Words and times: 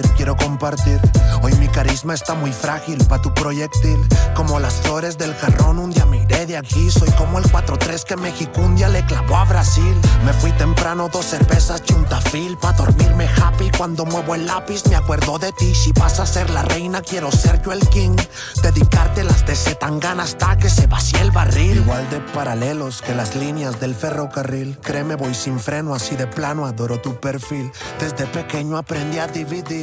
Quiero 0.00 0.36
compartir. 0.36 1.00
Hoy 1.42 1.52
mi 1.54 1.68
carisma 1.68 2.14
está 2.14 2.34
muy 2.34 2.52
frágil 2.52 3.04
pa' 3.06 3.20
tu 3.20 3.32
proyectil. 3.34 3.98
Como 4.34 4.58
las 4.58 4.74
flores 4.74 5.18
del 5.18 5.34
jarrón, 5.34 5.78
un 5.78 5.90
día 5.90 6.06
miré 6.06 6.46
de 6.46 6.56
aquí. 6.56 6.90
Soy 6.90 7.10
como 7.12 7.38
el 7.38 7.44
4-3 7.44 8.04
que 8.04 8.16
México 8.16 8.60
un 8.60 8.76
día 8.76 8.88
le 8.88 9.04
clavó 9.04 9.36
a 9.36 9.44
Brasil. 9.44 9.94
Me 10.24 10.32
fui 10.32 10.52
temprano, 10.52 11.08
dos 11.12 11.26
cervezas 11.26 11.82
y 11.88 11.92
un 11.92 12.04
tafil. 12.06 12.56
Pa' 12.56 12.72
dormirme 12.72 13.28
happy 13.28 13.70
cuando 13.76 14.06
muevo 14.06 14.34
el 14.34 14.46
lápiz, 14.46 14.82
me 14.88 14.96
acuerdo 14.96 15.38
de 15.38 15.52
ti. 15.52 15.74
Si 15.74 15.92
vas 15.92 16.20
a 16.20 16.26
ser 16.26 16.48
la 16.50 16.62
reina, 16.62 17.02
quiero 17.02 17.30
ser 17.30 17.60
yo 17.62 17.72
el 17.72 17.86
king. 17.88 18.16
Dedicarte 18.62 19.24
las 19.24 19.44
de 19.44 19.56
Zetangana 19.56 20.22
hasta 20.22 20.56
que 20.56 20.70
se 20.70 20.86
vacíe 20.86 21.20
el 21.20 21.30
barril. 21.30 21.78
Igual 21.78 22.08
de 22.10 22.20
paralelos 22.20 23.02
que 23.02 23.14
las 23.14 23.34
líneas 23.34 23.78
del 23.80 23.94
ferrocarril. 23.94 24.78
Créeme, 24.80 25.16
voy 25.16 25.34
sin 25.34 25.58
freno, 25.58 25.94
así 25.94 26.16
de 26.16 26.26
plano, 26.26 26.66
adoro 26.66 27.00
tu 27.00 27.18
perfil. 27.20 27.70
Desde 27.98 28.26
pequeño 28.26 28.76
aprendí 28.76 29.18
a 29.18 29.26
dividir. 29.26 29.81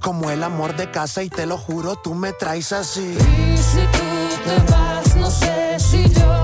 Como 0.00 0.30
el 0.30 0.42
amor 0.42 0.76
de 0.76 0.90
casa 0.90 1.22
y 1.22 1.28
te 1.28 1.46
lo 1.46 1.58
juro, 1.58 1.96
tú 1.96 2.14
me 2.14 2.32
traes 2.32 2.72
así. 2.72 3.16
Y 3.16 3.58
si 3.58 3.80
tú 3.92 4.06
te 4.44 4.72
vas, 4.72 5.16
no 5.16 5.30
sé 5.30 5.76
si 5.78 6.08
yo 6.08 6.37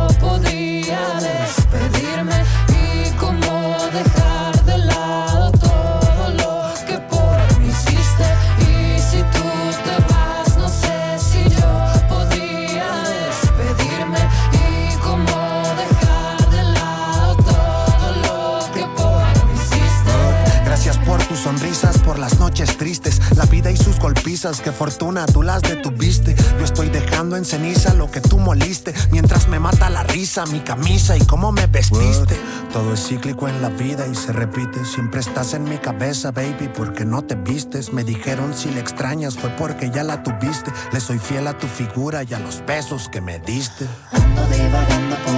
golpizas, 24.45 24.61
que 24.61 24.73
fortuna 24.73 25.27
tú 25.27 25.43
las 25.43 25.63
detuviste. 25.63 26.35
Yo 26.59 26.65
estoy 26.65 26.89
dejando 26.89 27.37
en 27.37 27.45
ceniza 27.45 27.95
lo 27.95 28.11
que 28.11 28.21
tú 28.21 28.39
moliste, 28.39 28.95
mientras 29.11 29.49
me 29.49 29.59
mata 29.59 29.91
la 29.91 30.03
risa, 30.03 30.45
mi 30.47 30.61
camisa 30.61 31.17
y 31.17 31.25
cómo 31.25 31.53
me 31.53 31.67
vestiste. 31.67 32.37
Todo 32.73 32.95
es 32.95 33.07
cíclico 33.07 33.49
en 33.49 33.63
la 33.63 33.69
vida 33.69 34.07
y 34.07 34.15
se 34.15 34.33
repite, 34.33 34.85
siempre 34.85 35.21
estás 35.21 35.55
en 35.55 35.65
mi 35.65 35.79
cabeza, 35.79 36.31
baby, 36.31 36.71
porque 36.75 37.05
no 37.05 37.23
te 37.23 37.35
vistes. 37.35 37.93
Me 37.93 38.05
dijeron 38.05 38.55
si 38.55 38.71
le 38.71 38.81
extrañas 38.81 39.37
fue 39.37 39.51
porque 39.51 39.91
ya 39.91 40.05
la 40.05 40.23
tuviste. 40.23 40.73
Le 40.93 41.01
soy 41.01 41.19
fiel 41.19 41.47
a 41.47 41.59
tu 41.59 41.67
figura 41.67 42.23
y 42.23 42.35
a 42.35 42.39
los 42.39 42.65
besos 42.67 43.09
que 43.09 43.21
me 43.21 43.39
diste. 43.39 43.87
Ando 44.13 44.43
divagando 44.47 45.17
por 45.25 45.34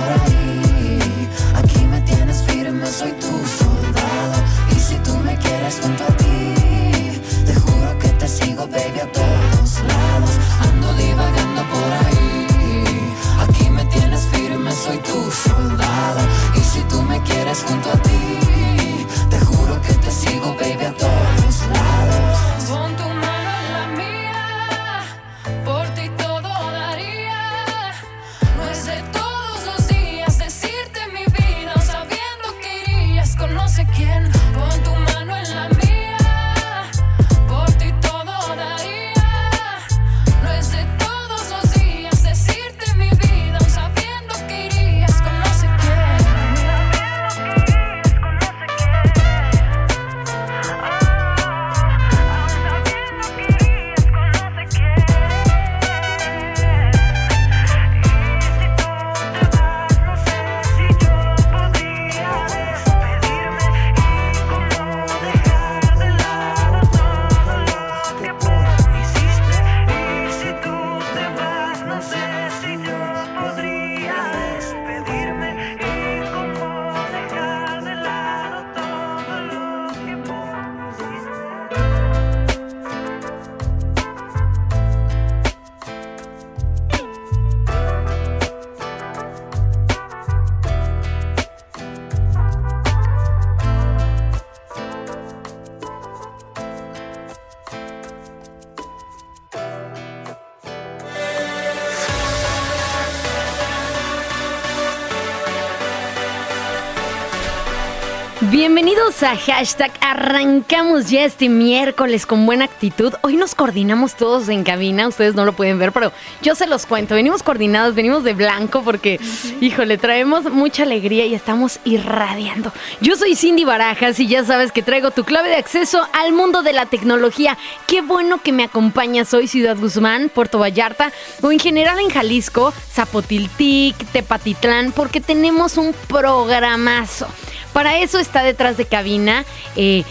Bienvenidos 109.18 109.48
a 109.48 109.54
hashtag. 109.54 109.92
Arrancamos 110.00 111.08
ya 111.08 111.24
este 111.24 111.48
miércoles 111.48 112.26
con 112.26 112.44
buena 112.44 112.66
actitud. 112.66 113.14
Hoy 113.22 113.36
nos 113.36 113.54
coordinamos 113.54 114.14
todos 114.14 114.48
en 114.48 114.62
cabina. 114.62 115.08
Ustedes 115.08 115.34
no 115.34 115.44
lo 115.44 115.54
pueden 115.54 115.78
ver, 115.78 115.92
pero 115.92 116.12
yo 116.42 116.54
se 116.54 116.66
los 116.66 116.86
cuento. 116.86 117.14
Venimos 117.14 117.42
coordinados, 117.42 117.94
venimos 117.94 118.24
de 118.24 118.34
blanco 118.34 118.82
porque, 118.82 119.18
híjole, 119.60 119.96
traemos 119.96 120.44
mucha 120.52 120.82
alegría 120.82 121.24
y 121.24 121.34
estamos 121.34 121.78
irradiando. 121.84 122.72
Yo 123.00 123.16
soy 123.16 123.36
Cindy 123.36 123.64
Barajas 123.64 124.20
y 124.20 124.26
ya 124.26 124.44
sabes 124.44 124.72
que 124.72 124.82
traigo 124.82 125.10
tu 125.10 125.24
clave 125.24 125.48
de 125.48 125.56
acceso 125.56 126.06
al 126.12 126.32
mundo 126.32 126.62
de 126.62 126.72
la 126.72 126.86
tecnología. 126.86 127.56
Qué 127.86 128.02
bueno 128.02 128.42
que 128.42 128.52
me 128.52 128.64
acompañas 128.64 129.32
hoy, 129.32 129.48
Ciudad 129.48 129.76
Guzmán, 129.78 130.30
Puerto 130.34 130.58
Vallarta 130.58 131.12
o 131.42 131.52
en 131.52 131.58
general 131.58 131.98
en 132.00 132.10
Jalisco, 132.10 132.72
Zapotiltic, 132.92 133.96
Tepatitlán, 134.12 134.92
porque 134.92 135.20
tenemos 135.20 135.78
un 135.78 135.94
programazo. 136.06 137.28
Para 137.76 137.98
eso 137.98 138.18
está 138.18 138.42
detrás 138.42 138.78
de 138.78 138.86
cabina. 138.86 139.44
eh, 139.76 140.02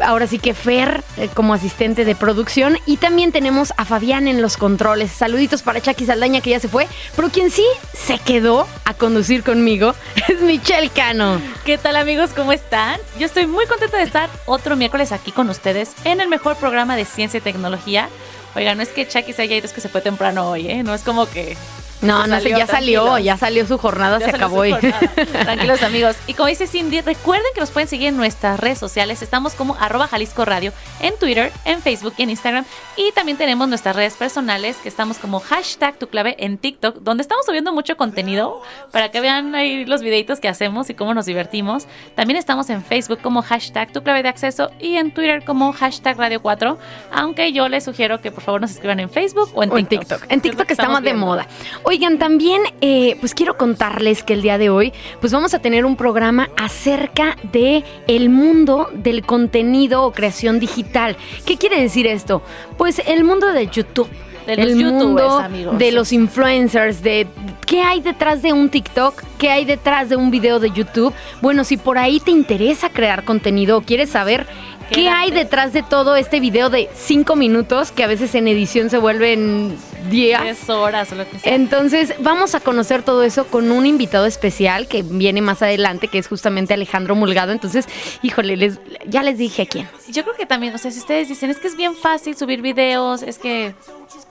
ahora 0.00 0.26
sí 0.26 0.38
que 0.38 0.52
Fer 0.52 1.02
eh, 1.16 1.30
como 1.32 1.54
asistente 1.54 2.04
de 2.04 2.14
producción 2.14 2.76
y 2.84 2.98
también 2.98 3.32
tenemos 3.32 3.72
a 3.78 3.86
Fabián 3.86 4.28
en 4.28 4.42
los 4.42 4.58
controles. 4.58 5.10
Saluditos 5.10 5.62
para 5.62 5.80
Chucky 5.80 6.04
Saldaña 6.04 6.42
que 6.42 6.50
ya 6.50 6.60
se 6.60 6.68
fue, 6.68 6.86
pero 7.16 7.30
quien 7.30 7.50
sí 7.50 7.64
se 7.94 8.18
quedó 8.18 8.68
a 8.84 8.92
conducir 8.92 9.42
conmigo 9.42 9.94
es 10.28 10.42
Michelle 10.42 10.90
Cano. 10.90 11.40
¿Qué 11.64 11.78
tal 11.78 11.96
amigos? 11.96 12.32
¿Cómo 12.36 12.52
están? 12.52 13.00
Yo 13.18 13.24
estoy 13.24 13.46
muy 13.46 13.64
contenta 13.64 13.96
de 13.96 14.02
estar 14.04 14.28
otro 14.44 14.76
miércoles 14.76 15.10
aquí 15.10 15.32
con 15.32 15.48
ustedes 15.48 15.92
en 16.04 16.20
el 16.20 16.28
mejor 16.28 16.56
programa 16.56 16.96
de 16.96 17.06
ciencia 17.06 17.38
y 17.38 17.40
tecnología. 17.40 18.10
Oiga, 18.54 18.74
no 18.74 18.82
es 18.82 18.90
que 18.90 19.08
Chucky 19.08 19.32
se 19.32 19.40
haya 19.40 19.56
ido, 19.56 19.64
es 19.64 19.72
que 19.72 19.80
se 19.80 19.88
fue 19.88 20.02
temprano 20.02 20.50
hoy, 20.50 20.68
¿eh? 20.68 20.82
No 20.82 20.92
es 20.92 21.00
como 21.00 21.24
que 21.24 21.56
No, 22.02 22.26
no 22.26 22.40
sé, 22.40 22.50
ya 22.50 22.66
salió, 22.66 23.18
ya 23.18 23.36
salió 23.36 23.66
su 23.66 23.76
jornada, 23.78 24.18
Ya 24.18 24.30
se 24.30 24.36
acabó. 24.36 24.60
su 24.62 24.66
y- 24.66 24.72
jornada. 24.72 25.00
Tranquilos 25.44 25.82
amigos. 25.82 26.16
Y 26.26 26.34
como 26.34 26.48
dice 26.48 26.66
Cindy, 26.66 27.00
recuerden 27.02 27.46
que 27.54 27.60
nos 27.60 27.70
pueden 27.70 27.88
seguir 27.88 28.08
en 28.08 28.16
nuestras 28.16 28.58
redes 28.58 28.78
sociales. 28.78 29.20
Estamos 29.22 29.54
como 29.54 29.76
arroba 29.78 30.06
Jalisco 30.08 30.44
Radio 30.44 30.72
en 31.00 31.18
Twitter, 31.18 31.52
en 31.64 31.82
Facebook 31.82 32.14
y 32.16 32.22
en 32.22 32.30
Instagram. 32.30 32.64
Y 32.96 33.12
también 33.12 33.36
tenemos 33.38 33.68
nuestras 33.68 33.94
redes 33.96 34.14
personales 34.14 34.76
que 34.78 34.88
estamos 34.88 35.18
como 35.18 35.40
hashtag 35.40 35.98
tu 35.98 36.08
clave 36.08 36.36
en 36.38 36.58
TikTok, 36.58 36.96
donde 37.00 37.22
estamos 37.22 37.44
subiendo 37.46 37.72
mucho 37.72 37.96
contenido 37.96 38.62
para 38.92 39.10
que 39.10 39.20
vean 39.20 39.54
ahí 39.54 39.84
los 39.84 40.00
videitos 40.02 40.40
que 40.40 40.48
hacemos 40.48 40.88
y 40.90 40.94
cómo 40.94 41.12
nos 41.14 41.26
divertimos. 41.26 41.86
También 42.14 42.38
estamos 42.38 42.70
en 42.70 42.82
Facebook 42.82 43.20
como 43.22 43.42
hashtag 43.42 43.92
tu 43.92 44.02
clave 44.02 44.22
de 44.22 44.28
acceso 44.30 44.70
y 44.80 44.96
en 44.96 45.12
Twitter 45.12 45.44
como 45.44 45.72
hashtag 45.72 46.16
Radio 46.18 46.40
4. 46.40 46.78
Aunque 47.12 47.52
yo 47.52 47.68
les 47.68 47.84
sugiero 47.84 48.20
que 48.20 48.30
por 48.32 48.42
favor 48.42 48.60
nos 48.60 48.70
escriban 48.70 49.00
en 49.00 49.10
Facebook 49.10 49.50
o 49.54 49.62
en 49.62 49.70
O 49.70 49.78
en 49.78 49.86
TikTok. 49.86 50.08
TikTok. 50.20 50.32
En 50.32 50.40
TikTok 50.40 50.70
estamos 50.70 50.94
más 50.94 51.02
de 51.02 51.14
moda. 51.14 51.46
Oigan, 51.90 52.18
también, 52.18 52.62
eh, 52.82 53.16
pues 53.18 53.34
quiero 53.34 53.56
contarles 53.56 54.22
que 54.22 54.32
el 54.34 54.42
día 54.42 54.58
de 54.58 54.70
hoy, 54.70 54.92
pues 55.18 55.32
vamos 55.32 55.54
a 55.54 55.58
tener 55.58 55.84
un 55.84 55.96
programa 55.96 56.48
acerca 56.56 57.36
de 57.52 57.82
el 58.06 58.28
mundo 58.30 58.88
del 58.92 59.26
contenido 59.26 60.04
o 60.04 60.12
creación 60.12 60.60
digital. 60.60 61.16
¿Qué 61.44 61.56
quiere 61.56 61.82
decir 61.82 62.06
esto? 62.06 62.42
Pues 62.78 63.02
el 63.08 63.24
mundo 63.24 63.52
de 63.52 63.66
YouTube. 63.66 64.08
De 64.46 64.54
los 64.54 64.66
el 64.66 64.78
youtubers, 64.78 65.02
mundo 65.02 65.38
amigos. 65.40 65.78
de 65.78 65.90
los 65.90 66.12
influencers, 66.12 67.02
de 67.02 67.26
qué 67.66 67.82
hay 67.82 68.00
detrás 68.00 68.40
de 68.40 68.52
un 68.52 68.68
TikTok, 68.68 69.24
qué 69.36 69.50
hay 69.50 69.64
detrás 69.64 70.08
de 70.08 70.14
un 70.14 70.30
video 70.30 70.60
de 70.60 70.70
YouTube. 70.70 71.12
Bueno, 71.42 71.64
si 71.64 71.76
por 71.76 71.98
ahí 71.98 72.20
te 72.20 72.30
interesa 72.30 72.90
crear 72.90 73.24
contenido 73.24 73.78
o 73.78 73.80
quieres 73.80 74.10
saber 74.10 74.46
qué 74.92 75.08
hay 75.08 75.32
detrás 75.32 75.72
de 75.72 75.82
todo 75.82 76.14
este 76.14 76.38
video 76.38 76.70
de 76.70 76.88
cinco 76.94 77.34
minutos, 77.34 77.90
que 77.90 78.04
a 78.04 78.06
veces 78.06 78.32
en 78.36 78.46
edición 78.46 78.90
se 78.90 78.98
vuelven 78.98 79.76
días. 80.08 80.42
10 80.42 80.70
horas 80.70 81.10
o 81.12 81.14
lo 81.16 81.28
que 81.28 81.38
sea. 81.38 81.54
Entonces, 81.54 82.14
vamos 82.20 82.54
a 82.54 82.60
conocer 82.60 83.02
todo 83.02 83.22
eso 83.22 83.46
con 83.46 83.70
un 83.70 83.86
invitado 83.86 84.26
especial 84.26 84.88
que 84.88 85.02
viene 85.02 85.40
más 85.42 85.62
adelante, 85.62 86.08
que 86.08 86.18
es 86.18 86.28
justamente 86.28 86.74
Alejandro 86.74 87.14
Mulgado. 87.14 87.52
Entonces, 87.52 87.86
híjole, 88.22 88.56
les- 88.56 88.78
ya 89.06 89.22
les 89.22 89.38
dije 89.38 89.62
a 89.62 89.66
quién. 89.66 89.88
Yo 90.08 90.22
creo 90.22 90.34
que 90.36 90.46
también, 90.46 90.74
o 90.74 90.78
sea, 90.78 90.90
si 90.90 90.98
ustedes 90.98 91.28
dicen, 91.28 91.50
es 91.50 91.58
que 91.58 91.68
es 91.68 91.76
bien 91.76 91.94
fácil 91.94 92.36
subir 92.36 92.62
videos, 92.62 93.22
es 93.22 93.38
que 93.38 93.74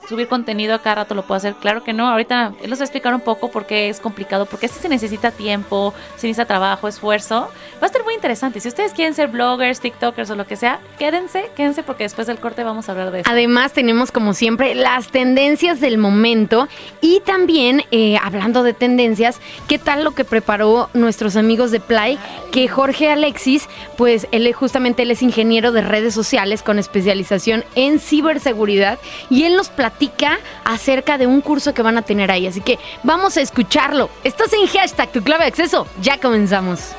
subir 0.08 0.28
contenido 0.28 0.74
a 0.74 0.80
cada 0.82 0.96
rato 0.96 1.14
lo 1.14 1.22
puedo 1.22 1.36
hacer, 1.36 1.54
claro 1.54 1.84
que 1.84 1.92
no. 1.92 2.08
Ahorita 2.08 2.52
él 2.62 2.68
nos 2.70 2.80
va 2.80 2.82
a 2.82 2.86
explicar 2.86 3.14
un 3.14 3.20
poco 3.20 3.50
por 3.50 3.66
qué 3.66 3.88
es 3.88 4.00
complicado, 4.00 4.44
porque 4.46 4.66
sí 4.68 4.74
se 4.80 4.88
necesita 4.88 5.30
tiempo, 5.30 5.94
se 6.16 6.26
necesita 6.26 6.44
trabajo, 6.46 6.88
esfuerzo. 6.88 7.48
Va 7.80 7.82
a 7.82 7.86
estar 7.86 8.02
muy 8.04 8.14
interesante. 8.14 8.60
Si 8.60 8.68
ustedes 8.68 8.92
quieren 8.92 9.14
ser 9.14 9.28
bloggers, 9.28 9.80
TikTokers 9.80 10.30
o 10.30 10.34
lo 10.34 10.46
que 10.46 10.56
sea, 10.56 10.80
quédense, 10.98 11.50
quédense 11.56 11.82
porque 11.82 12.02
después 12.04 12.26
del 12.26 12.38
corte 12.38 12.64
vamos 12.64 12.88
a 12.88 12.92
hablar 12.92 13.10
de 13.12 13.20
eso. 13.20 13.30
Además, 13.30 13.72
tenemos 13.72 14.10
como 14.12 14.34
siempre 14.34 14.74
las 14.74 15.08
tendencias 15.08 15.59
del 15.60 15.98
momento 15.98 16.68
y 17.02 17.20
también, 17.20 17.82
eh, 17.90 18.16
hablando 18.22 18.62
de 18.62 18.72
tendencias, 18.72 19.40
¿qué 19.68 19.78
tal 19.78 20.04
lo 20.04 20.12
que 20.12 20.24
preparó 20.24 20.88
nuestros 20.94 21.36
amigos 21.36 21.70
de 21.70 21.80
Play? 21.80 22.18
Que 22.50 22.66
Jorge 22.66 23.10
Alexis, 23.10 23.68
pues 23.98 24.26
él 24.32 24.50
justamente 24.54 25.02
él 25.02 25.10
es 25.10 25.20
ingeniero 25.20 25.70
de 25.70 25.82
redes 25.82 26.14
sociales 26.14 26.62
con 26.62 26.78
especialización 26.78 27.62
en 27.74 28.00
ciberseguridad 28.00 28.98
y 29.28 29.44
él 29.44 29.54
nos 29.54 29.68
platica 29.68 30.38
acerca 30.64 31.18
de 31.18 31.26
un 31.26 31.42
curso 31.42 31.74
que 31.74 31.82
van 31.82 31.98
a 31.98 32.02
tener 32.02 32.30
ahí. 32.30 32.46
Así 32.46 32.62
que 32.62 32.78
vamos 33.02 33.36
a 33.36 33.42
escucharlo. 33.42 34.08
Estás 34.24 34.54
en 34.54 34.66
hashtag 34.66 35.12
tu 35.12 35.22
clave 35.22 35.44
de 35.44 35.48
acceso. 35.48 35.86
Ya 36.00 36.18
comenzamos. 36.18 36.94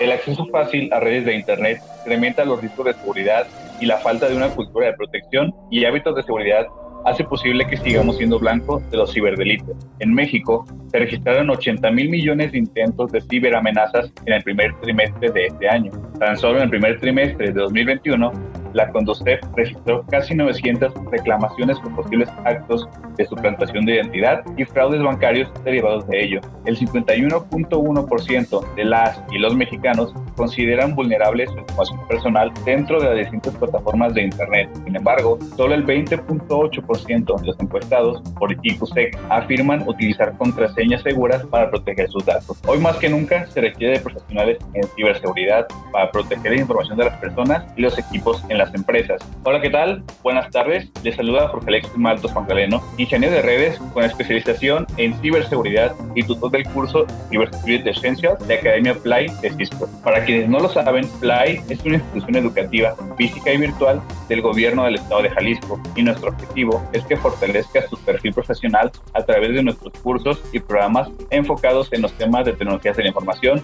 El 0.00 0.10
acceso 0.10 0.46
fácil 0.46 0.92
a 0.92 0.98
redes 0.98 1.26
de 1.26 1.36
Internet 1.36 1.80
incrementa 2.02 2.44
los 2.44 2.60
riesgos 2.60 2.86
de 2.86 2.94
seguridad 2.94 3.46
y 3.80 3.86
la 3.86 3.98
falta 3.98 4.28
de 4.28 4.36
una 4.36 4.48
cultura 4.48 4.86
de 4.86 4.92
protección 4.94 5.54
y 5.70 5.84
hábitos 5.84 6.14
de 6.16 6.22
seguridad 6.22 6.66
hace 7.04 7.24
posible 7.24 7.66
que 7.66 7.76
sigamos 7.76 8.16
siendo 8.16 8.38
blancos 8.38 8.88
de 8.90 8.96
los 8.96 9.12
ciberdelitos. 9.12 9.76
En 9.98 10.14
México 10.14 10.64
se 10.90 10.98
registraron 10.98 11.50
80 11.50 11.90
mil 11.90 12.08
millones 12.08 12.52
de 12.52 12.58
intentos 12.58 13.10
de 13.10 13.20
ciberamenazas 13.22 14.12
en 14.26 14.34
el 14.34 14.42
primer 14.42 14.72
trimestre 14.80 15.30
de 15.30 15.46
este 15.46 15.68
año. 15.68 15.90
Tan 16.18 16.36
solo 16.36 16.58
en 16.58 16.64
el 16.64 16.70
primer 16.70 17.00
trimestre 17.00 17.46
de 17.48 17.52
2021, 17.52 18.32
la 18.74 18.90
Conducef 18.90 19.40
registró 19.56 20.04
casi 20.10 20.34
900 20.34 20.92
reclamaciones 21.10 21.78
por 21.80 21.94
posibles 21.94 22.28
actos 22.44 22.88
de 23.16 23.26
suplantación 23.26 23.84
de 23.84 23.96
identidad 23.96 24.44
y 24.56 24.64
fraudes 24.64 25.02
bancarios 25.02 25.50
derivados 25.64 26.06
de 26.08 26.24
ello. 26.24 26.40
El 26.64 26.78
51.1% 26.78 28.74
de 28.74 28.84
las 28.84 29.22
y 29.30 29.38
los 29.38 29.54
mexicanos 29.54 30.14
consideran 30.36 30.94
vulnerable 30.94 31.46
su 31.46 31.58
información 31.58 32.06
personal 32.08 32.52
dentro 32.64 33.00
de 33.00 33.06
las 33.06 33.16
distintas 33.16 33.54
plataformas 33.56 34.14
de 34.14 34.22
Internet. 34.22 34.70
Sin 34.84 34.96
embargo, 34.96 35.38
solo 35.56 35.74
el 35.74 35.84
20.8% 35.86 37.40
de 37.40 37.46
los 37.46 37.60
encuestados 37.60 38.22
por 38.38 38.52
IQSEC 38.52 39.18
afirman 39.28 39.86
utilizar 39.88 40.36
contraseñas 40.38 41.02
seguras 41.02 41.44
para 41.46 41.70
proteger 41.70 42.08
sus 42.10 42.24
datos. 42.24 42.58
Hoy 42.66 42.78
más 42.78 42.96
que 42.96 43.08
nunca 43.08 43.46
se 43.46 43.60
requiere 43.60 43.98
de 43.98 44.00
profesionales 44.00 44.58
en 44.74 44.84
ciberseguridad 44.96 45.66
para 45.92 46.10
proteger 46.10 46.52
la 46.52 46.60
información 46.60 46.98
de 46.98 47.04
las 47.04 47.16
personas 47.18 47.64
y 47.76 47.82
los 47.82 47.98
equipos 47.98 48.42
en 48.48 48.58
las 48.62 48.74
empresas. 48.74 49.20
Hola, 49.42 49.60
¿qué 49.60 49.70
tal? 49.70 50.04
Buenas 50.22 50.48
tardes. 50.50 50.88
Les 51.02 51.16
saluda 51.16 51.48
Jorge 51.48 51.66
Alexis 51.68 51.96
Maltos 51.96 52.32
Magdaleno, 52.32 52.80
ingeniero 52.96 53.34
de 53.34 53.42
redes 53.42 53.78
con 53.92 54.04
especialización 54.04 54.86
en 54.98 55.14
ciberseguridad 55.20 55.94
y 56.14 56.22
tutor 56.22 56.52
del 56.52 56.64
curso 56.64 57.06
Cybersecurity 57.28 57.90
Essentials 57.90 58.46
de 58.46 58.54
Academia 58.54 58.94
Play 58.94 59.26
de 59.40 59.50
Cisco. 59.50 59.88
Para 60.04 60.24
quienes 60.24 60.48
no 60.48 60.60
lo 60.60 60.68
saben, 60.68 61.08
Play 61.20 61.60
es 61.68 61.84
una 61.84 61.96
institución 61.96 62.36
educativa 62.36 62.94
física 63.16 63.52
y 63.52 63.56
virtual 63.56 64.00
del 64.28 64.42
gobierno 64.42 64.84
del 64.84 64.94
estado 64.94 65.22
de 65.22 65.30
Jalisco 65.30 65.80
y 65.96 66.02
nuestro 66.02 66.30
objetivo 66.30 66.88
es 66.92 67.04
que 67.04 67.16
fortalezca 67.16 67.88
su 67.88 67.98
perfil 67.98 68.32
profesional 68.32 68.92
a 69.14 69.24
través 69.24 69.54
de 69.54 69.62
nuestros 69.64 69.92
cursos 70.02 70.40
y 70.52 70.60
programas 70.60 71.08
enfocados 71.30 71.92
en 71.92 72.02
los 72.02 72.12
temas 72.12 72.44
de 72.44 72.52
tecnologías 72.52 72.96
de 72.96 73.02
la 73.02 73.08
información, 73.08 73.60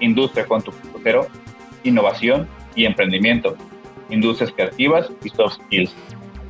industria 0.00 0.46
4.0, 0.46 1.26
innovación 1.84 2.46
y 2.74 2.84
emprendimiento, 2.84 3.56
industrias 4.12 4.52
creativas 4.52 5.10
y 5.24 5.30
soft 5.30 5.54
skills, 5.64 5.94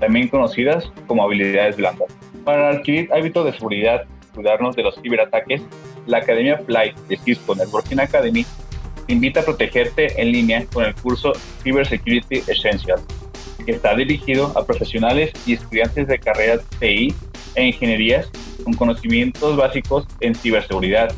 también 0.01 0.29
conocidas 0.29 0.91
como 1.07 1.25
habilidades 1.25 1.77
blandas. 1.77 2.09
Para 2.45 2.71
adquirir 2.71 3.09
hábitos 3.13 3.45
de 3.45 3.53
seguridad 3.53 4.05
y 4.05 4.35
cuidarnos 4.35 4.75
de 4.75 4.83
los 4.83 5.01
ciberataques, 5.01 5.63
la 6.07 6.19
Academia 6.19 6.59
Fly 6.59 6.95
de 7.09 7.17
Cisco 7.19 7.55
Networking 7.55 7.99
Academy 7.99 8.45
te 9.07 9.13
invita 9.13 9.41
a 9.41 9.45
protegerte 9.45 10.21
en 10.21 10.33
línea 10.33 10.67
con 10.73 10.85
el 10.85 10.95
curso 10.95 11.33
Cybersecurity 11.63 12.43
Essentials, 12.49 13.03
que 13.65 13.73
está 13.73 13.95
dirigido 13.95 14.53
a 14.57 14.67
profesionales 14.67 15.33
y 15.47 15.55
estudiantes 15.55 16.09
de 16.09 16.19
carreras 16.19 16.65
TI 16.81 17.15
e 17.55 17.67
ingenierías 17.67 18.31
con 18.65 18.75
conocimientos 18.75 19.57
básicos 19.57 20.07
en 20.21 20.35
ciberseguridad, 20.35 21.15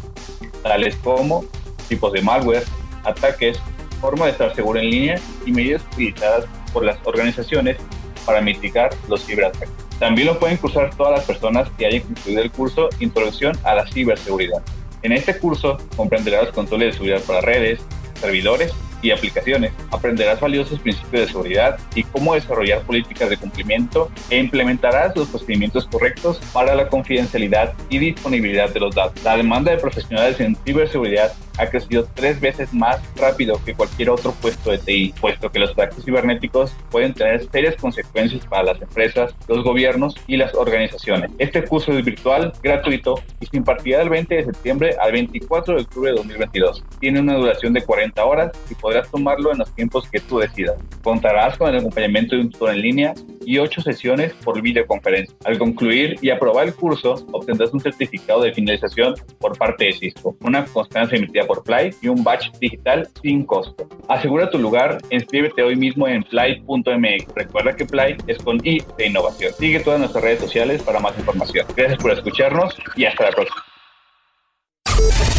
tales 0.63 0.97
como 0.97 1.45
tipos 1.89 2.13
de 2.13 2.23
malware, 2.23 2.65
ataques, 3.05 3.61
forma 4.05 4.27
de 4.27 4.33
estar 4.33 4.55
seguro 4.55 4.79
en 4.79 4.91
línea 4.91 5.19
y 5.47 5.51
medidas 5.51 5.83
utilizadas 5.95 6.45
por 6.75 6.85
las 6.85 6.99
organizaciones 7.05 7.79
para 8.27 8.43
mitigar 8.43 8.91
los 9.09 9.25
ciberataques. 9.25 9.71
También 9.99 10.27
lo 10.27 10.39
pueden 10.39 10.59
cursar 10.59 10.95
todas 10.95 11.13
las 11.13 11.25
personas 11.25 11.71
que 11.79 11.87
hayan 11.87 12.03
concluido 12.03 12.43
el 12.43 12.51
curso 12.51 12.91
Introducción 13.01 13.57
a 13.65 13.75
la 13.75 13.87
Ciberseguridad. 13.87 14.63
En 15.01 15.13
este 15.13 15.39
curso 15.39 15.79
comprenderás 15.97 16.45
los 16.45 16.55
controles 16.55 16.89
de 16.89 16.93
seguridad 16.93 17.23
para 17.23 17.41
redes, 17.41 17.81
servidores 18.21 18.75
y 19.01 19.11
aplicaciones. 19.11 19.73
Aprenderás 19.91 20.39
valiosos 20.39 20.81
principios 20.81 21.23
de 21.23 21.29
seguridad 21.29 21.79
y 21.95 22.03
cómo 22.05 22.35
desarrollar 22.35 22.83
políticas 22.83 23.31
de 23.31 23.39
cumplimiento 23.39 24.11
e 24.29 24.39
implementarás 24.39 25.17
los 25.17 25.29
procedimientos 25.29 25.87
correctos 25.87 26.41
para 26.53 26.75
la 26.75 26.89
confidencialidad 26.89 27.73
y 27.89 27.99
disponibilidad 27.99 28.69
de 28.69 28.81
los 28.81 28.95
datos. 28.95 29.23
La 29.23 29.37
demanda 29.37 29.73
de 29.73 29.79
profesionales 29.79 30.41
en 30.41 30.57
ciberseguridad 30.57 31.33
ha 31.59 31.67
crecido 31.67 32.07
tres 32.15 32.41
veces 32.41 32.73
más 32.73 33.01
rápido 33.17 33.61
que 33.65 33.75
cualquier 33.75 34.11
otro 34.11 34.33
puesto 34.33 34.71
de 34.71 34.79
TI, 34.79 35.15
puesto 35.21 35.51
que 35.51 35.59
los 35.59 35.71
ataques 35.71 36.05
cibernéticos 36.05 36.75
pueden 36.91 37.15
tener 37.15 37.49
serias 37.51 37.77
consecuencias 37.77 38.45
para 38.47 38.65
las 38.65 38.83
empresas, 38.83 39.35
los 39.49 39.63
gobiernos 39.63 40.15
y 40.27 40.37
las 40.37 40.55
organizaciones. 40.55 41.31
Este 41.39 41.65
curso 41.65 41.93
es 41.93 42.05
virtual, 42.05 42.53
gratuito 42.63 43.21
y 43.41 43.47
se 43.47 43.57
impartirá 43.57 43.99
del 43.99 44.09
20 44.09 44.35
de 44.35 44.45
septiembre 44.45 44.97
al 45.01 45.13
24 45.13 45.77
de 45.77 45.83
octubre 45.83 46.11
de 46.11 46.17
2022. 46.17 46.85
Tiene 47.01 47.21
una 47.21 47.35
duración 47.35 47.73
de 47.73 47.83
40 47.83 48.25
horas 48.25 48.53
y 48.71 48.75
podrás 48.75 49.11
tomarlo 49.11 49.53
en 49.53 49.59
los 49.59 49.75
tiempos 49.75 50.09
que 50.11 50.21
tú 50.21 50.39
decidas. 50.39 50.77
Contarás 51.03 51.57
con 51.57 51.69
el 51.69 51.79
acompañamiento 51.79 52.37
de 52.37 52.43
un 52.43 52.51
tutor 52.51 52.71
en 52.71 52.81
línea 52.81 53.15
y 53.47 53.59
ocho 53.59 53.81
sesiones 53.81 54.33
por 54.45 54.61
videoconferencia. 54.61 55.37
Al 55.45 55.59
concluir 55.59 56.17
y 56.21 56.31
aprobar 56.31 56.67
el 56.67 56.75
curso, 56.75 57.27
obtendrás 57.33 57.73
un 57.73 57.81
certificado 57.81 58.43
de 58.43 58.55
finalización 58.55 59.15
por 59.39 59.57
parte 59.57 59.85
de 59.87 59.93
Cisco, 59.93 60.37
una 60.41 60.65
constancia 60.65 61.19
emitida 61.19 61.44
por 61.47 61.65
Fly 61.65 61.95
y 62.03 62.09
un 62.09 62.23
badge 62.25 62.51
digital 62.61 63.09
sin 63.23 63.45
costo. 63.45 63.89
Asegura 64.09 64.51
tu 64.51 64.59
lugar, 64.59 64.99
inscríbete 65.11 65.63
hoy 65.63 65.77
mismo 65.77 66.07
en 66.09 66.25
fly.mx. 66.25 67.35
Recuerda 67.35 67.75
que 67.75 67.87
Fly 67.87 68.17
es 68.27 68.39
con 68.39 68.65
I 68.67 68.83
de 68.99 69.07
innovación. 69.07 69.53
Sigue 69.59 69.81
todas 69.81 70.01
nuestras 70.01 70.25
redes 70.25 70.41
sociales 70.41 70.83
para 70.83 71.01
más 71.01 71.17
información. 71.19 71.67
Gracias 71.77 71.99
por 71.99 72.13
escucharnos 72.13 72.75
y 72.97 73.05
hasta 73.05 73.25
la 73.25 73.31
próxima. 73.31 73.65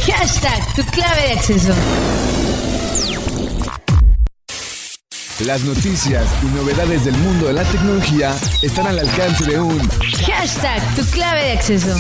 Hashtag 0.06 0.76
tu 0.76 0.84
clave 0.92 1.22
de 1.22 1.32
acceso. 1.34 1.74
Las 5.46 5.64
noticias 5.66 6.26
y 6.44 6.46
novedades 6.56 7.04
del 7.04 7.18
mundo 7.18 7.48
de 7.48 7.54
la 7.54 7.64
tecnología 7.66 8.34
están 8.62 8.88
al 8.88 9.00
alcance 9.00 9.44
de 9.44 9.60
un 9.60 9.80
Hashtag 10.26 10.96
tu 10.96 11.04
clave 11.12 11.44
de 11.44 11.52
acceso. 11.52 11.94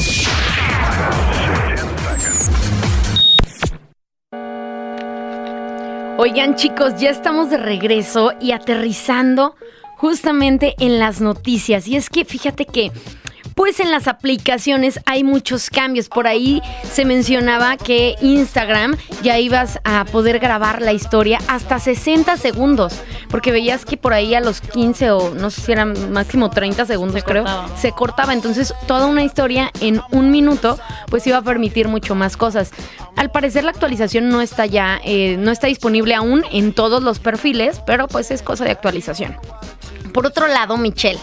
Oigan 6.17 6.55
chicos, 6.55 6.93
ya 6.97 7.09
estamos 7.09 7.49
de 7.49 7.57
regreso 7.57 8.31
y 8.39 8.53
aterrizando 8.53 9.57
justamente 9.97 10.73
en 10.79 10.97
las 10.97 11.19
noticias. 11.19 11.89
Y 11.89 11.97
es 11.97 12.09
que 12.09 12.23
fíjate 12.23 12.65
que 12.65 12.93
pues 13.55 13.79
en 13.79 13.89
las 13.89 14.07
aplicaciones 14.07 14.99
hay 15.05 15.23
muchos 15.23 15.69
cambios. 15.69 16.09
Por 16.09 16.27
ahí 16.27 16.61
se 16.91 17.05
mencionaba 17.05 17.77
que 17.77 18.15
Instagram 18.21 18.97
ya 19.23 19.39
ibas 19.39 19.79
a 19.85 20.05
poder 20.05 20.39
grabar 20.39 20.81
la 20.81 20.93
historia 20.93 21.39
hasta 21.47 21.79
60 21.79 22.37
segundos, 22.37 22.93
porque 23.29 23.51
veías 23.51 23.85
que 23.85 23.97
por 23.97 24.13
ahí 24.13 24.35
a 24.35 24.41
los 24.41 24.61
15 24.61 25.11
o 25.11 25.33
no 25.33 25.49
sé 25.49 25.61
si 25.61 25.71
eran 25.71 26.11
máximo 26.11 26.49
30 26.49 26.85
segundos 26.85 27.15
Se 27.15 27.23
creo, 27.23 27.43
cortaba. 27.43 27.77
se 27.77 27.91
cortaba. 27.91 28.33
Entonces 28.33 28.73
toda 28.87 29.05
una 29.07 29.23
historia 29.23 29.71
en 29.79 30.01
un 30.11 30.31
minuto 30.31 30.77
pues 31.09 31.25
iba 31.25 31.37
a 31.37 31.41
permitir 31.41 31.87
mucho 31.87 32.13
más 32.13 32.35
cosas. 32.37 32.71
Al 33.15 33.31
parecer 33.31 33.63
la 33.63 33.71
actualización 33.71 34.27
no 34.27 34.41
está 34.41 34.65
ya, 34.65 34.99
eh, 35.05 35.37
no 35.39 35.51
está 35.51 35.67
disponible 35.67 36.13
aún 36.13 36.43
en 36.51 36.73
todos 36.73 37.01
los 37.01 37.19
perfiles, 37.19 37.81
pero 37.87 38.09
pues 38.09 38.31
es 38.31 38.41
cosa 38.41 38.65
de 38.65 38.71
actualización. 38.71 39.37
Por 40.13 40.25
otro 40.25 40.47
lado, 40.47 40.75
Michelle, 40.77 41.19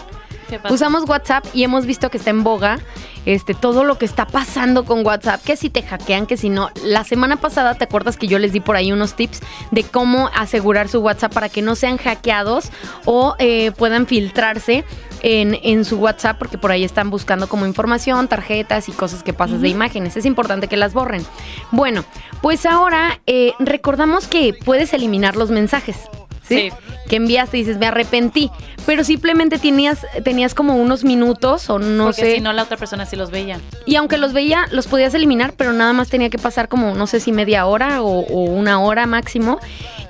Usamos 0.69 1.07
WhatsApp 1.07 1.45
y 1.53 1.63
hemos 1.63 1.85
visto 1.85 2.09
que 2.09 2.17
está 2.17 2.29
en 2.29 2.43
boga 2.43 2.79
este, 3.25 3.53
todo 3.53 3.83
lo 3.83 3.97
que 3.97 4.05
está 4.05 4.27
pasando 4.27 4.85
con 4.85 5.05
WhatsApp, 5.05 5.41
que 5.43 5.55
si 5.55 5.69
te 5.69 5.81
hackean, 5.81 6.25
que 6.25 6.37
si 6.37 6.49
no. 6.49 6.69
La 6.83 7.03
semana 7.03 7.37
pasada, 7.37 7.75
¿te 7.75 7.85
acuerdas 7.85 8.17
que 8.17 8.27
yo 8.27 8.39
les 8.39 8.51
di 8.51 8.59
por 8.59 8.75
ahí 8.75 8.91
unos 8.91 9.15
tips 9.15 9.39
de 9.71 9.83
cómo 9.83 10.29
asegurar 10.35 10.89
su 10.89 10.99
WhatsApp 10.99 11.33
para 11.33 11.49
que 11.49 11.61
no 11.61 11.75
sean 11.75 11.97
hackeados 11.97 12.69
o 13.05 13.35
eh, 13.39 13.71
puedan 13.71 14.07
filtrarse 14.07 14.83
en, 15.21 15.57
en 15.63 15.85
su 15.85 15.97
WhatsApp? 15.97 16.37
Porque 16.37 16.57
por 16.57 16.71
ahí 16.71 16.83
están 16.83 17.09
buscando 17.09 17.47
como 17.47 17.65
información, 17.65 18.27
tarjetas 18.27 18.89
y 18.89 18.91
cosas 18.91 19.23
que 19.23 19.33
pasas 19.33 19.61
de 19.61 19.69
imágenes. 19.69 20.17
Es 20.17 20.25
importante 20.25 20.67
que 20.67 20.77
las 20.77 20.93
borren. 20.93 21.25
Bueno, 21.71 22.03
pues 22.41 22.65
ahora 22.65 23.21
eh, 23.25 23.53
recordamos 23.59 24.27
que 24.27 24.53
puedes 24.65 24.93
eliminar 24.93 25.35
los 25.35 25.49
mensajes. 25.49 25.97
¿Sí? 26.47 26.69
Sí. 26.69 26.71
Que 27.09 27.17
enviaste 27.17 27.57
y 27.57 27.61
dices, 27.61 27.77
me 27.77 27.87
arrepentí. 27.87 28.49
Pero 28.85 29.03
simplemente 29.03 29.59
tenías, 29.59 30.05
tenías 30.23 30.53
como 30.53 30.75
unos 30.75 31.03
minutos 31.03 31.69
o 31.69 31.79
no 31.79 32.05
Porque 32.05 32.21
sé. 32.21 32.35
si 32.35 32.41
no, 32.41 32.51
la 32.51 32.63
otra 32.63 32.75
persona 32.77 33.05
sí 33.05 33.15
los 33.15 33.31
veía. 33.31 33.59
Y 33.85 33.95
aunque 33.95 34.17
los 34.17 34.33
veía, 34.33 34.65
los 34.71 34.87
podías 34.87 35.13
eliminar, 35.13 35.53
pero 35.55 35.71
nada 35.71 35.93
más 35.93 36.09
tenía 36.09 36.29
que 36.29 36.37
pasar 36.37 36.67
como, 36.67 36.93
no 36.93 37.07
sé 37.07 37.19
si 37.19 37.31
media 37.31 37.65
hora 37.65 38.01
o, 38.01 38.19
o 38.19 38.43
una 38.43 38.81
hora 38.81 39.05
máximo. 39.05 39.59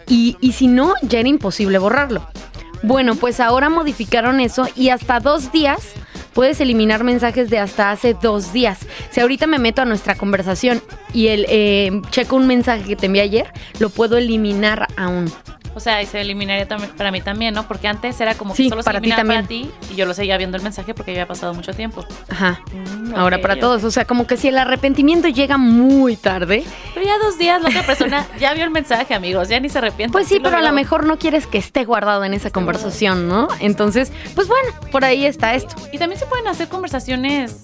Y, 0.07 0.37
y 0.41 0.53
si 0.53 0.67
no, 0.67 0.93
ya 1.03 1.19
era 1.19 1.29
imposible 1.29 1.77
borrarlo. 1.77 2.27
Bueno, 2.81 3.15
pues 3.15 3.39
ahora 3.39 3.69
modificaron 3.69 4.39
eso 4.39 4.67
y 4.75 4.89
hasta 4.89 5.19
dos 5.19 5.51
días 5.51 5.93
puedes 6.33 6.59
eliminar 6.59 7.03
mensajes 7.03 7.49
de 7.49 7.59
hasta 7.59 7.91
hace 7.91 8.15
dos 8.19 8.51
días. 8.51 8.79
Si 9.11 9.21
ahorita 9.21 9.47
me 9.47 9.59
meto 9.59 9.83
a 9.83 9.85
nuestra 9.85 10.15
conversación 10.15 10.81
y 11.13 11.27
el 11.27 11.45
eh, 11.47 12.01
checo 12.09 12.35
un 12.35 12.47
mensaje 12.47 12.83
que 12.83 12.95
te 12.95 13.05
envié 13.05 13.21
ayer, 13.21 13.53
lo 13.79 13.89
puedo 13.89 14.17
eliminar 14.17 14.87
aún. 14.97 15.31
O 15.75 15.79
sea, 15.79 16.01
y 16.01 16.05
se 16.05 16.21
eliminaría 16.21 16.67
también 16.67 16.91
para 16.95 17.11
mí 17.11 17.21
también, 17.21 17.53
¿no? 17.53 17.67
Porque 17.67 17.87
antes 17.87 18.19
era 18.21 18.35
como 18.35 18.53
Sí, 18.55 18.63
que 18.65 18.69
solo 18.69 18.83
se 18.83 18.85
para 18.85 18.99
ti 19.01 19.07
eliminaba 19.09 19.27
para 19.27 19.47
también. 19.47 19.71
ti 19.71 19.93
y 19.93 19.95
yo 19.95 20.05
lo 20.05 20.13
seguía 20.13 20.37
viendo 20.37 20.55
el 20.57 20.63
mensaje 20.63 20.93
porque 20.93 21.11
había 21.11 21.27
pasado 21.27 21.53
mucho 21.53 21.73
tiempo. 21.73 22.05
Ajá. 22.29 22.61
Mm, 22.71 23.15
Ahora 23.15 23.41
para 23.41 23.57
todos. 23.59 23.83
O 23.83 23.91
sea, 23.91 24.05
como 24.05 24.27
que 24.27 24.37
si 24.37 24.49
el 24.49 24.57
arrepentimiento 24.57 25.27
llega 25.29 25.57
muy 25.57 26.15
tarde, 26.15 26.63
Pero 26.93 27.05
ya 27.05 27.17
dos 27.17 27.37
días 27.37 27.61
la 27.61 27.69
otra 27.69 27.83
persona 27.83 28.27
ya 28.39 28.53
vio 28.53 28.63
el 28.63 28.69
mensaje, 28.71 29.13
amigos, 29.13 29.49
ya 29.49 29.59
ni 29.59 29.69
se 29.69 29.79
arrepiente. 29.79 30.11
Pues 30.11 30.27
sí, 30.27 30.39
pero 30.41 30.57
a 30.57 30.61
lo 30.61 30.71
mejor 30.73 31.05
no 31.05 31.17
quieres 31.17 31.47
que 31.47 31.57
esté 31.57 31.85
guardado 31.85 32.23
en 32.23 32.33
esa 32.33 32.51
conversación, 32.51 33.27
¿no? 33.27 33.47
Entonces, 33.59 34.11
pues 34.35 34.47
bueno, 34.47 34.69
por 34.91 35.03
ahí 35.05 35.25
está 35.25 35.55
esto. 35.55 35.75
Y 35.91 35.97
también 35.97 36.19
se 36.19 36.25
pueden 36.27 36.47
hacer 36.47 36.67
conversaciones 36.69 37.63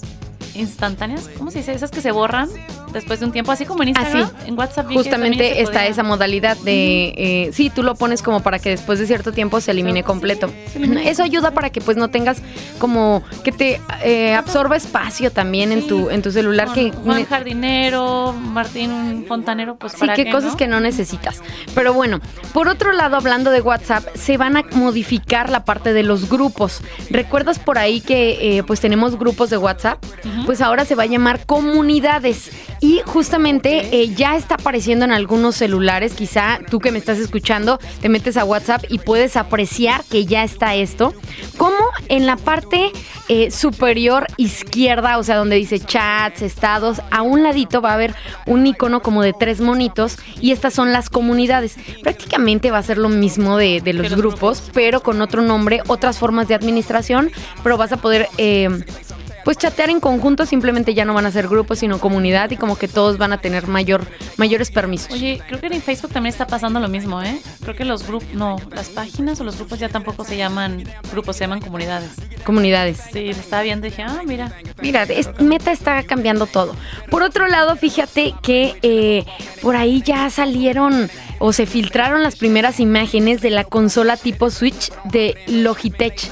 instantáneas, 0.55 1.29
¿cómo 1.37 1.51
se 1.51 1.59
dice? 1.59 1.73
Esas 1.73 1.91
que 1.91 2.01
se 2.01 2.11
borran 2.11 2.49
después 2.93 3.19
de 3.19 3.25
un 3.27 3.31
tiempo, 3.31 3.51
así 3.51 3.65
como 3.65 3.83
en 3.83 3.89
Instagram, 3.89 4.23
Así. 4.23 4.47
en 4.49 4.57
WhatsApp. 4.57 4.87
Justamente 4.91 5.61
está 5.61 5.73
podía. 5.79 5.87
esa 5.87 6.03
modalidad 6.03 6.57
de, 6.57 7.13
eh, 7.17 7.49
sí, 7.53 7.69
tú 7.69 7.83
lo 7.83 7.95
pones 7.95 8.21
como 8.21 8.41
para 8.41 8.59
que 8.59 8.69
después 8.69 8.99
de 8.99 9.07
cierto 9.07 9.31
tiempo 9.31 9.59
se 9.61 9.71
elimine 9.71 9.99
Sí, 9.99 10.03
completo. 10.05 10.49
se 10.73 11.09
Eso 11.09 11.23
ayuda 11.23 11.51
para 11.51 11.69
que 11.69 11.81
pues 11.81 11.97
no 11.97 12.09
tengas 12.09 12.41
como 12.79 13.23
que 13.43 13.51
te 13.51 13.81
eh, 14.03 14.33
absorba 14.35 14.75
espacio 14.75 15.31
también 15.31 15.71
en 15.71 15.87
tu 15.87 16.09
en 16.09 16.21
tu 16.21 16.31
celular 16.31 16.67
Con 16.67 16.75
que 16.75 16.91
Juan 16.91 17.25
Jardinero, 17.25 18.33
Martín 18.33 19.25
Fontanero, 19.27 19.75
pues 19.75 19.93
Sí, 19.93 19.99
para 19.99 20.13
que 20.15 20.25
qué, 20.25 20.31
cosas 20.31 20.51
¿no? 20.51 20.57
que 20.57 20.67
no 20.67 20.79
necesitas. 20.79 21.41
Pero 21.75 21.93
bueno, 21.93 22.19
por 22.53 22.67
otro 22.67 22.91
lado, 22.91 23.17
hablando 23.17 23.51
de 23.51 23.61
WhatsApp, 23.61 24.03
se 24.15 24.37
van 24.37 24.57
a 24.57 24.63
modificar 24.73 25.49
la 25.49 25.65
parte 25.65 25.93
de 25.93 26.03
los 26.03 26.29
grupos. 26.29 26.81
¿Recuerdas 27.09 27.59
por 27.59 27.77
ahí 27.77 28.01
que 28.01 28.57
eh, 28.57 28.63
pues 28.63 28.79
tenemos 28.79 29.17
grupos 29.17 29.49
de 29.49 29.57
WhatsApp? 29.57 30.03
Pues 30.45 30.61
ahora 30.61 30.85
se 30.85 30.95
va 30.95 31.03
a 31.03 31.07
llamar 31.07 31.45
comunidades. 31.45 32.51
Y 32.81 33.01
justamente 33.05 33.89
eh, 33.91 34.13
ya 34.15 34.35
está 34.35 34.55
apareciendo 34.55 35.05
en 35.05 35.11
algunos 35.11 35.55
celulares. 35.55 36.13
Quizá 36.13 36.59
tú 36.69 36.79
que 36.79 36.91
me 36.91 36.97
estás 36.97 37.19
escuchando, 37.19 37.79
te 38.01 38.09
metes 38.09 38.37
a 38.37 38.45
WhatsApp 38.45 38.83
y 38.89 38.99
puedes 38.99 39.35
apreciar 39.37 40.03
que 40.09 40.25
ya 40.25 40.43
está 40.43 40.75
esto. 40.75 41.13
Como 41.57 41.77
en 42.07 42.25
la 42.25 42.35
parte 42.37 42.91
eh, 43.27 43.51
superior 43.51 44.27
izquierda, 44.37 45.17
o 45.17 45.23
sea, 45.23 45.35
donde 45.37 45.55
dice 45.57 45.79
chats, 45.79 46.41
estados, 46.41 47.01
a 47.11 47.21
un 47.21 47.43
ladito 47.43 47.81
va 47.81 47.91
a 47.91 47.93
haber 47.95 48.15
un 48.45 48.65
icono 48.65 49.01
como 49.01 49.21
de 49.21 49.33
tres 49.33 49.61
monitos 49.61 50.17
y 50.41 50.51
estas 50.51 50.73
son 50.73 50.91
las 50.91 51.09
comunidades. 51.09 51.75
Prácticamente 52.01 52.71
va 52.71 52.79
a 52.79 52.83
ser 52.83 52.97
lo 52.97 53.09
mismo 53.09 53.57
de, 53.57 53.81
de 53.81 53.93
los 53.93 54.09
los 54.09 54.15
grupos, 54.15 54.63
pero 54.73 55.01
con 55.01 55.21
otro 55.21 55.41
nombre, 55.41 55.81
otras 55.87 56.17
formas 56.17 56.47
de 56.47 56.55
administración, 56.55 57.31
pero 57.63 57.77
vas 57.77 57.91
a 57.91 57.97
poder... 57.97 58.27
eh, 58.37 58.69
pues 59.45 59.57
chatear 59.57 59.89
en 59.89 59.99
conjunto 59.99 60.45
simplemente 60.45 60.93
ya 60.93 61.05
no 61.05 61.13
van 61.13 61.25
a 61.25 61.31
ser 61.31 61.47
grupos 61.47 61.79
sino 61.79 61.99
comunidad 61.99 62.51
y 62.51 62.57
como 62.57 62.77
que 62.77 62.87
todos 62.87 63.17
van 63.17 63.33
a 63.33 63.39
tener 63.39 63.67
mayor 63.67 64.05
mayores 64.37 64.71
permisos. 64.71 65.11
Oye, 65.13 65.41
creo 65.47 65.59
que 65.59 65.67
en 65.67 65.81
Facebook 65.81 66.11
también 66.11 66.31
está 66.33 66.47
pasando 66.47 66.79
lo 66.79 66.87
mismo, 66.87 67.21
¿eh? 67.21 67.39
Creo 67.61 67.75
que 67.75 67.85
los 67.85 68.05
grupos, 68.07 68.27
no, 68.33 68.57
las 68.71 68.89
páginas 68.89 69.39
o 69.39 69.43
los 69.43 69.55
grupos 69.57 69.79
ya 69.79 69.89
tampoco 69.89 70.23
se 70.23 70.37
llaman 70.37 70.83
grupos, 71.11 71.35
se 71.37 71.43
llaman 71.45 71.61
comunidades. 71.61 72.11
comunidades. 72.45 72.99
Sí, 73.11 73.25
lo 73.25 73.31
estaba 73.39 73.63
viendo 73.63 73.87
y 73.87 73.89
dije, 73.89 74.03
ah, 74.03 74.21
mira. 74.25 74.51
Mira, 74.81 75.03
es- 75.03 75.29
Meta 75.39 75.71
está 75.71 76.03
cambiando 76.03 76.45
todo. 76.45 76.75
Por 77.09 77.23
otro 77.23 77.47
lado, 77.47 77.75
fíjate 77.75 78.33
que 78.41 78.77
eh, 78.81 79.25
por 79.61 79.75
ahí 79.75 80.01
ya 80.01 80.29
salieron 80.29 81.09
o 81.39 81.53
se 81.53 81.65
filtraron 81.65 82.21
las 82.23 82.35
primeras 82.35 82.79
imágenes 82.79 83.41
de 83.41 83.49
la 83.49 83.63
consola 83.63 84.17
tipo 84.17 84.49
Switch 84.49 84.91
de 85.05 85.35
Logitech. 85.47 86.31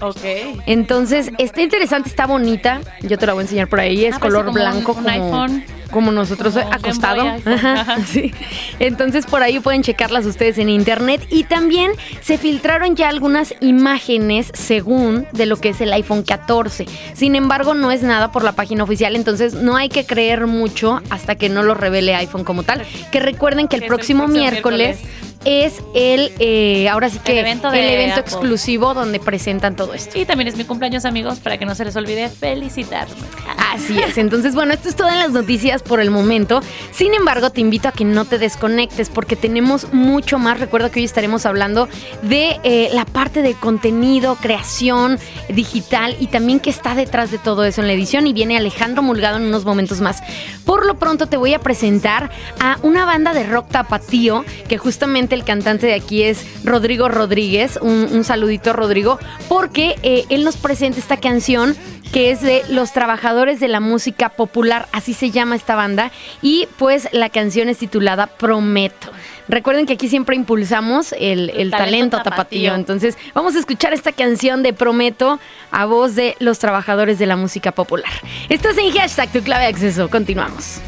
Ok. 0.00 0.20
Entonces, 0.66 1.30
está 1.38 1.62
interesante, 1.62 2.08
está 2.08 2.26
bonita. 2.26 2.80
Yo 3.02 3.18
te 3.18 3.26
la 3.26 3.32
voy 3.32 3.40
a 3.40 3.44
enseñar 3.44 3.68
por 3.68 3.80
ahí. 3.80 4.04
Es 4.04 4.14
Ah, 4.14 4.18
parece 4.18 4.20
color 4.20 4.44
como 4.46 4.54
blanco 4.54 4.92
un 4.92 5.04
como, 5.04 5.08
iPhone. 5.08 5.64
como 5.90 6.12
nosotros 6.12 6.54
Como 6.54 6.72
acostado. 6.72 7.26
Ajá, 7.44 7.98
sí. 8.06 8.32
Entonces, 8.78 9.26
por 9.26 9.42
ahí 9.42 9.58
pueden 9.60 9.82
checarlas 9.82 10.26
ustedes 10.26 10.58
en 10.58 10.68
internet. 10.68 11.26
Y 11.30 11.44
también 11.44 11.92
se 12.20 12.36
filtraron 12.38 12.94
ya 12.96 13.08
algunas 13.08 13.54
imágenes 13.60 14.50
según 14.54 15.26
de 15.32 15.46
lo 15.46 15.56
que 15.56 15.70
es 15.70 15.80
el 15.80 15.92
iPhone 15.92 16.22
14. 16.22 16.86
Sin 17.14 17.34
embargo, 17.34 17.74
no 17.74 17.90
es 17.90 18.02
nada 18.02 18.32
por 18.32 18.44
la 18.44 18.52
página 18.52 18.84
oficial. 18.84 19.16
Entonces, 19.16 19.54
no 19.54 19.76
hay 19.76 19.88
que 19.88 20.04
creer 20.04 20.46
mucho 20.46 21.00
hasta 21.10 21.34
que 21.36 21.48
no 21.48 21.62
lo 21.62 21.74
revele 21.74 22.14
iPhone 22.14 22.44
como 22.44 22.62
tal. 22.62 22.82
Que 23.12 23.20
recuerden 23.20 23.68
que 23.68 23.76
el 23.76 23.86
próximo 23.86 24.28
miércoles. 24.28 24.98
Es 25.46 25.80
el, 25.94 26.32
eh, 26.40 26.88
ahora 26.88 27.08
sí 27.08 27.20
que, 27.20 27.38
El 27.38 27.46
evento 27.46 28.18
exclusivo 28.18 28.94
donde 28.94 29.20
presentan 29.20 29.76
todo 29.76 29.94
esto. 29.94 30.18
Y 30.18 30.24
también 30.24 30.48
es 30.48 30.56
mi 30.56 30.64
cumpleaños, 30.64 31.04
amigos, 31.04 31.38
para 31.38 31.56
que 31.56 31.64
no 31.64 31.76
se 31.76 31.84
les 31.84 31.94
olvide 31.94 32.28
felicitarme. 32.28 33.14
Así 33.56 33.96
es, 33.96 34.18
entonces 34.18 34.56
bueno, 34.56 34.72
esto 34.74 34.88
es 34.88 34.96
todo 34.96 35.08
en 35.08 35.20
las 35.20 35.30
noticias 35.30 35.84
por 35.84 36.00
el 36.00 36.10
momento. 36.10 36.62
Sin 36.90 37.14
embargo, 37.14 37.50
te 37.50 37.60
invito 37.60 37.88
a 37.88 37.92
que 37.92 38.04
no 38.04 38.24
te 38.24 38.38
desconectes 38.38 39.08
porque 39.08 39.36
tenemos 39.36 39.92
mucho 39.92 40.40
más. 40.40 40.58
Recuerda 40.58 40.90
que 40.90 40.98
hoy 40.98 41.04
estaremos 41.04 41.46
hablando 41.46 41.88
de 42.22 42.58
eh, 42.64 42.88
la 42.92 43.04
parte 43.04 43.42
de 43.42 43.54
contenido, 43.54 44.34
creación 44.40 45.18
digital 45.48 46.16
y 46.18 46.26
también 46.26 46.58
qué 46.58 46.70
está 46.70 46.96
detrás 46.96 47.30
de 47.30 47.38
todo 47.38 47.64
eso 47.64 47.82
en 47.82 47.86
la 47.86 47.92
edición. 47.92 48.26
Y 48.26 48.32
viene 48.32 48.56
Alejandro 48.56 49.00
Mulgado 49.02 49.36
en 49.36 49.44
unos 49.44 49.64
momentos 49.64 50.00
más. 50.00 50.22
Por 50.64 50.86
lo 50.86 50.98
pronto 50.98 51.28
te 51.28 51.36
voy 51.36 51.54
a 51.54 51.60
presentar 51.60 52.30
a 52.58 52.78
una 52.82 53.04
banda 53.04 53.32
de 53.32 53.44
rock 53.44 53.68
tapatío 53.70 54.44
que 54.68 54.78
justamente 54.78 55.35
el 55.36 55.44
cantante 55.44 55.86
de 55.86 55.94
aquí 55.94 56.24
es 56.24 56.44
Rodrigo 56.64 57.08
Rodríguez. 57.08 57.78
Un, 57.80 58.08
un 58.12 58.24
saludito, 58.24 58.72
Rodrigo, 58.72 59.18
porque 59.48 59.94
eh, 60.02 60.24
él 60.28 60.44
nos 60.44 60.56
presenta 60.56 60.98
esta 60.98 61.16
canción 61.16 61.76
que 62.12 62.30
es 62.30 62.40
de 62.40 62.62
Los 62.68 62.92
Trabajadores 62.92 63.60
de 63.60 63.68
la 63.68 63.80
Música 63.80 64.30
Popular, 64.30 64.88
así 64.92 65.12
se 65.12 65.30
llama 65.30 65.56
esta 65.56 65.74
banda, 65.74 66.10
y 66.40 66.68
pues 66.78 67.08
la 67.12 67.30
canción 67.30 67.68
es 67.68 67.78
titulada 67.78 68.26
Prometo. 68.26 69.10
Recuerden 69.48 69.86
que 69.86 69.94
aquí 69.94 70.08
siempre 70.08 70.34
impulsamos 70.34 71.12
el, 71.12 71.50
el 71.50 71.70
talento, 71.70 71.76
talento 71.78 72.16
tapatío. 72.18 72.32
tapatío. 72.32 72.74
entonces 72.74 73.18
vamos 73.34 73.54
a 73.54 73.60
escuchar 73.60 73.92
esta 73.92 74.12
canción 74.12 74.62
de 74.62 74.72
Prometo 74.72 75.38
a 75.70 75.84
voz 75.84 76.14
de 76.14 76.36
Los 76.40 76.58
Trabajadores 76.58 77.18
de 77.18 77.26
la 77.26 77.36
Música 77.36 77.72
Popular. 77.72 78.10
Estás 78.48 78.76
en 78.78 78.90
hashtag 78.92 79.30
tu 79.30 79.42
clave 79.42 79.64
de 79.64 79.70
acceso, 79.70 80.08
continuamos. 80.08 80.80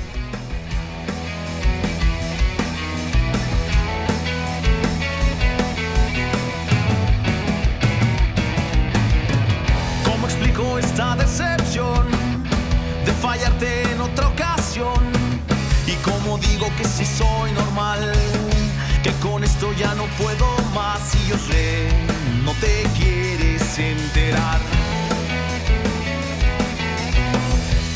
decepción 11.18 12.06
de 13.04 13.12
fallarte 13.12 13.92
en 13.92 14.00
otra 14.00 14.28
ocasión. 14.28 15.02
Y 15.86 15.94
como 16.08 16.38
digo 16.38 16.66
que 16.76 16.84
si 16.84 17.04
sí 17.04 17.16
soy 17.18 17.52
normal, 17.52 18.12
que 19.02 19.12
con 19.26 19.44
esto 19.44 19.72
ya 19.74 19.94
no 19.94 20.04
puedo 20.20 20.46
más 20.74 21.14
y 21.14 21.28
yo 21.28 21.36
sé, 21.36 21.88
no 22.44 22.52
te 22.54 22.84
quieres 22.96 23.78
enterar. 23.78 24.60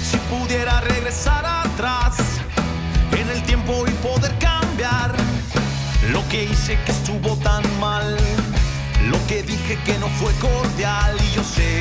Si 0.08 0.16
pudiera 0.32 0.80
regresar 0.80 1.44
atrás 1.46 2.16
en 3.12 3.28
el 3.30 3.42
tiempo 3.44 3.84
y 3.86 3.92
poder 4.08 4.36
cambiar 4.38 5.14
lo 6.10 6.26
que 6.28 6.44
hice 6.44 6.78
que 6.84 6.92
estuvo 6.92 7.36
tan 7.36 7.62
mal, 7.78 8.16
lo 9.10 9.26
que 9.26 9.42
dije 9.42 9.78
que 9.84 9.98
no 9.98 10.08
fue 10.08 10.32
cordial 10.34 11.16
y 11.20 11.36
yo 11.36 11.44
sé 11.44 11.71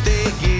no 0.00 0.04
te 0.04 0.59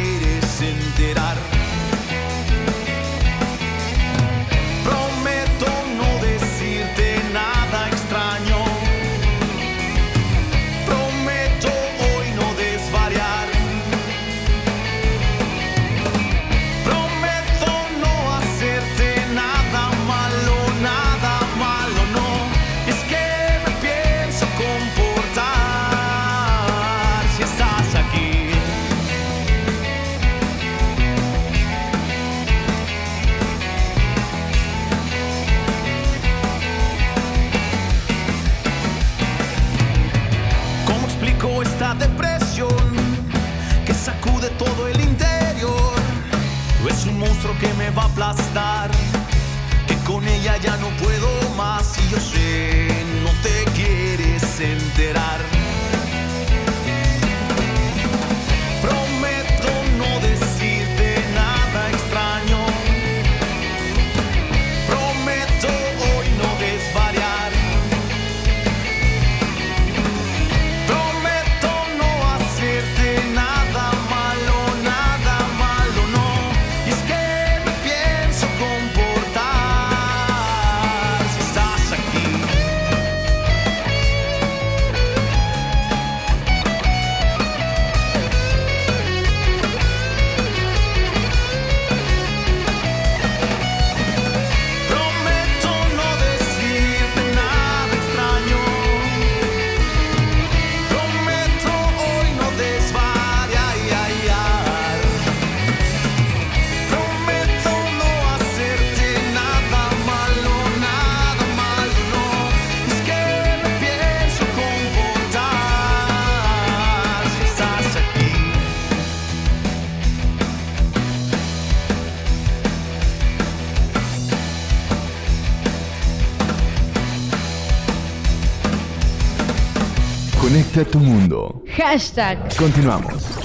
Hashtag. 131.91 132.39
Continuamos. 132.57 133.40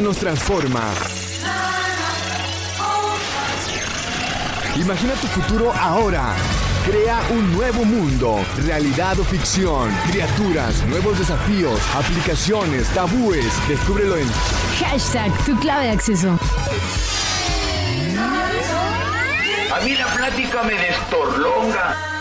Nos 0.00 0.18
transforma. 0.18 0.82
Imagina 4.76 5.14
tu 5.14 5.26
futuro 5.28 5.72
ahora. 5.72 6.34
Crea 6.84 7.20
un 7.30 7.52
nuevo 7.52 7.84
mundo, 7.84 8.38
realidad 8.64 9.18
o 9.18 9.24
ficción, 9.24 9.90
criaturas, 10.10 10.84
nuevos 10.86 11.18
desafíos, 11.18 11.80
aplicaciones, 11.96 12.86
tabúes. 12.88 13.46
Descúbrelo 13.68 14.16
en 14.16 14.28
Hashtag 14.78 15.32
tu 15.44 15.58
clave 15.58 15.86
de 15.86 15.90
acceso. 15.92 16.38
A 19.74 19.80
mí 19.80 19.94
la 19.94 20.06
plática 20.14 20.62
me 20.62 20.74
destorlonga. 20.74 22.15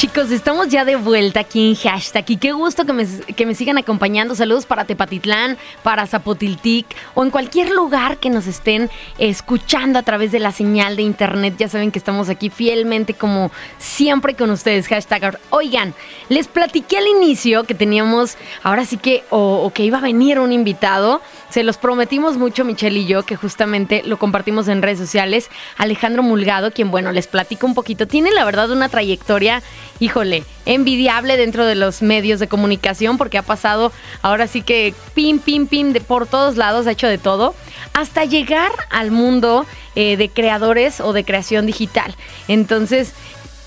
Chicos, 0.00 0.30
estamos 0.30 0.68
ya 0.68 0.86
de 0.86 0.96
vuelta 0.96 1.40
aquí 1.40 1.68
en 1.68 1.74
hashtag 1.74 2.24
y 2.28 2.36
qué 2.38 2.52
gusto 2.52 2.86
que 2.86 2.94
me, 2.94 3.06
que 3.36 3.44
me 3.44 3.54
sigan 3.54 3.76
acompañando. 3.76 4.34
Saludos 4.34 4.64
para 4.64 4.86
Tepatitlán, 4.86 5.58
para 5.82 6.06
Zapotiltic 6.06 6.86
o 7.12 7.22
en 7.22 7.28
cualquier 7.28 7.68
lugar 7.68 8.16
que 8.16 8.30
nos 8.30 8.46
estén 8.46 8.88
escuchando 9.18 9.98
a 9.98 10.02
través 10.02 10.32
de 10.32 10.38
la 10.38 10.52
señal 10.52 10.96
de 10.96 11.02
internet. 11.02 11.56
Ya 11.58 11.68
saben 11.68 11.90
que 11.90 11.98
estamos 11.98 12.30
aquí 12.30 12.48
fielmente 12.48 13.12
como 13.12 13.50
siempre 13.76 14.34
con 14.34 14.48
ustedes. 14.48 14.88
Hashtag. 14.88 15.38
Oigan, 15.50 15.92
les 16.30 16.48
platiqué 16.48 16.96
al 16.96 17.06
inicio 17.06 17.64
que 17.64 17.74
teníamos, 17.74 18.38
ahora 18.62 18.86
sí 18.86 18.96
que, 18.96 19.24
o, 19.28 19.64
o 19.64 19.70
que 19.70 19.84
iba 19.84 19.98
a 19.98 20.00
venir 20.00 20.38
un 20.38 20.50
invitado. 20.50 21.20
Se 21.50 21.64
los 21.64 21.78
prometimos 21.78 22.36
mucho, 22.36 22.64
Michelle 22.64 23.00
y 23.00 23.06
yo, 23.06 23.24
que 23.24 23.34
justamente 23.34 24.02
lo 24.04 24.18
compartimos 24.18 24.68
en 24.68 24.82
redes 24.82 25.00
sociales. 25.00 25.50
Alejandro 25.76 26.22
Mulgado, 26.22 26.70
quien, 26.70 26.92
bueno, 26.92 27.10
les 27.10 27.26
platico 27.26 27.66
un 27.66 27.74
poquito, 27.74 28.06
tiene 28.06 28.30
la 28.30 28.44
verdad 28.44 28.70
una 28.70 28.88
trayectoria, 28.88 29.60
híjole, 29.98 30.44
envidiable 30.64 31.36
dentro 31.36 31.66
de 31.66 31.74
los 31.74 32.02
medios 32.02 32.38
de 32.38 32.46
comunicación, 32.46 33.18
porque 33.18 33.36
ha 33.36 33.42
pasado 33.42 33.90
ahora 34.22 34.46
sí 34.46 34.62
que 34.62 34.94
pim, 35.14 35.40
pim, 35.40 35.66
pim, 35.66 35.92
de 35.92 36.00
por 36.00 36.28
todos 36.28 36.56
lados, 36.56 36.86
ha 36.86 36.92
hecho 36.92 37.08
de 37.08 37.18
todo, 37.18 37.56
hasta 37.94 38.24
llegar 38.24 38.70
al 38.88 39.10
mundo 39.10 39.66
eh, 39.96 40.16
de 40.16 40.28
creadores 40.28 41.00
o 41.00 41.12
de 41.12 41.24
creación 41.24 41.66
digital. 41.66 42.14
Entonces, 42.46 43.12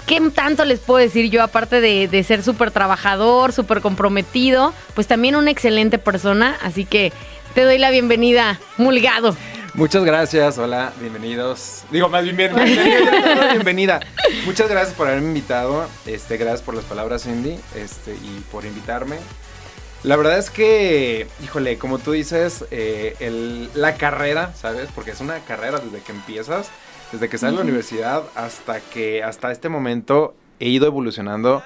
¿Qué 0.06 0.20
tanto 0.36 0.66
les 0.66 0.82
puedo 0.82 1.00
decir 1.00 1.30
yo, 1.30 1.42
aparte 1.42 1.80
de, 1.80 2.10
de 2.10 2.24
ser 2.24 2.44
súper 2.44 2.72
trabajador, 2.72 3.54
súper 3.54 3.80
comprometido? 3.80 4.74
Pues 4.96 5.08
también 5.08 5.38
una 5.38 5.50
excelente 5.50 5.98
persona, 5.98 6.58
así 6.62 6.84
que 6.84 7.14
te 7.54 7.62
doy 7.64 7.78
la 7.78 7.90
bienvenida, 7.92 8.60
Mulgado. 8.78 9.36
Muchas 9.76 10.04
gracias, 10.04 10.58
hola, 10.60 10.94
bienvenidos. 11.00 11.84
Digo, 11.92 12.08
más 12.10 12.24
bien 12.24 12.38
bienvenida. 12.38 12.84
bienvenida. 13.54 14.00
Muchas 14.46 14.70
gracias 14.70 14.94
por 14.96 15.08
haberme 15.08 15.28
invitado. 15.30 15.88
Este, 16.06 16.38
gracias 16.38 16.62
por 16.62 16.76
las 16.76 16.86
palabras, 16.86 17.24
Cindy, 17.24 17.58
este, 17.76 18.14
y 18.14 18.44
por 18.52 18.66
invitarme. 18.66 19.18
La 20.04 20.16
verdad 20.16 20.38
es 20.38 20.50
que, 20.50 21.28
híjole, 21.44 21.78
como 21.78 21.98
tú 21.98 22.12
dices, 22.12 22.66
eh, 22.72 23.16
el- 23.20 23.70
la 23.74 23.96
carrera, 23.96 24.54
¿sabes? 24.54 24.90
Porque 24.94 25.12
es 25.12 25.22
una 25.22 25.40
carrera 25.40 25.80
desde 25.80 26.04
que 26.04 26.12
empiezas, 26.12 26.68
desde 27.12 27.30
que 27.30 27.38
sales 27.38 27.54
de 27.54 27.58
la 27.58 27.62
Ujú. 27.62 27.70
universidad 27.70 28.24
hasta 28.36 28.80
que 28.80 29.24
hasta 29.24 29.52
este 29.52 29.70
momento 29.70 30.36
he 30.60 30.68
ido 30.70 30.86
evolucionando 30.86 31.64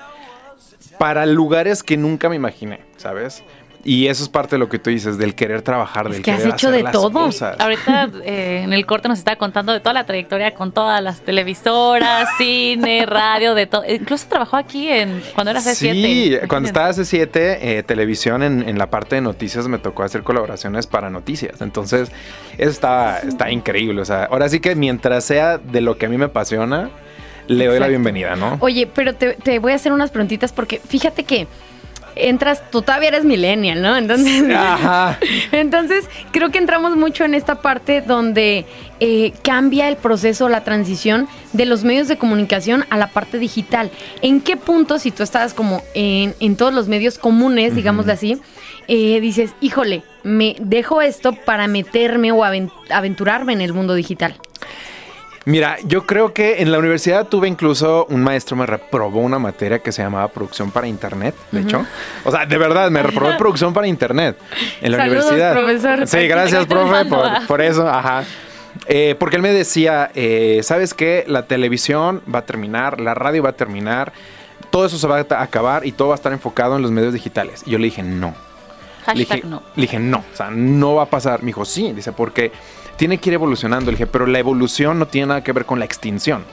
para 1.00 1.26
lugares 1.26 1.84
que 1.84 1.97
nunca 1.97 2.30
me 2.30 2.36
imaginé, 2.36 2.86
¿sabes? 2.97 3.43
Y 3.88 4.08
eso 4.08 4.21
es 4.21 4.28
parte 4.28 4.58
de 4.58 4.60
lo 4.60 4.67
que 4.67 4.80
tú 4.80 4.89
dices, 4.89 5.17
del 5.17 5.34
querer 5.34 5.62
trabajar, 5.62 6.10
del 6.10 6.21
que 6.21 6.30
has 6.30 6.41
hecho 6.41 6.67
hacer 6.67 6.71
de 6.71 6.84
las 6.84 6.91
todo. 6.91 7.10
cosas. 7.10 7.58
Ahorita 7.58 8.10
eh, 8.26 8.63
en 8.65 8.73
el 8.73 8.86
corte 8.86 9.08
nos 9.08 9.17
está 9.17 9.38
contando 9.38 9.71
de 9.71 9.80
toda 9.80 9.93
la 9.93 10.06
trayectoria 10.06 10.54
con 10.54 10.73
todas 10.73 11.02
las 11.02 11.21
televisoras, 11.21 12.28
cine, 12.38 13.06
radio, 13.06 13.56
de 13.56 13.65
todo. 13.65 13.86
Incluso 13.88 14.28
trabajó 14.28 14.58
aquí 14.58 14.89
en 14.89 15.23
cuando 15.34 15.52
era 15.52 15.62
C7. 15.62 15.93
Sí, 15.93 16.38
cuando 16.50 16.67
estaba 16.67 16.88
hace 16.88 17.06
7 17.06 17.84
televisión 17.84 18.43
en, 18.43 18.67
en 18.67 18.78
la 18.78 18.89
parte 18.89 19.15
de 19.15 19.21
noticias 19.21 19.69
me 19.69 19.78
tocó 19.78 20.04
hacer 20.04 20.21
colaboraciones 20.21 20.86
para 20.86 21.10
noticias. 21.10 21.62
Entonces, 21.62 22.12
eso 22.58 22.69
está, 22.69 23.19
está 23.19 23.52
increíble. 23.52 24.02
O 24.02 24.06
sea, 24.06 24.26
ahora 24.26 24.50
sí 24.50 24.60
que 24.60 24.76
mientras 24.76 25.23
sea 25.23 25.60
de 25.60 25.80
lo 25.80 25.97
que 25.97 26.08
a 26.08 26.10
mí 26.10 26.17
me 26.17 26.26
apasiona, 26.26 26.89
le 27.47 27.67
doy 27.67 27.80
la 27.80 27.88
bienvenida, 27.88 28.36
¿no? 28.36 28.58
Oye, 28.60 28.86
pero 28.93 29.15
te, 29.15 29.36
te 29.36 29.60
voy 29.60 29.71
a 29.71 29.76
hacer 29.76 29.93
unas 29.93 30.12
preguntitas 30.12 30.52
porque 30.52 30.82
fíjate 30.86 31.23
que 31.23 31.47
entras, 32.19 32.62
tú 32.71 32.82
todavía 32.82 33.10
eres 33.10 33.25
millennial, 33.25 33.82
¿no? 33.82 33.95
Entonces, 33.97 34.43
Ajá. 34.56 35.17
entonces 35.51 36.06
creo 36.32 36.49
que 36.51 36.58
entramos 36.58 36.95
mucho 36.95 37.23
en 37.25 37.34
esta 37.34 37.62
parte 37.62 38.01
donde 38.01 38.65
eh, 38.99 39.34
cambia 39.43 39.88
el 39.88 39.95
proceso, 39.97 40.49
la 40.49 40.63
transición 40.63 41.27
de 41.53 41.65
los 41.65 41.84
medios 41.84 42.08
de 42.08 42.17
comunicación 42.17 42.86
a 42.89 42.97
la 42.97 43.08
parte 43.08 43.38
digital. 43.39 43.91
¿En 44.21 44.41
qué 44.41 44.58
punto, 44.58 44.99
si 44.99 45.12
tú 45.12 45.23
estabas 45.23 45.53
como 45.53 45.82
en, 45.93 46.34
en 46.39 46.56
todos 46.56 46.73
los 46.73 46.88
medios 46.88 47.17
comunes, 47.17 47.75
digámosle 47.75 48.13
así, 48.13 48.38
eh, 48.88 49.19
dices, 49.21 49.51
híjole, 49.62 50.03
me 50.23 50.56
dejo 50.60 51.01
esto 51.01 51.34
para 51.34 51.67
meterme 51.67 52.32
o 52.32 52.43
aven- 52.43 52.71
aventurarme 52.89 53.53
en 53.53 53.62
el 53.62 53.73
mundo 53.73 53.93
digital? 53.93 54.36
Mira, 55.47 55.77
yo 55.86 56.05
creo 56.05 56.33
que 56.33 56.62
en 56.62 56.73
la 56.73 56.77
universidad 56.77 57.25
tuve 57.25 57.47
incluso 57.47 58.05
un 58.10 58.21
maestro 58.21 58.57
me 58.57 58.65
reprobó 58.65 59.21
una 59.21 59.39
materia 59.39 59.79
que 59.79 59.93
se 59.93 60.01
llamaba 60.01 60.27
producción 60.27 60.71
para 60.71 60.89
internet, 60.89 61.36
de 61.53 61.62
hecho. 61.62 61.86
O 62.25 62.31
sea, 62.31 62.45
de 62.45 62.57
verdad, 62.57 62.91
me 62.91 63.01
reprobó 63.01 63.38
producción 63.38 63.73
para 63.73 63.88
internet 63.88 64.38
en 64.81 64.91
la 64.91 64.97
Saludos, 64.97 65.23
universidad. 65.23 65.53
profesor. 65.53 66.05
Sí, 66.05 66.27
gracias, 66.27 66.65
profe, 66.65 67.05
por, 67.05 67.47
por 67.47 67.62
eso, 67.62 67.88
ajá. 67.88 68.25
Eh, 68.88 69.15
porque 69.17 69.38
él 69.38 69.41
me 69.41 69.53
decía, 69.53 70.12
eh, 70.15 70.60
¿sabes 70.63 70.93
qué? 70.93 71.23
La 71.27 71.43
televisión 71.43 72.21
va 72.29 72.39
a 72.39 72.45
terminar, 72.45 72.99
la 72.99 73.13
radio 73.13 73.41
va 73.41 73.51
a 73.51 73.53
terminar, 73.53 74.12
todo 74.69 74.86
eso 74.86 74.97
se 74.97 75.07
va 75.07 75.25
a 75.29 75.41
acabar 75.41 75.86
y 75.86 75.93
todo 75.93 76.10
va 76.10 76.15
a 76.15 76.17
estar 76.17 76.33
enfocado 76.33 76.75
en 76.75 76.81
los 76.81 76.91
medios 76.91 77.13
digitales. 77.13 77.63
Y 77.65 77.71
yo 77.71 77.77
le 77.77 77.86
dije, 77.86 78.03
no. 78.03 78.36
Le 79.13 79.19
dije, 79.19 79.41
no. 79.45 79.63
le 79.77 79.81
dije, 79.81 79.97
no, 79.97 80.17
o 80.17 80.36
sea, 80.36 80.49
no 80.51 80.95
va 80.95 81.03
a 81.03 81.10
pasar. 81.10 81.39
Me 81.39 81.47
dijo, 81.47 81.63
sí, 81.63 81.93
dice, 81.93 82.12
porque 82.12 82.51
tiene 82.97 83.17
que 83.19 83.29
ir 83.29 83.33
evolucionando. 83.36 83.91
Le 83.91 83.97
dije, 83.97 84.07
pero 84.07 84.25
la 84.25 84.39
evolución 84.39 84.99
no 84.99 85.07
tiene 85.07 85.27
nada 85.27 85.43
que 85.43 85.53
ver 85.53 85.65
con 85.65 85.79
la 85.79 85.86
extinción. 85.86 86.43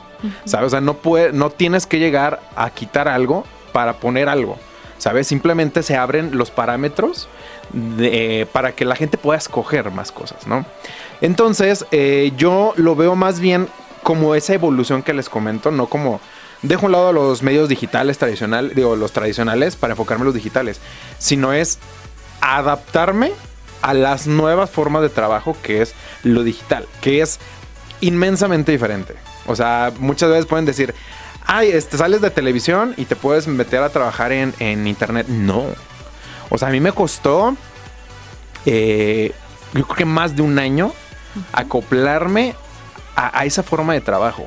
¿Sabes? 0.47 0.69
O 0.69 0.71
sea, 0.71 0.81
no, 0.81 0.95
puede, 0.95 1.33
no 1.33 1.51
tienes 1.51 1.87
que 1.87 1.99
llegar 1.99 2.41
a 2.57 2.71
quitar 2.71 3.09
algo 3.09 3.45
para 3.73 3.95
poner 3.95 4.29
algo. 4.29 4.57
¿Sabes? 4.97 5.27
Simplemente 5.27 5.83
se 5.83 5.97
abren 5.97 6.39
los 6.39 6.51
parámetros 6.51 7.29
de- 7.73 8.47
para 8.53 8.73
que 8.73 8.85
la 8.87 8.97
gente 8.97 9.19
pueda 9.19 9.37
escoger 9.39 9.91
más 9.91 10.13
cosas, 10.13 10.47
¿no? 10.47 10.65
Entonces, 11.21 11.85
eh, 11.91 12.33
yo 12.39 12.73
lo 12.77 12.95
veo 12.97 13.15
más 13.17 13.41
bien 13.41 13.69
como 14.03 14.35
esa 14.35 14.55
evolución 14.55 15.03
que 15.03 15.13
les 15.13 15.29
comento, 15.29 15.71
no 15.71 15.87
como 15.87 16.21
dejo 16.63 16.83
a 16.83 16.87
un 16.87 16.93
lado 16.93 17.13
los 17.13 17.43
medios 17.43 17.69
digitales 17.69 18.17
tradicionales, 18.17 18.75
digo, 18.75 18.97
los 18.97 19.13
tradicionales 19.13 19.77
para 19.77 19.93
enfocarme 19.93 20.23
en 20.23 20.27
los 20.27 20.35
digitales, 20.35 20.81
sino 21.19 21.53
es 21.53 21.79
adaptarme 22.41 23.33
a 23.85 23.93
las 23.93 24.27
nuevas 24.27 24.71
formas 24.71 25.03
de 25.03 25.11
trabajo 25.11 25.55
que 25.63 25.83
es 25.83 25.95
lo 26.23 26.43
digital, 26.43 26.87
que 27.03 27.21
es 27.21 27.39
inmensamente 28.01 28.73
diferente. 28.73 29.15
O 29.47 29.55
sea, 29.55 29.93
muchas 29.99 30.31
veces 30.31 30.47
pueden 30.47 30.65
decir, 30.65 30.95
ay, 31.45 31.69
este, 31.69 31.99
sales 31.99 32.23
de 32.23 32.31
televisión 32.31 32.95
y 32.97 33.05
te 33.05 33.15
puedes 33.15 33.47
meter 33.47 33.83
a 33.83 33.91
trabajar 33.91 34.33
en, 34.33 34.55
en 34.59 34.87
internet. 34.87 35.27
No. 35.29 35.67
O 36.49 36.57
sea, 36.57 36.69
a 36.69 36.71
mí 36.71 36.81
me 36.81 36.93
costó, 36.93 37.57
eh, 38.65 39.33
yo 39.75 39.85
creo 39.85 39.97
que 39.97 40.05
más 40.07 40.35
de 40.35 40.41
un 40.41 40.59
año 40.59 40.95
acoplarme 41.53 42.55
a, 43.17 43.39
a 43.39 43.45
esa 43.45 43.63
forma 43.63 43.93
de 43.93 44.01
trabajo. 44.01 44.47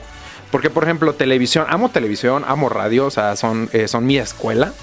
Porque, 0.50 0.72
por 0.72 0.84
ejemplo, 0.84 1.14
televisión, 1.14 1.68
amo 1.70 1.90
televisión, 1.90 2.44
amo 2.48 2.70
radio, 2.70 3.06
o 3.06 3.12
sea, 3.12 3.36
son, 3.36 3.70
eh, 3.72 3.88
son 3.88 4.08
mi 4.08 4.18
escuela. 4.18 4.74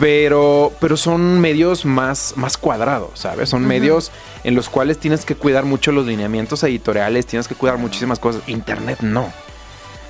Pero, 0.00 0.72
pero 0.80 0.96
son 0.96 1.40
medios 1.40 1.84
más, 1.84 2.32
más 2.36 2.56
cuadrados, 2.56 3.20
¿sabes? 3.20 3.50
Son 3.50 3.66
medios 3.66 4.10
en 4.44 4.54
los 4.54 4.70
cuales 4.70 4.98
tienes 4.98 5.26
que 5.26 5.34
cuidar 5.34 5.66
mucho 5.66 5.92
los 5.92 6.06
lineamientos 6.06 6.64
editoriales, 6.64 7.26
tienes 7.26 7.46
que 7.46 7.54
cuidar 7.54 7.76
muchísimas 7.76 8.18
cosas. 8.18 8.42
Internet 8.48 9.00
no. 9.02 9.30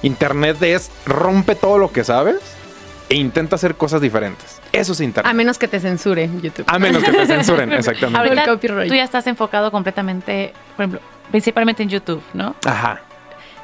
Internet 0.03 0.63
es 0.63 0.91
rompe 1.05 1.57
todo 1.57 1.77
lo 1.77 1.91
que 1.91 2.05
sabes 2.05 2.37
e 3.09 3.17
intenta 3.17 3.57
hacer 3.57 3.75
cosas 3.75 4.01
diferentes. 4.01 4.61
Eso 4.73 4.93
es 4.93 5.01
Internet. 5.01 5.29
A 5.29 5.35
menos 5.35 5.59
que 5.59 5.67
te 5.67 5.81
censuren 5.81 6.41
YouTube. 6.41 6.65
A 6.69 6.79
menos 6.79 7.03
que 7.03 7.11
te 7.11 7.27
censuren, 7.27 7.73
exactamente. 7.75 8.47
Ahorita 8.47 8.87
tú 8.87 8.95
ya 8.95 9.03
estás 9.03 9.27
enfocado 9.27 9.73
completamente, 9.73 10.53
por 10.77 10.85
ejemplo, 10.85 11.01
principalmente 11.33 11.83
en 11.83 11.89
YouTube, 11.89 12.23
¿no? 12.33 12.55
Ajá. 12.65 13.03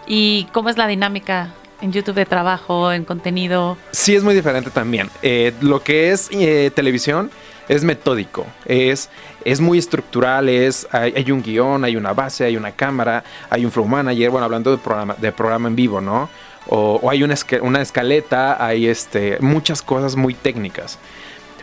¿Y 0.09 0.49
cómo 0.53 0.69
es 0.69 0.77
la 0.77 0.89
dinámica 0.89 1.51
en 1.81 1.93
YouTube 1.93 2.15
de 2.15 2.27
trabajo, 2.27 2.93
en 2.93 3.05
contenido? 3.05 3.77
Sí 3.91 4.15
es 4.15 4.23
muy 4.23 4.35
diferente 4.35 4.71
también. 4.71 5.11
Eh, 5.23 5.53
lo 5.61 5.83
que 5.83 6.13
es 6.13 6.29
eh, 6.33 6.71
televisión 6.75 7.31
es 7.69 7.83
metódico, 7.83 8.47
es, 8.65 9.11
es 9.45 9.61
muy 9.61 9.79
estructural, 9.79 10.49
es, 10.49 10.87
hay, 10.93 11.31
un 11.33 11.43
guion, 11.43 11.85
hay 11.85 11.97
una 11.97 12.13
base, 12.13 12.45
hay 12.45 12.57
una 12.57 12.73
cámara, 12.73 13.25
hay 13.51 13.65
un 13.65 13.73
flow 13.73 13.87
manager, 13.87 14.31
bueno, 14.31 14.45
hablando 14.45 14.71
de 14.71 14.79
programa, 14.79 15.17
de 15.19 15.33
programa 15.33 15.69
en 15.69 15.77
vivo, 15.77 16.01
¿no? 16.01 16.29
O, 16.69 17.01
o 17.03 17.11
hay 17.11 17.23
una, 17.23 17.35
una 17.63 17.81
escaleta, 17.81 18.65
hay 18.65 18.87
este, 18.87 19.39
muchas 19.41 19.83
cosas 19.83 20.17
muy 20.17 20.35
técnicas. 20.35 20.99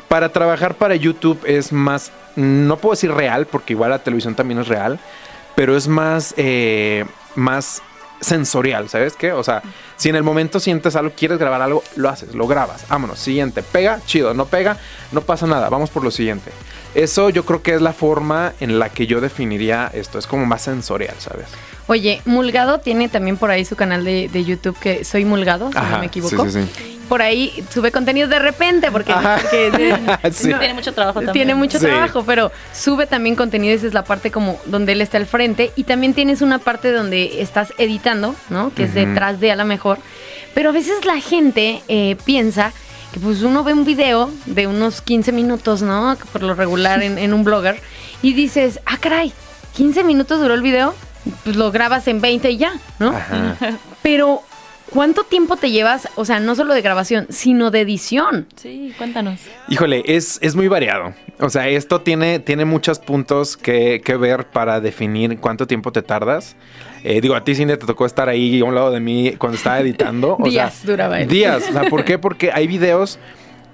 Para 0.07 0.29
trabajar 0.29 0.75
para 0.75 0.95
YouTube 0.95 1.39
es 1.45 1.71
más, 1.71 2.11
no 2.35 2.77
puedo 2.77 2.93
decir 2.93 3.11
real, 3.11 3.47
porque 3.47 3.73
igual 3.73 3.89
la 3.91 3.99
televisión 3.99 4.35
también 4.35 4.59
es 4.59 4.67
real, 4.67 4.99
pero 5.55 5.75
es 5.77 5.87
más, 5.87 6.33
eh, 6.37 7.05
más 7.35 7.81
sensorial, 8.23 8.89
¿sabes 8.89 9.13
qué? 9.13 9.31
O 9.31 9.43
sea, 9.43 9.61
si 9.95 10.09
en 10.09 10.15
el 10.15 10.23
momento 10.23 10.59
sientes 10.59 10.95
algo, 10.95 11.13
quieres 11.15 11.37
grabar 11.37 11.61
algo, 11.61 11.83
lo 11.95 12.09
haces, 12.09 12.33
lo 12.33 12.47
grabas. 12.47 12.87
Vámonos, 12.87 13.19
siguiente. 13.19 13.63
Pega, 13.63 13.99
chido, 14.05 14.33
no 14.33 14.45
pega, 14.45 14.77
no 15.11 15.21
pasa 15.21 15.45
nada, 15.47 15.69
vamos 15.69 15.89
por 15.89 16.03
lo 16.03 16.11
siguiente. 16.11 16.51
Eso 16.95 17.29
yo 17.29 17.45
creo 17.45 17.61
que 17.61 17.73
es 17.73 17.81
la 17.81 17.93
forma 17.93 18.53
en 18.59 18.79
la 18.79 18.89
que 18.89 19.07
yo 19.07 19.21
definiría 19.21 19.89
esto, 19.93 20.19
es 20.19 20.27
como 20.27 20.45
más 20.45 20.61
sensorial, 20.61 21.15
¿sabes? 21.19 21.47
Oye, 21.87 22.21
Mulgado 22.25 22.79
tiene 22.79 23.09
también 23.09 23.37
por 23.37 23.51
ahí 23.51 23.65
su 23.65 23.75
canal 23.75 24.05
de, 24.05 24.29
de 24.29 24.43
YouTube 24.45 24.77
que 24.79 25.03
soy 25.03 25.25
Mulgado, 25.25 25.71
si 25.71 25.77
Ajá, 25.77 25.89
no 25.91 25.99
me 25.99 26.05
equivoco. 26.05 26.45
sí, 26.45 26.51
sí, 26.51 26.69
sí. 26.75 26.89
Por 27.09 27.21
ahí 27.21 27.63
sube 27.69 27.91
contenido 27.91 28.27
de 28.29 28.39
repente 28.39 28.89
porque, 28.89 29.11
Ajá. 29.11 29.37
porque- 29.41 29.99
Sí. 30.31 30.47
Tiene 30.47 30.73
mucho 30.73 30.93
trabajo 30.93 31.19
también. 31.19 31.33
tiene 31.33 31.55
mucho 31.55 31.77
Sí. 31.77 31.85
trabajo, 31.85 32.23
pero 32.25 32.51
sube 32.73 33.05
también 33.05 33.35
contenido, 33.35 33.75
esa 33.75 33.87
es 33.87 33.93
la 33.93 34.03
parte 34.05 34.31
como 34.31 34.59
donde 34.65 34.93
él 34.93 35.01
está 35.01 35.17
al 35.17 35.25
frente 35.25 35.71
y 35.75 35.83
también 35.83 36.13
tienes 36.13 36.41
una 36.41 36.59
parte 36.59 36.91
donde 36.91 37.41
estás 37.41 37.73
editando, 37.77 38.33
¿no? 38.49 38.73
Que 38.73 38.83
es 38.85 38.93
detrás 38.93 39.39
de 39.41 39.51
a 39.51 39.55
lo 39.57 39.65
mejor. 39.65 39.97
Pero 40.53 40.69
a 40.69 40.71
veces 40.71 41.03
la 41.05 41.19
gente 41.19 41.83
eh, 41.89 42.15
piensa 42.25 42.71
que 43.11 43.19
pues 43.19 43.41
uno 43.43 43.63
ve 43.65 43.73
un 43.73 43.83
video 43.85 44.31
de 44.45 44.65
unos 44.67 45.01
15 45.01 45.33
minutos, 45.33 45.81
¿no? 45.81 46.17
Por 46.31 46.41
lo 46.43 46.55
regular 46.55 47.03
en, 47.03 47.17
en 47.17 47.33
un 47.33 47.43
blogger 47.43 47.79
y 48.21 48.33
dices, 48.33 48.79
ah, 48.85 48.97
caray, 48.99 49.33
15 49.75 50.03
minutos 50.03 50.39
duró 50.39 50.53
el 50.53 50.61
video, 50.61 50.95
pues 51.43 51.55
lo 51.55 51.71
grabas 51.71 52.07
en 52.07 52.21
20 52.21 52.51
y 52.51 52.57
ya, 52.57 52.73
¿no? 52.99 53.09
Ajá. 53.09 53.55
Pero, 54.01 54.41
¿cuánto 54.89 55.23
tiempo 55.23 55.55
te 55.57 55.71
llevas, 55.71 56.07
o 56.15 56.25
sea, 56.25 56.39
no 56.39 56.55
solo 56.55 56.73
de 56.73 56.81
grabación, 56.81 57.27
sino 57.29 57.71
de 57.71 57.81
edición? 57.81 58.47
Sí, 58.55 58.93
cuéntanos. 58.97 59.39
Híjole, 59.69 60.03
es, 60.05 60.39
es 60.41 60.55
muy 60.55 60.67
variado. 60.67 61.13
O 61.39 61.49
sea, 61.49 61.67
esto 61.67 62.01
tiene, 62.01 62.39
tiene 62.39 62.65
muchos 62.65 62.99
puntos 62.99 63.57
que, 63.57 64.01
que 64.03 64.15
ver 64.17 64.47
para 64.47 64.79
definir 64.79 65.37
cuánto 65.39 65.67
tiempo 65.67 65.91
te 65.91 66.01
tardas. 66.01 66.55
Eh, 67.03 67.19
digo, 67.19 67.35
a 67.35 67.43
ti, 67.43 67.55
Cindy, 67.55 67.75
te 67.75 67.85
tocó 67.85 68.05
estar 68.05 68.29
ahí 68.29 68.61
a 68.61 68.65
un 68.65 68.75
lado 68.75 68.91
de 68.91 68.99
mí 68.99 69.33
cuando 69.37 69.57
estaba 69.57 69.79
editando. 69.79 70.37
O 70.39 70.49
Días 70.49 70.73
sea, 70.73 70.91
duraba 70.91 71.19
él. 71.21 71.27
Días. 71.27 71.63
O 71.69 71.73
sea, 71.73 71.89
¿por 71.89 72.05
qué? 72.05 72.17
Porque 72.17 72.51
hay 72.51 72.67
videos 72.67 73.19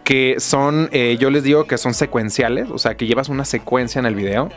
que 0.09 0.37
son, 0.39 0.89
eh, 0.91 1.17
yo 1.19 1.29
les 1.29 1.43
digo 1.43 1.65
que 1.65 1.77
son 1.77 1.93
secuenciales, 1.93 2.71
o 2.71 2.79
sea, 2.79 2.97
que 2.97 3.05
llevas 3.05 3.29
una 3.29 3.45
secuencia 3.45 3.99
en 3.99 4.07
el 4.07 4.15
video 4.15 4.49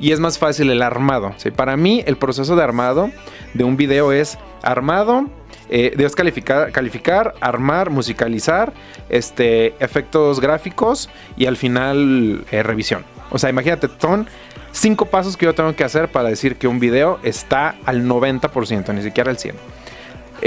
y 0.00 0.12
es 0.12 0.18
más 0.18 0.38
fácil 0.38 0.70
el 0.70 0.80
armado. 0.80 1.34
¿sí? 1.36 1.50
Para 1.50 1.76
mí, 1.76 2.02
el 2.06 2.16
proceso 2.16 2.56
de 2.56 2.62
armado 2.62 3.10
de 3.52 3.64
un 3.64 3.76
video 3.76 4.12
es 4.12 4.38
armado, 4.62 5.26
eh, 5.68 5.92
debes 5.94 6.16
calificar, 6.16 6.72
calificar, 6.72 7.34
armar, 7.42 7.90
musicalizar, 7.90 8.72
este, 9.10 9.74
efectos 9.78 10.40
gráficos 10.40 11.10
y 11.36 11.44
al 11.44 11.58
final 11.58 12.46
eh, 12.50 12.62
revisión. 12.62 13.04
O 13.30 13.38
sea, 13.38 13.50
imagínate, 13.50 13.90
son 14.00 14.26
cinco 14.72 15.04
pasos 15.04 15.36
que 15.36 15.44
yo 15.44 15.54
tengo 15.54 15.76
que 15.76 15.84
hacer 15.84 16.08
para 16.08 16.30
decir 16.30 16.56
que 16.56 16.66
un 16.66 16.80
video 16.80 17.18
está 17.22 17.74
al 17.84 18.06
90%, 18.06 18.94
ni 18.94 19.02
siquiera 19.02 19.30
al 19.30 19.36
100%. 19.36 19.52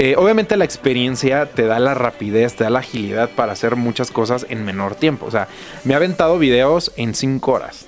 Eh, 0.00 0.14
obviamente 0.16 0.56
la 0.56 0.64
experiencia 0.64 1.46
te 1.46 1.66
da 1.66 1.80
la 1.80 1.92
rapidez, 1.92 2.54
te 2.54 2.62
da 2.62 2.70
la 2.70 2.78
agilidad 2.78 3.30
para 3.30 3.52
hacer 3.52 3.74
muchas 3.74 4.12
cosas 4.12 4.46
en 4.48 4.64
menor 4.64 4.94
tiempo. 4.94 5.26
O 5.26 5.30
sea, 5.32 5.48
me 5.82 5.94
ha 5.94 5.96
aventado 5.96 6.38
videos 6.38 6.92
en 6.96 7.16
5 7.16 7.50
horas, 7.50 7.86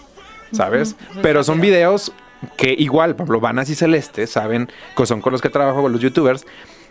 ¿sabes? 0.50 0.96
Pero 1.22 1.44
son 1.44 1.60
videos 1.60 2.12
que 2.56 2.74
igual, 2.76 3.12
ejemplo, 3.12 3.38
Vanas 3.38 3.70
y 3.70 3.76
Celeste 3.76 4.26
saben, 4.26 4.68
que 4.96 5.06
son 5.06 5.20
con 5.20 5.32
los 5.32 5.40
que 5.40 5.50
trabajo 5.50 5.82
con 5.82 5.92
los 5.92 6.00
youtubers, 6.00 6.46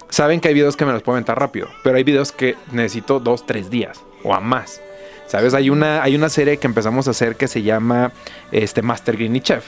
saben 0.08 0.40
que 0.40 0.48
hay 0.48 0.54
videos 0.54 0.78
que 0.78 0.86
me 0.86 0.94
los 0.94 1.04
puedo 1.04 1.18
aventar 1.18 1.38
rápido, 1.38 1.68
pero 1.84 1.98
hay 1.98 2.06
videos 2.06 2.32
que 2.32 2.56
necesito 2.72 3.20
2, 3.20 3.46
3 3.46 3.70
días 3.70 4.02
o 4.24 4.34
a 4.34 4.40
más. 4.40 4.82
¿Sabes? 5.28 5.54
Hay 5.54 5.70
una, 5.70 6.02
hay 6.02 6.16
una 6.16 6.30
serie 6.30 6.58
que 6.58 6.66
empezamos 6.66 7.08
a 7.08 7.12
hacer 7.12 7.36
que 7.36 7.48
se 7.48 7.62
llama 7.62 8.14
este, 8.52 8.82
Master 8.82 9.16
Green 9.18 9.36
y 9.36 9.42
Chef, 9.42 9.66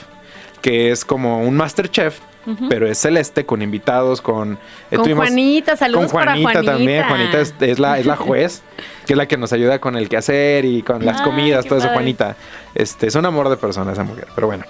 que 0.62 0.90
es 0.90 1.04
como 1.04 1.42
un 1.42 1.54
Master 1.56 1.90
Chef, 1.90 2.18
Pero 2.68 2.88
es 2.88 2.98
celeste, 2.98 3.46
con 3.46 3.62
invitados, 3.62 4.20
con... 4.20 4.58
eh, 4.90 4.96
Con 4.96 5.04
tuvimos- 5.04 5.26
Juanita, 5.26 5.76
saludos 5.76 6.10
con 6.12 6.22
Juanita, 6.22 6.44
para 6.48 6.54
Juanita. 6.62 6.72
también. 6.72 7.04
Juanita 7.08 7.40
es, 7.40 7.54
es 7.60 7.78
la, 7.78 7.98
es 7.98 8.06
la 8.06 8.16
juez, 8.16 8.62
que 9.06 9.12
es 9.12 9.16
la 9.16 9.26
que 9.26 9.36
nos 9.36 9.52
ayuda 9.52 9.78
con 9.78 9.96
el 9.96 10.08
quehacer 10.08 10.64
y 10.64 10.82
con 10.82 11.04
las 11.04 11.18
Ay, 11.20 11.24
comidas, 11.24 11.66
todo 11.66 11.78
eso. 11.78 11.88
Juanita. 11.88 12.36
Este, 12.74 13.06
es 13.06 13.14
un 13.14 13.26
amor 13.26 13.48
de 13.48 13.56
persona 13.56 13.92
esa 13.92 14.02
mujer, 14.04 14.26
pero 14.34 14.48
bueno. 14.48 14.64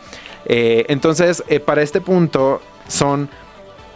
Eh, 0.44 0.84
entonces, 0.88 1.42
eh, 1.48 1.60
para 1.60 1.82
este 1.82 2.00
punto 2.00 2.60
son 2.88 3.28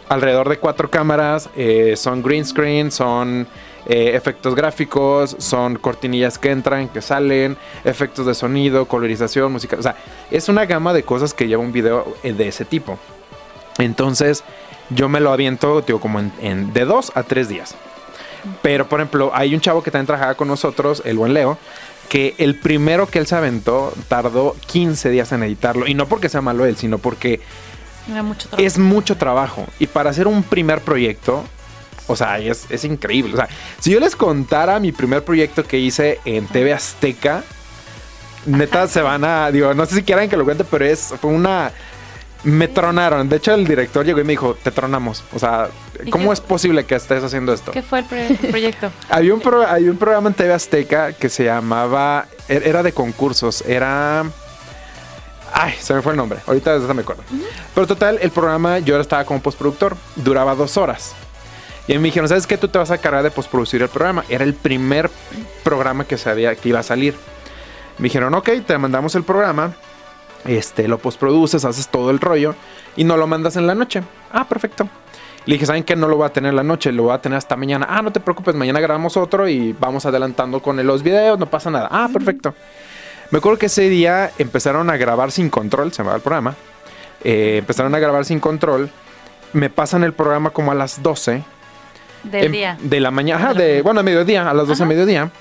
alrededor 0.09 0.47
de 0.49 0.57
cuatro 0.57 0.89
cámaras, 0.89 1.49
eh, 1.57 1.95
son 1.97 2.23
green 2.23 2.45
screen, 2.45 2.91
son 2.91 3.45
eh, 3.85 4.11
efectos 4.15 4.55
gráficos, 4.55 5.35
son 5.39 5.75
cortinillas 5.77 6.37
que 6.37 6.51
entran, 6.51 6.87
que 6.89 7.01
salen, 7.01 7.57
efectos 7.83 8.25
de 8.25 8.33
sonido, 8.33 8.85
colorización, 8.85 9.51
música. 9.51 9.75
O 9.77 9.81
sea, 9.83 9.95
es 10.31 10.49
una 10.49 10.65
gama 10.65 10.93
de 10.93 11.03
cosas 11.03 11.33
que 11.33 11.47
lleva 11.47 11.61
un 11.61 11.71
video 11.73 12.15
eh, 12.23 12.33
de 12.33 12.47
ese 12.47 12.65
tipo. 12.65 12.97
Entonces, 13.77 14.43
yo 14.89 15.09
me 15.09 15.19
lo 15.19 15.31
aviento, 15.31 15.81
digo, 15.81 15.99
como 15.99 16.19
en, 16.19 16.31
en- 16.41 16.73
de 16.73 16.85
dos 16.85 17.11
a 17.15 17.23
tres 17.23 17.49
días. 17.49 17.75
Pero, 18.61 18.87
por 18.87 18.99
ejemplo, 18.99 19.31
hay 19.33 19.53
un 19.53 19.61
chavo 19.61 19.83
que 19.83 19.91
también 19.91 20.07
trabajaba 20.07 20.35
con 20.35 20.47
nosotros, 20.47 21.01
el 21.05 21.17
buen 21.17 21.33
Leo, 21.33 21.57
que 22.09 22.33
el 22.37 22.57
primero 22.59 23.07
que 23.07 23.19
él 23.19 23.27
se 23.27 23.35
aventó 23.35 23.93
tardó 24.07 24.55
15 24.67 25.09
días 25.09 25.31
en 25.33 25.43
editarlo. 25.43 25.87
Y 25.87 25.93
no 25.93 26.07
porque 26.07 26.29
sea 26.29 26.41
malo 26.41 26.65
él, 26.65 26.77
sino 26.77 26.97
porque 26.97 27.41
Era 28.09 28.23
mucho 28.23 28.47
es 28.57 28.77
mucho 28.77 29.17
trabajo. 29.17 29.65
Y 29.79 29.87
para 29.87 30.11
hacer 30.11 30.27
un 30.27 30.43
primer 30.43 30.79
proyecto, 30.81 31.43
o 32.07 32.15
sea, 32.15 32.39
es, 32.39 32.65
es 32.69 32.85
increíble. 32.85 33.33
O 33.33 33.37
sea, 33.37 33.49
si 33.81 33.91
yo 33.91 33.99
les 33.99 34.15
contara 34.15 34.79
mi 34.79 34.93
primer 34.93 35.25
proyecto 35.25 35.65
que 35.65 35.77
hice 35.79 36.19
en 36.23 36.47
TV 36.47 36.71
Azteca, 36.73 37.43
neta 38.45 38.87
se 38.87 39.01
van 39.01 39.25
a. 39.25 39.51
Digo, 39.51 39.73
no 39.73 39.85
sé 39.85 39.95
si 39.95 40.03
quieran 40.03 40.29
que 40.29 40.37
lo 40.37 40.45
cuente, 40.45 40.63
pero 40.63 40.85
es. 40.85 41.13
Fue 41.19 41.31
una. 41.31 41.71
Me 42.43 42.67
tronaron. 42.67 43.27
De 43.29 43.37
hecho, 43.37 43.53
el 43.53 43.65
director 43.67 44.05
llegó 44.05 44.19
y 44.19 44.23
me 44.23 44.33
dijo: 44.33 44.55
Te 44.61 44.71
tronamos. 44.71 45.23
O 45.33 45.39
sea, 45.39 45.69
¿Y 46.05 46.09
¿cómo 46.11 46.31
es 46.31 46.39
posible 46.39 46.85
que 46.85 46.95
estés 46.95 47.23
haciendo 47.23 47.51
esto? 47.53 47.71
¿Qué 47.71 47.81
fue 47.81 47.99
el, 47.99 48.05
el 48.13 48.37
proyecto? 48.37 48.91
Había 49.09 49.33
un, 49.33 49.41
pro- 49.41 49.65
había 49.67 49.89
un 49.91 49.97
programa 49.97 50.29
en 50.29 50.35
TV 50.35 50.53
Azteca 50.53 51.13
que 51.13 51.29
se 51.29 51.45
llamaba. 51.45 52.25
er- 52.47 52.65
Era 52.65 52.83
de 52.83 52.91
concursos. 52.93 53.61
Era. 53.61 54.23
Ay, 55.53 55.73
se 55.79 55.93
me 55.93 56.01
fue 56.01 56.11
el 56.13 56.17
nombre. 56.17 56.39
Ahorita 56.45 56.77
me 56.93 57.01
acuerdo. 57.01 57.23
Pero 57.73 57.87
total, 57.87 58.19
el 58.21 58.31
programa 58.31 58.79
yo 58.79 58.99
estaba 58.99 59.25
como 59.25 59.41
postproductor. 59.41 59.95
Duraba 60.15 60.55
dos 60.55 60.77
horas. 60.77 61.13
Y 61.87 61.97
me 61.97 62.03
dijeron, 62.03 62.27
¿sabes 62.27 62.45
qué? 62.45 62.57
Tú 62.57 62.67
te 62.67 62.77
vas 62.77 62.91
a 62.91 62.97
cargar 62.97 63.23
de 63.23 63.31
postproducir 63.31 63.81
el 63.81 63.87
programa. 63.87 64.25
Era 64.29 64.43
el 64.43 64.53
primer 64.53 65.09
programa 65.63 66.03
que 66.05 66.17
sabía 66.17 66.53
que 66.55 66.69
iba 66.69 66.79
a 66.79 66.83
salir. 66.83 67.15
Me 67.97 68.03
dijeron, 68.05 68.33
ok, 68.35 68.49
te 68.65 68.77
mandamos 68.77 69.15
el 69.15 69.23
programa. 69.23 69.73
Este, 70.45 70.87
lo 70.87 70.97
postproduces, 70.97 71.65
haces 71.65 71.87
todo 71.89 72.09
el 72.11 72.19
rollo. 72.19 72.55
Y 72.95 73.03
no 73.03 73.17
lo 73.17 73.27
mandas 73.27 73.55
en 73.55 73.67
la 73.67 73.75
noche. 73.75 74.01
Ah, 74.31 74.47
perfecto. 74.47 74.87
Le 75.45 75.53
dije, 75.53 75.65
¿saben 75.65 75.83
qué? 75.83 75.95
No 75.95 76.07
lo 76.07 76.17
voy 76.17 76.25
a 76.25 76.29
tener 76.33 76.49
en 76.49 76.57
la 76.57 76.63
noche, 76.63 76.91
lo 76.91 77.03
voy 77.03 77.13
a 77.13 77.21
tener 77.21 77.37
hasta 77.37 77.55
mañana. 77.55 77.87
Ah, 77.89 78.01
no 78.01 78.11
te 78.11 78.19
preocupes, 78.19 78.53
mañana 78.53 78.79
grabamos 78.81 79.15
otro 79.15 79.47
y 79.47 79.73
vamos 79.79 80.05
adelantando 80.05 80.61
con 80.61 80.85
los 80.85 81.03
videos, 81.03 81.39
no 81.39 81.45
pasa 81.45 81.71
nada. 81.71 81.87
Ah, 81.89 82.09
perfecto. 82.11 82.53
Me 83.31 83.37
acuerdo 83.37 83.57
que 83.57 83.67
ese 83.67 83.87
día 83.87 84.31
empezaron 84.37 84.89
a 84.89 84.97
grabar 84.97 85.31
sin 85.31 85.49
control, 85.49 85.91
se 85.91 85.99
llamaba 85.99 86.17
el 86.17 86.21
programa. 86.21 86.55
Eh, 87.23 87.57
empezaron 87.59 87.95
a 87.95 87.99
grabar 87.99 88.25
sin 88.25 88.39
control. 88.39 88.89
Me 89.53 89.69
pasan 89.69 90.03
el 90.03 90.13
programa 90.13 90.49
como 90.49 90.71
a 90.71 90.75
las 90.75 91.01
12 91.01 91.43
Del 92.23 92.45
em- 92.45 92.51
día. 92.51 92.77
De 92.81 92.99
la 92.99 93.11
mañana, 93.11 93.41
ajá, 93.41 93.53
de, 93.53 93.81
bueno, 93.81 94.01
a 94.01 94.03
mediodía, 94.03 94.49
a 94.49 94.53
las 94.53 94.67
12 94.67 94.83
de 94.83 94.87
mediodía. 94.89 95.31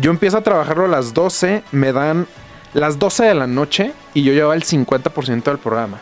Yo 0.00 0.10
empiezo 0.10 0.38
a 0.38 0.40
trabajarlo 0.42 0.84
a 0.84 0.88
las 0.88 1.14
12, 1.14 1.62
me 1.72 1.92
dan 1.92 2.26
las 2.76 2.98
12 2.98 3.24
de 3.24 3.34
la 3.34 3.46
noche 3.46 3.92
y 4.12 4.22
yo 4.22 4.34
llevaba 4.34 4.54
el 4.54 4.64
50% 4.64 5.44
del 5.44 5.58
programa. 5.58 5.98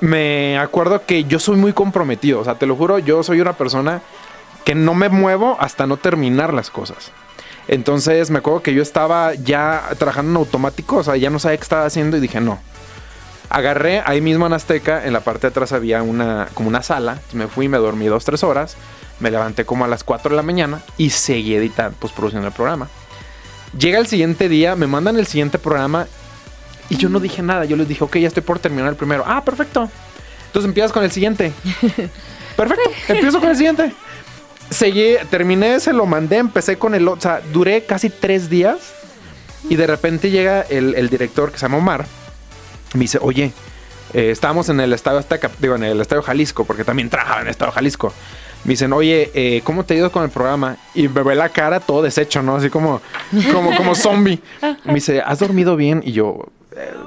Me 0.00 0.58
acuerdo 0.58 1.06
que 1.06 1.24
yo 1.24 1.38
soy 1.38 1.56
muy 1.56 1.72
comprometido, 1.72 2.40
o 2.40 2.44
sea, 2.44 2.56
te 2.56 2.66
lo 2.66 2.76
juro, 2.76 2.98
yo 2.98 3.22
soy 3.22 3.40
una 3.40 3.54
persona 3.54 4.02
que 4.64 4.74
no 4.74 4.92
me 4.92 5.08
muevo 5.08 5.56
hasta 5.58 5.86
no 5.86 5.96
terminar 5.96 6.52
las 6.52 6.70
cosas. 6.70 7.10
Entonces 7.68 8.30
me 8.30 8.40
acuerdo 8.40 8.62
que 8.62 8.74
yo 8.74 8.82
estaba 8.82 9.32
ya 9.32 9.88
trabajando 9.98 10.30
en 10.32 10.36
automático, 10.36 10.96
o 10.96 11.02
sea, 11.02 11.16
ya 11.16 11.30
no 11.30 11.38
sabía 11.38 11.56
qué 11.56 11.62
estaba 11.62 11.86
haciendo 11.86 12.18
y 12.18 12.20
dije, 12.20 12.42
no. 12.42 12.58
Agarré 13.48 14.02
ahí 14.04 14.20
mismo 14.20 14.46
en 14.46 14.52
Azteca, 14.52 15.06
en 15.06 15.14
la 15.14 15.20
parte 15.20 15.42
de 15.42 15.48
atrás 15.48 15.72
había 15.72 16.02
una, 16.02 16.48
como 16.52 16.68
una 16.68 16.82
sala, 16.82 17.20
me 17.32 17.46
fui, 17.46 17.68
me 17.68 17.78
dormí 17.78 18.06
dos, 18.06 18.26
tres 18.26 18.44
horas, 18.44 18.76
me 19.20 19.30
levanté 19.30 19.64
como 19.64 19.86
a 19.86 19.88
las 19.88 20.04
4 20.04 20.30
de 20.30 20.36
la 20.36 20.42
mañana 20.42 20.82
y 20.98 21.10
seguí 21.10 21.54
editando, 21.54 21.96
pues 21.98 22.12
produciendo 22.12 22.46
el 22.46 22.52
programa. 22.52 22.88
Llega 23.78 23.98
el 23.98 24.06
siguiente 24.06 24.48
día, 24.48 24.76
me 24.76 24.86
mandan 24.86 25.16
el 25.18 25.26
siguiente 25.26 25.58
programa 25.58 26.06
y 26.88 26.96
yo 26.96 27.08
no 27.08 27.20
dije 27.20 27.42
nada, 27.42 27.64
yo 27.64 27.76
les 27.76 27.88
dije, 27.88 28.04
ok, 28.04 28.16
ya 28.18 28.28
estoy 28.28 28.42
por 28.42 28.58
terminar 28.58 28.88
el 28.88 28.96
primero. 28.96 29.24
Ah, 29.26 29.44
perfecto. 29.44 29.90
Entonces 30.46 30.68
empiezas 30.68 30.92
con 30.92 31.02
el 31.02 31.10
siguiente. 31.10 31.52
Perfecto, 32.56 32.88
empiezo 33.08 33.40
con 33.40 33.48
el 33.48 33.56
siguiente. 33.56 33.92
Seguí, 34.70 35.16
terminé, 35.28 35.80
se 35.80 35.92
lo 35.92 36.06
mandé, 36.06 36.36
empecé 36.36 36.78
con 36.78 36.94
el 36.94 37.08
otro. 37.08 37.18
O 37.18 37.20
sea, 37.20 37.42
duré 37.52 37.84
casi 37.84 38.10
tres 38.10 38.48
días. 38.48 38.94
Y 39.68 39.74
de 39.74 39.88
repente 39.88 40.30
llega 40.30 40.60
el, 40.60 40.94
el 40.94 41.08
director 41.08 41.50
que 41.50 41.58
se 41.58 41.64
llama 41.64 41.78
Omar. 41.78 42.06
Me 42.92 43.00
dice, 43.00 43.18
oye, 43.20 43.52
eh, 44.12 44.30
estábamos 44.30 44.68
en 44.68 44.78
el 44.78 44.92
Estadio 44.92 45.18
Azteca, 45.18 45.50
digo, 45.58 45.74
en 45.74 45.82
el 45.82 46.00
Estadio 46.00 46.22
Jalisco, 46.22 46.64
porque 46.64 46.84
también 46.84 47.10
trabajaba 47.10 47.40
en 47.40 47.48
el 47.48 47.50
Estadio 47.50 47.72
Jalisco. 47.72 48.14
Me 48.64 48.70
dicen, 48.70 48.92
oye, 48.94 49.30
eh, 49.34 49.60
¿cómo 49.64 49.84
te 49.84 49.94
ha 49.94 49.96
ido 49.98 50.10
con 50.10 50.22
el 50.24 50.30
programa? 50.30 50.76
Y 50.94 51.08
me 51.08 51.22
ve 51.22 51.34
la 51.34 51.50
cara 51.50 51.80
todo 51.80 52.00
deshecho, 52.02 52.42
¿no? 52.42 52.56
Así 52.56 52.70
como, 52.70 53.00
como, 53.52 53.76
como 53.76 53.94
zombie. 53.94 54.40
Me 54.84 54.94
dice, 54.94 55.20
¿has 55.20 55.38
dormido 55.38 55.76
bien? 55.76 56.02
Y 56.04 56.12
yo, 56.12 56.46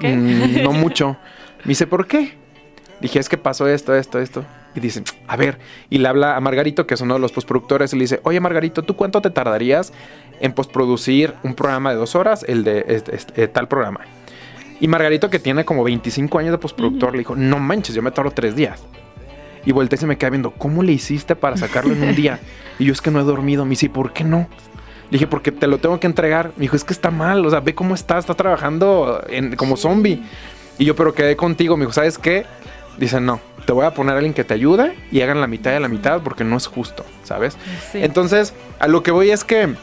eh. 0.02 0.16
"Mm, 0.16 0.64
no 0.64 0.72
mucho. 0.72 1.18
Me 1.64 1.70
dice, 1.70 1.88
¿por 1.88 2.06
qué? 2.06 2.36
Dije, 3.02 3.20
es 3.20 3.28
que 3.30 3.38
pasó 3.38 3.68
esto, 3.68 3.96
esto, 3.96 4.20
esto. 4.20 4.46
Y 4.76 4.80
dicen, 4.80 5.04
a 5.28 5.36
ver, 5.36 5.58
y 5.90 5.98
le 5.98 6.08
habla 6.08 6.36
a 6.36 6.40
Margarito, 6.40 6.86
que 6.86 6.94
es 6.94 7.02
uno 7.02 7.16
de 7.16 7.20
los 7.20 7.32
postproductores, 7.32 7.92
y 7.94 7.96
le 7.96 8.04
dice, 8.04 8.20
oye 8.24 8.40
Margarito, 8.40 8.84
¿tú 8.84 8.96
cuánto 8.96 9.22
te 9.22 9.32
tardarías 9.32 9.92
en 10.40 10.54
postproducir 10.54 11.34
un 11.44 11.56
programa 11.56 11.90
de 11.92 11.96
dos 11.96 12.14
horas, 12.16 12.46
el 12.48 12.64
de 12.64 12.86
este- 12.88 13.16
este, 13.16 13.44
eh, 13.44 13.48
tal 13.48 13.68
programa? 13.68 14.02
Y 14.80 14.88
Margarito, 14.88 15.32
que 15.32 15.40
tiene 15.40 15.66
como 15.66 15.84
25 15.84 16.38
años 16.38 16.52
de 16.52 16.60
postproductor, 16.60 17.12
le 17.14 17.20
dijo, 17.20 17.36
no 17.36 17.58
manches, 17.58 17.96
yo 17.96 18.04
me 18.04 18.12
tardo 18.12 18.30
tres 18.30 18.56
días. 18.56 18.84
Y 19.68 19.74
volteé 19.74 19.98
y 19.98 20.00
se 20.00 20.08
me 20.08 20.18
queda 20.18 20.30
viendo, 20.30 20.52
¿cómo 20.52 20.82
le 20.82 20.94
hiciste 20.94 21.36
para 21.36 21.58
sacarlo 21.58 21.94
en 21.94 22.02
un 22.02 22.16
día? 22.16 22.40
Y 22.80 22.86
yo 22.86 22.94
es 22.94 23.02
que 23.02 23.12
no 23.12 23.20
he 23.20 23.24
dormido. 23.24 23.66
Me 23.66 23.72
dice, 23.72 23.90
¿por 23.90 24.14
qué 24.14 24.24
no? 24.24 24.48
Le 25.10 25.18
dije, 25.18 25.28
porque 25.28 25.52
te 25.52 25.68
lo 25.68 25.80
tengo 25.80 26.00
que 26.00 26.08
entregar. 26.08 26.52
Me 26.58 26.62
dijo, 26.62 26.76
es 26.76 26.84
que 26.84 26.94
está 26.94 27.10
mal, 27.12 27.44
o 27.46 27.50
sea, 27.50 27.60
ve 27.60 27.74
cómo 27.76 27.96
está, 27.96 28.18
está 28.20 28.34
trabajando 28.36 29.22
en- 29.30 29.56
como 29.56 29.76
zombie. 29.78 30.22
Y 30.78 30.86
yo, 30.86 30.96
pero 30.96 31.14
quedé 31.14 31.36
contigo. 31.36 31.76
Me 31.76 31.82
dijo, 31.86 31.92
¿sabes 31.94 32.18
qué? 32.18 32.46
Dice, 33.00 33.20
no, 33.20 33.42
te 33.66 33.74
voy 33.74 33.86
a 33.86 33.94
poner 33.96 34.14
a 34.14 34.18
alguien 34.18 34.34
que 34.34 34.44
te 34.44 34.54
ayude 34.54 34.96
y 35.12 35.22
hagan 35.22 35.42
la 35.42 35.48
mitad 35.48 35.72
de 35.72 35.80
la 35.80 35.88
mitad 35.88 36.22
porque 36.22 36.44
no 36.44 36.56
es 36.56 36.68
justo, 36.68 37.04
¿sabes? 37.24 37.58
Sí. 37.92 38.00
Entonces, 38.04 38.54
a 38.80 38.88
lo 38.88 39.02
que 39.04 39.12
voy 39.12 39.32
es 39.32 39.44
que 39.44 39.74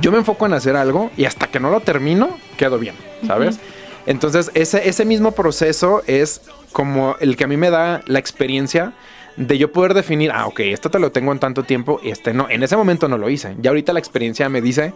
yo 0.00 0.10
me 0.12 0.18
enfoco 0.18 0.44
en 0.46 0.52
hacer 0.52 0.76
algo 0.76 1.10
y 1.16 1.24
hasta 1.24 1.46
que 1.46 1.60
no 1.60 1.70
lo 1.70 1.80
termino, 1.80 2.30
quedo 2.56 2.78
bien, 2.78 2.94
¿sabes? 3.26 3.58
Entonces, 4.06 4.50
ese, 4.54 4.88
ese 4.88 5.04
mismo 5.04 5.32
proceso 5.32 6.02
es 6.06 6.42
como 6.72 7.16
el 7.20 7.36
que 7.36 7.44
a 7.44 7.46
mí 7.46 7.56
me 7.56 7.70
da 7.70 8.02
la 8.06 8.18
experiencia 8.18 8.92
de 9.36 9.56
yo 9.56 9.72
poder 9.72 9.94
definir, 9.94 10.32
ah, 10.32 10.46
ok, 10.46 10.60
esto 10.60 10.90
te 10.90 10.98
lo 10.98 11.12
tengo 11.12 11.32
en 11.32 11.38
tanto 11.38 11.62
tiempo 11.62 12.00
y 12.02 12.10
este 12.10 12.34
no. 12.34 12.48
En 12.50 12.62
ese 12.62 12.76
momento 12.76 13.08
no 13.08 13.18
lo 13.18 13.30
hice. 13.30 13.54
Ya 13.60 13.70
ahorita 13.70 13.92
la 13.92 14.00
experiencia 14.00 14.48
me 14.48 14.60
dice 14.60 14.92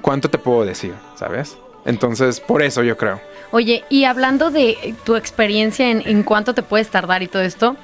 cuánto 0.00 0.28
te 0.28 0.38
puedo 0.38 0.64
decir, 0.64 0.92
¿sabes? 1.16 1.56
Entonces, 1.84 2.40
por 2.40 2.62
eso 2.62 2.82
yo 2.82 2.96
creo. 2.96 3.20
Oye, 3.52 3.84
y 3.88 4.04
hablando 4.04 4.50
de 4.50 4.94
tu 5.04 5.16
experiencia 5.16 5.90
en, 5.90 6.02
en 6.04 6.24
cuánto 6.24 6.52
te 6.52 6.62
puedes 6.62 6.88
tardar 6.88 7.22
y 7.22 7.28
todo 7.28 7.42
esto, 7.42 7.76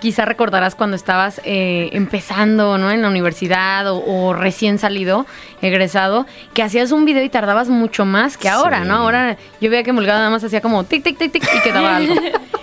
quizá 0.00 0.24
recordarás 0.24 0.74
cuando 0.74 0.96
estabas 0.96 1.40
eh, 1.44 1.90
empezando, 1.92 2.78
¿no? 2.78 2.90
En 2.90 3.02
la 3.02 3.08
universidad 3.08 3.90
o, 3.90 4.02
o 4.04 4.32
recién 4.32 4.78
salido, 4.78 5.26
egresado, 5.60 6.26
que 6.54 6.62
hacías 6.62 6.92
un 6.92 7.04
video 7.04 7.22
y 7.22 7.28
tardabas 7.28 7.68
mucho 7.68 8.04
más 8.04 8.36
que 8.36 8.48
ahora, 8.48 8.82
Sí. 8.82 8.88
¿no? 8.88 8.96
Ahora 8.96 9.36
yo 9.60 9.70
veía 9.70 9.82
que 9.82 9.92
Mulgado 9.92 10.18
nada 10.18 10.30
más 10.30 10.44
hacía 10.44 10.60
como 10.60 10.84
tic, 10.84 11.02
tic, 11.02 11.18
tic, 11.18 11.32
tic 11.32 11.42
y 11.54 11.60
quedaba 11.62 11.96
algo. 11.96 12.14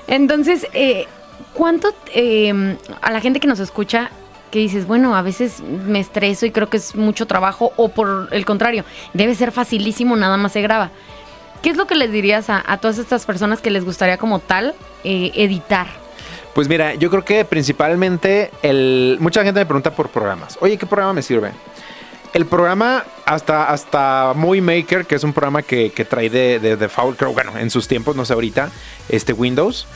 Entonces, 0.08 0.68
eh, 0.74 1.08
¿cuánto 1.54 1.90
eh, 2.14 2.78
a 3.02 3.12
la 3.12 3.22
gente 3.22 3.40
que 3.40 3.48
nos 3.48 3.60
escucha 3.60 4.10
que 4.52 4.60
dices, 4.60 4.88
bueno, 4.88 5.16
a 5.16 5.22
veces 5.22 5.62
me 5.62 6.00
estreso 6.00 6.46
y 6.48 6.52
creo 6.52 6.70
que 6.70 6.78
es 6.78 6.96
mucho 6.96 7.28
trabajo 7.28 7.72
o 7.76 7.90
por 7.90 8.30
el 8.32 8.46
contrario, 8.46 8.84
debe 9.14 9.36
ser 9.36 9.52
facilísimo, 9.52 10.16
nada 10.16 10.38
más 10.38 10.54
se 10.54 10.62
graba? 10.62 10.90
¿Qué 11.62 11.70
es 11.70 11.78
lo 11.78 11.86
que 11.88 11.96
les 11.96 12.12
dirías 12.12 12.50
a, 12.50 12.64
a 12.66 12.78
todas 12.78 12.98
estas 12.98 13.26
personas 13.26 13.60
que 13.62 13.70
les 13.70 13.84
gustaría 13.86 14.18
como 14.18 14.40
tal 14.40 14.74
eh, 15.04 15.32
editar? 15.36 15.88
Pues 16.60 16.68
mira, 16.68 16.94
yo 16.96 17.10
creo 17.10 17.24
que 17.24 17.46
principalmente 17.46 18.52
el, 18.64 19.16
mucha 19.22 19.46
gente 19.46 19.62
me 19.62 19.66
pregunta 19.66 19.96
por 19.96 20.10
programas. 20.10 20.58
Oye, 20.60 20.78
¿qué 20.78 20.86
programa 20.86 21.14
me 21.14 21.22
sirve? 21.22 21.52
El 22.34 22.46
programa 22.48 23.06
hasta, 23.26 23.70
hasta 23.70 24.34
Movie 24.36 24.60
Maker, 24.62 25.06
que 25.06 25.16
es 25.16 25.24
un 25.24 25.32
programa 25.32 25.62
que, 25.62 25.94
que 25.94 26.04
trae 26.04 26.30
de, 26.30 26.60
de 26.60 26.76
default, 26.76 27.18
creo, 27.18 27.32
bueno, 27.32 27.58
en 27.58 27.70
sus 27.70 27.88
tiempos, 27.88 28.18
no 28.18 28.26
sé 28.26 28.34
ahorita, 28.34 28.72
este 29.08 29.32
Windows, 29.32 29.88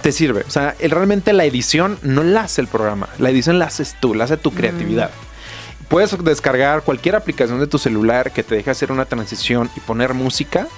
te 0.00 0.10
sirve. 0.12 0.44
O 0.48 0.50
sea, 0.50 0.74
el- 0.78 0.92
realmente 0.92 1.34
la 1.34 1.44
edición 1.44 1.98
no 2.00 2.22
la 2.24 2.44
hace 2.44 2.62
el 2.62 2.68
programa, 2.68 3.10
la 3.18 3.28
edición 3.28 3.58
la 3.58 3.66
haces 3.66 3.94
tú, 4.00 4.14
la 4.14 4.24
hace 4.24 4.38
tu 4.38 4.52
creatividad. 4.52 5.10
Puedes 5.88 6.16
descargar 6.24 6.84
cualquier 6.84 7.16
aplicación 7.16 7.60
de 7.60 7.66
tu 7.66 7.76
celular 7.76 8.30
que 8.32 8.42
te 8.42 8.54
deje 8.54 8.70
hacer 8.70 8.92
una 8.92 9.04
transición 9.04 9.68
y 9.76 9.80
poner 9.80 10.14
música. 10.14 10.68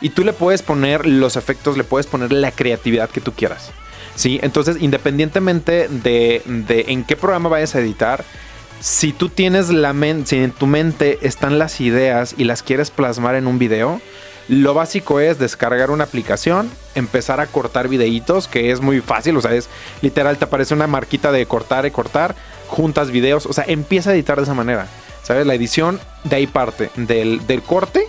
Y 0.00 0.10
tú 0.10 0.22
le 0.22 0.32
puedes 0.32 0.62
poner 0.62 1.04
los 1.04 1.34
efectos, 1.34 1.76
le 1.76 1.82
puedes 1.82 2.06
poner 2.06 2.30
la 2.30 2.52
creatividad 2.52 3.10
que 3.10 3.20
tú 3.20 3.32
quieras. 3.32 3.72
¿Sí? 4.18 4.40
Entonces, 4.42 4.78
independientemente 4.80 5.86
de, 5.86 6.42
de 6.44 6.86
en 6.88 7.04
qué 7.04 7.14
programa 7.14 7.48
vayas 7.48 7.76
a 7.76 7.78
editar, 7.78 8.24
si 8.80 9.12
tú 9.12 9.28
tienes 9.28 9.68
la 9.68 9.92
mente, 9.92 10.30
si 10.30 10.36
en 10.38 10.50
tu 10.50 10.66
mente 10.66 11.20
están 11.22 11.60
las 11.60 11.80
ideas 11.80 12.34
y 12.36 12.42
las 12.42 12.64
quieres 12.64 12.90
plasmar 12.90 13.36
en 13.36 13.46
un 13.46 13.60
video, 13.60 14.00
lo 14.48 14.74
básico 14.74 15.20
es 15.20 15.38
descargar 15.38 15.92
una 15.92 16.02
aplicación, 16.02 16.68
empezar 16.96 17.38
a 17.38 17.46
cortar 17.46 17.86
videitos, 17.86 18.48
que 18.48 18.72
es 18.72 18.80
muy 18.80 19.00
fácil, 19.00 19.36
o 19.36 19.40
sea, 19.40 19.54
es 19.54 19.68
literal, 20.02 20.36
te 20.36 20.46
aparece 20.46 20.74
una 20.74 20.88
marquita 20.88 21.30
de 21.30 21.46
cortar 21.46 21.86
y 21.86 21.92
cortar, 21.92 22.34
juntas 22.66 23.12
videos, 23.12 23.46
o 23.46 23.52
sea, 23.52 23.66
empieza 23.68 24.10
a 24.10 24.14
editar 24.14 24.36
de 24.38 24.42
esa 24.42 24.54
manera, 24.54 24.88
¿sabes? 25.22 25.46
La 25.46 25.54
edición 25.54 26.00
de 26.24 26.34
ahí 26.34 26.48
parte, 26.48 26.90
del, 26.96 27.46
del 27.46 27.62
corte 27.62 28.08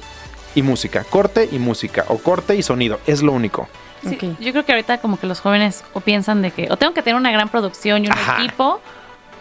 y 0.55 0.63
música, 0.63 1.03
corte 1.03 1.47
y 1.51 1.59
música, 1.59 2.05
o 2.07 2.17
corte 2.17 2.55
y 2.55 2.63
sonido, 2.63 2.99
es 3.05 3.21
lo 3.21 3.31
único. 3.31 3.69
Sí, 4.01 4.17
Yo 4.39 4.51
creo 4.51 4.65
que 4.65 4.71
ahorita 4.71 4.99
como 4.99 5.19
que 5.19 5.27
los 5.27 5.39
jóvenes 5.41 5.83
o 5.93 5.99
piensan 5.99 6.41
de 6.41 6.51
que 6.51 6.67
o 6.71 6.77
tengo 6.77 6.93
que 6.93 7.01
tener 7.01 7.15
una 7.15 7.31
gran 7.31 7.49
producción 7.49 8.03
y 8.03 8.07
un 8.07 8.13
Ajá. 8.13 8.37
equipo 8.41 8.79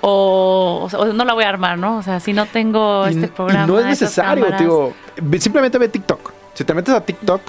o, 0.00 0.80
o 0.84 0.90
sea, 0.90 0.98
o 1.00 1.06
no 1.12 1.24
la 1.24 1.34
voy 1.34 1.44
a 1.44 1.48
armar, 1.48 1.78
¿no? 1.78 1.98
O 1.98 2.02
sea, 2.02 2.20
si 2.20 2.32
no 2.32 2.46
tengo 2.46 3.06
Y- 3.08 3.10
este 3.14 3.26
y 3.26 3.28
programa. 3.28 3.66
no 3.66 3.78
es 3.78 3.86
necesario, 3.86 4.46
digo, 4.58 4.94
simplemente 5.38 5.78
ve 5.78 5.88
TikTok. 5.88 6.32
Si 6.54 6.64
te 6.64 6.74
metes 6.74 6.94
a 6.94 7.00
TikTok, 7.04 7.40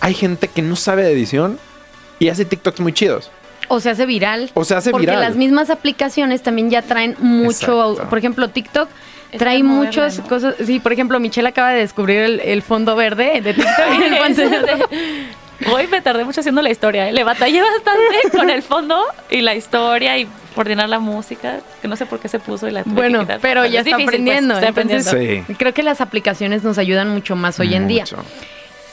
hay 0.00 0.14
gente 0.14 0.48
que 0.48 0.62
no 0.62 0.76
sabe 0.76 1.02
de 1.02 1.12
edición 1.12 1.58
y 2.18 2.28
hace 2.28 2.44
TikToks 2.44 2.80
muy 2.80 2.92
chidos. 2.92 3.30
O 3.68 3.78
se 3.80 3.90
hace 3.90 4.04
viral. 4.06 4.50
O 4.54 4.64
se 4.64 4.74
hace 4.74 4.90
porque 4.90 5.06
viral. 5.06 5.20
las 5.20 5.36
mismas 5.36 5.70
aplicaciones 5.70 6.42
también 6.42 6.70
ya 6.70 6.82
traen 6.82 7.14
mucho, 7.20 7.90
Exacto. 7.90 8.08
por 8.10 8.18
ejemplo, 8.18 8.50
TikTok 8.50 8.88
trae 9.38 9.62
muchas 9.62 10.18
¿no? 10.18 10.26
cosas. 10.26 10.56
Sí, 10.66 10.80
por 10.80 10.92
ejemplo, 10.92 11.20
Michelle 11.20 11.48
acaba 11.48 11.70
de 11.70 11.78
descubrir 11.80 12.18
el, 12.18 12.40
el 12.40 12.62
fondo 12.62 12.96
verde 12.96 13.40
de 13.40 13.54
TikTok. 13.54 13.78
en 13.94 14.02
el 14.02 14.18
pantalla. 14.18 14.78
Hoy 15.72 15.86
me 15.88 16.00
tardé 16.00 16.24
mucho 16.24 16.40
haciendo 16.40 16.62
la 16.62 16.70
historia. 16.70 17.08
¿eh? 17.08 17.12
Le 17.12 17.24
batallé 17.24 17.60
bastante 17.60 18.30
con 18.36 18.50
el 18.50 18.62
fondo 18.62 19.02
y 19.30 19.40
la 19.42 19.54
historia 19.54 20.18
y 20.18 20.26
coordinar 20.54 20.88
la 20.88 20.98
música, 20.98 21.60
que 21.80 21.88
no 21.88 21.96
sé 21.96 22.06
por 22.06 22.18
qué 22.18 22.28
se 22.28 22.38
puso 22.38 22.66
y 22.68 22.70
la 22.72 22.82
tuve 22.82 22.94
que 22.94 23.00
bueno, 23.00 23.26
pero 23.40 23.64
ya 23.66 23.80
Es 23.80 23.86
está 23.86 23.96
difícil, 23.98 24.04
pues, 24.04 24.08
aprendiendo. 24.08 24.54
estoy 24.54 24.68
entonces, 24.68 25.06
aprendiendo. 25.08 25.46
Sí. 25.48 25.54
creo 25.54 25.74
que 25.74 25.82
las 25.82 26.00
aplicaciones 26.00 26.62
nos 26.64 26.78
ayudan 26.78 27.08
mucho 27.10 27.36
más 27.36 27.60
hoy 27.60 27.74
en 27.74 27.88
día. 27.88 28.02
Mucho. 28.02 28.16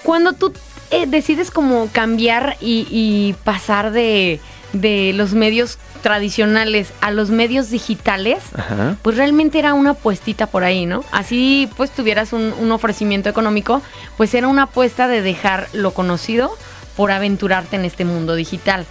Cuando 0.03 0.33
tú 0.33 0.53
eh, 0.91 1.05
decides 1.07 1.51
como 1.51 1.89
cambiar 1.91 2.57
y, 2.61 2.87
y 2.91 3.33
pasar 3.43 3.91
de, 3.91 4.39
de 4.73 5.13
los 5.13 5.33
medios 5.33 5.77
tradicionales 6.01 6.91
a 7.01 7.11
los 7.11 7.29
medios 7.29 7.69
digitales, 7.69 8.39
Ajá. 8.55 8.95
pues 9.01 9.17
realmente 9.17 9.59
era 9.59 9.73
una 9.73 9.91
apuestita 9.91 10.47
por 10.47 10.63
ahí, 10.63 10.85
¿no? 10.85 11.03
Así 11.11 11.69
pues 11.77 11.91
tuvieras 11.91 12.33
un, 12.33 12.53
un 12.59 12.71
ofrecimiento 12.71 13.29
económico, 13.29 13.81
pues 14.17 14.33
era 14.33 14.47
una 14.47 14.63
apuesta 14.63 15.07
de 15.07 15.21
dejar 15.21 15.67
lo 15.73 15.91
conocido 15.91 16.55
por 16.95 17.11
aventurarte 17.11 17.75
en 17.75 17.85
este 17.85 18.05
mundo 18.05 18.35
digital. 18.35 18.85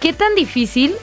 ¿Qué 0.00 0.12
tan 0.12 0.34
difícil 0.34 0.94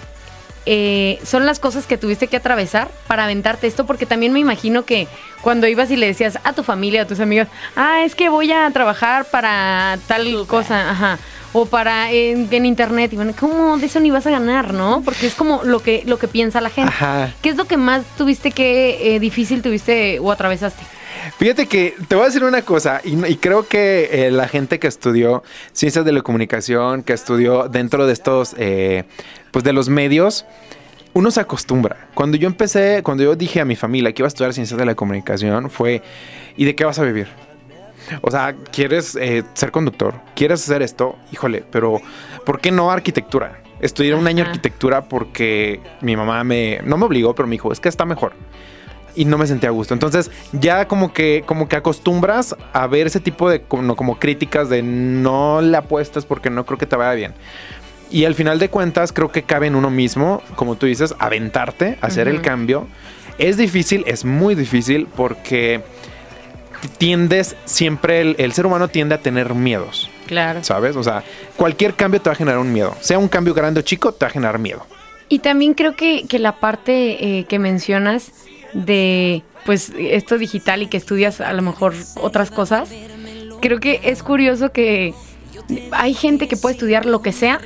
eh, 0.66 1.20
son 1.24 1.46
las 1.46 1.60
cosas 1.60 1.86
que 1.86 1.98
tuviste 1.98 2.28
que 2.28 2.38
atravesar 2.38 2.89
para 3.08 3.26
aventarte 3.26 3.68
esto? 3.68 3.86
Porque 3.86 4.06
también 4.06 4.32
me 4.32 4.39
imagino 4.39 4.86
que 4.86 5.08
cuando 5.42 5.68
ibas 5.68 5.92
y 5.92 5.98
le 5.98 6.08
decías 6.08 6.39
a 6.44 6.54
tu 6.54 6.64
familia, 6.64 7.02
a 7.02 7.08
tus 7.08 7.20
amigas, 7.20 7.50
ah, 7.76 8.04
es 8.04 8.16
que 8.16 8.30
voy 8.30 8.52
a 8.52 8.70
trabajar 8.72 9.26
para 9.26 10.00
tal 10.08 10.46
cosa, 10.48 10.89
ajá, 10.92 11.20
o 11.58 11.66
para 11.66 12.12
en, 12.12 12.49
en 12.51 12.66
internet, 12.66 13.14
y 13.14 13.16
bueno, 13.16 13.34
¿cómo 13.39 13.78
de 13.78 13.86
eso 13.86 14.01
ni 14.01 14.12
vas 14.12 14.28
a 14.28 14.30
ganar, 14.30 14.74
no? 14.74 15.01
Porque 15.06 15.26
es 15.26 15.36
como 15.36 15.64
lo 15.64 15.80
que, 15.80 16.03
lo 16.06 16.20
que 16.20 16.28
piensa 16.28 16.60
la 16.60 16.70
gente. 16.70 16.91
Ajá. 16.91 17.34
¿Qué 17.41 17.47
es 17.47 17.56
lo 17.56 17.64
que 17.64 17.78
más 17.78 18.03
tuviste 18.18 18.51
que 18.51 19.16
eh, 19.16 19.20
difícil 19.22 19.62
tuviste 19.62 20.20
o 20.20 20.34
atravesaste? 20.34 20.84
Fíjate 21.38 21.68
que 21.68 21.95
te 22.10 22.16
voy 22.16 22.24
a 22.24 22.28
decir 22.28 22.43
una 22.43 22.62
cosa, 22.62 22.99
y, 23.06 23.26
y 23.26 23.38
creo 23.38 23.70
que 23.70 24.10
eh, 24.12 24.32
la 24.32 24.49
gente 24.49 24.80
que 24.80 24.88
estudió 24.88 25.43
ciencias 25.72 26.03
de 26.03 26.12
la 26.12 26.24
comunicación, 26.24 27.03
que 27.03 27.14
estudió 27.14 27.70
dentro 27.70 28.06
de 28.06 28.12
estos, 28.12 28.53
eh, 28.58 29.06
pues 29.51 29.64
de 29.64 29.72
los 29.72 29.88
medios, 29.88 30.45
uno 31.14 31.32
se 31.32 31.39
acostumbra. 31.39 32.10
Cuando 32.16 32.36
yo 32.36 32.47
empecé, 32.47 33.01
cuando 33.01 33.24
yo 33.24 33.36
dije 33.38 33.62
a 33.62 33.66
mi 33.66 33.78
familia 33.78 34.12
que 34.12 34.22
iba 34.22 34.28
a 34.28 34.34
estudiar 34.34 34.53
ciencias 34.53 34.78
de 34.78 34.86
la 34.86 34.95
comunicación, 34.95 35.70
fue, 35.70 36.01
¿y 36.58 36.66
de 36.66 36.76
qué 36.76 36.84
vas 36.84 36.99
a 36.99 37.03
vivir? 37.03 37.28
O 38.22 38.32
sea, 38.32 38.56
¿quieres 38.72 39.16
eh, 39.16 39.43
ser 39.53 39.72
conductor? 39.72 40.16
¿Quieres 40.36 40.64
hacer 40.64 40.82
esto? 40.82 41.16
Híjole, 41.32 41.64
pero 41.72 42.01
¿por 42.45 42.60
qué 42.60 42.72
no 42.72 42.91
arquitectura? 42.91 43.62
Estudié 43.80 44.14
un 44.16 44.28
año 44.28 44.43
Ajá. 44.43 44.51
arquitectura 44.51 45.06
porque 45.06 45.80
mi 46.01 46.16
mamá 46.16 46.43
me, 46.43 46.80
no 46.84 46.97
me 46.97 47.06
obligó, 47.06 47.36
pero 47.36 47.47
me 47.47 47.53
dijo, 47.53 47.72
es 47.72 47.80
que 47.80 47.89
está 47.89 48.06
mejor 48.06 48.34
y 49.16 49.26
no 49.26 49.38
me 49.38 49.47
sentía 49.47 49.70
a 49.70 49.72
gusto. 49.72 49.93
Entonces, 49.93 50.30
ya 50.51 50.88
como 50.88 51.14
que, 51.14 51.43
como 51.45 51.68
que 51.68 51.76
acostumbras 51.76 52.56
a 52.74 52.88
ver 52.88 53.08
ese 53.08 53.20
tipo 53.20 53.49
de 53.49 53.62
como, 53.62 53.95
como 53.95 54.20
críticas 54.20 54.70
de 54.70 54.84
no 54.84 55.62
le 55.62 55.78
apuestas 55.78 56.26
porque 56.26 56.49
no 56.49 56.66
creo 56.66 56.78
que 56.78 56.86
te 56.86 56.95
vaya 56.95 57.14
bien. 57.14 57.34
Y 58.12 58.26
al 58.26 58.36
final 58.36 58.60
de 58.60 58.70
cuentas, 58.70 59.12
creo 59.12 59.32
que 59.32 59.43
cabe 59.43 59.68
en 59.68 59.76
uno 59.76 59.89
mismo, 59.89 60.41
como 60.56 60.76
tú 60.76 60.86
dices, 60.86 61.16
aventarte, 61.18 61.97
hacer 62.01 62.28
el 62.28 62.41
cambio. 62.41 62.88
Es 63.39 63.58
difícil, 63.58 64.03
es 64.08 64.24
muy 64.24 64.56
difícil 64.56 65.08
porque 65.16 65.82
tiendes 66.88 67.56
siempre, 67.66 68.22
el, 68.22 68.36
el 68.40 68.54
ser 68.54 68.66
humano 68.66 68.88
tiende 68.88 69.16
a 69.16 69.20
tener 69.20 69.54
miedos, 69.54 70.10
Claro. 70.28 70.64
¿sabes? 70.64 70.96
O 70.96 71.04
sea, 71.04 71.24
cualquier 71.56 71.94
cambio 71.94 72.22
te 72.22 72.30
va 72.30 72.34
a 72.34 72.36
generar 72.36 72.60
un 72.60 72.72
miedo. 72.74 72.96
Sea 73.00 73.20
un 73.20 73.28
cambio 73.28 73.54
grande 73.54 73.80
o 73.80 73.84
chico, 73.84 74.12
te 74.14 74.26
va 74.26 74.30
a 74.30 74.32
generar 74.32 74.60
miedo. 74.60 74.86
Y 75.30 75.40
también 75.40 75.74
creo 75.74 75.96
que, 75.96 76.26
que 76.28 76.40
la 76.40 76.60
parte 76.60 77.40
eh, 77.40 77.46
que 77.46 77.60
mencionas 77.60 78.32
de 78.74 79.44
pues 79.66 79.92
esto 79.98 80.38
digital 80.38 80.84
y 80.84 80.88
que 80.88 80.98
estudias 80.98 81.42
a 81.42 81.52
lo 81.54 81.62
mejor 81.64 81.94
otras 82.22 82.52
cosas, 82.52 82.90
creo 83.62 83.80
que 83.80 84.00
es 84.04 84.22
curioso 84.22 84.72
que 84.72 85.14
hay 85.92 86.14
gente 86.14 86.48
que 86.48 86.56
puede 86.58 86.74
estudiar 86.74 87.08
lo 87.08 87.22
que 87.24 87.32
sea, 87.32 87.60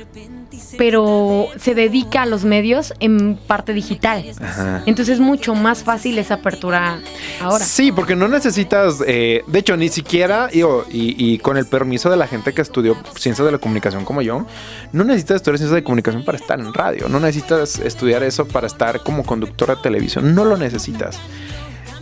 pero 0.80 1.48
se 1.58 1.74
dedica 1.74 2.22
a 2.22 2.26
los 2.26 2.46
medios 2.46 2.94
en 3.00 3.36
parte 3.36 3.74
digital. 3.74 4.24
Ajá. 4.42 4.82
Entonces 4.86 5.16
es 5.16 5.20
mucho 5.20 5.54
más 5.54 5.84
fácil 5.84 6.16
esa 6.16 6.36
apertura 6.36 7.00
ahora. 7.38 7.62
Sí, 7.62 7.92
porque 7.92 8.16
no 8.16 8.28
necesitas, 8.28 9.02
eh, 9.06 9.42
de 9.46 9.58
hecho, 9.58 9.76
ni 9.76 9.90
siquiera, 9.90 10.46
digo, 10.46 10.86
y, 10.90 11.14
y 11.18 11.36
con 11.36 11.58
el 11.58 11.66
permiso 11.66 12.08
de 12.08 12.16
la 12.16 12.26
gente 12.26 12.54
que 12.54 12.62
estudió 12.62 12.96
ciencias 13.14 13.44
de 13.44 13.52
la 13.52 13.58
comunicación 13.58 14.06
como 14.06 14.22
yo, 14.22 14.46
no 14.94 15.04
necesitas 15.04 15.36
estudiar 15.36 15.58
ciencias 15.58 15.74
de 15.74 15.84
comunicación 15.84 16.24
para 16.24 16.38
estar 16.38 16.58
en 16.58 16.72
radio, 16.72 17.10
no 17.10 17.20
necesitas 17.20 17.78
estudiar 17.78 18.22
eso 18.22 18.48
para 18.48 18.66
estar 18.66 19.02
como 19.02 19.22
conductor 19.22 19.68
de 19.68 19.82
televisión, 19.82 20.34
no 20.34 20.46
lo 20.46 20.56
necesitas. 20.56 21.18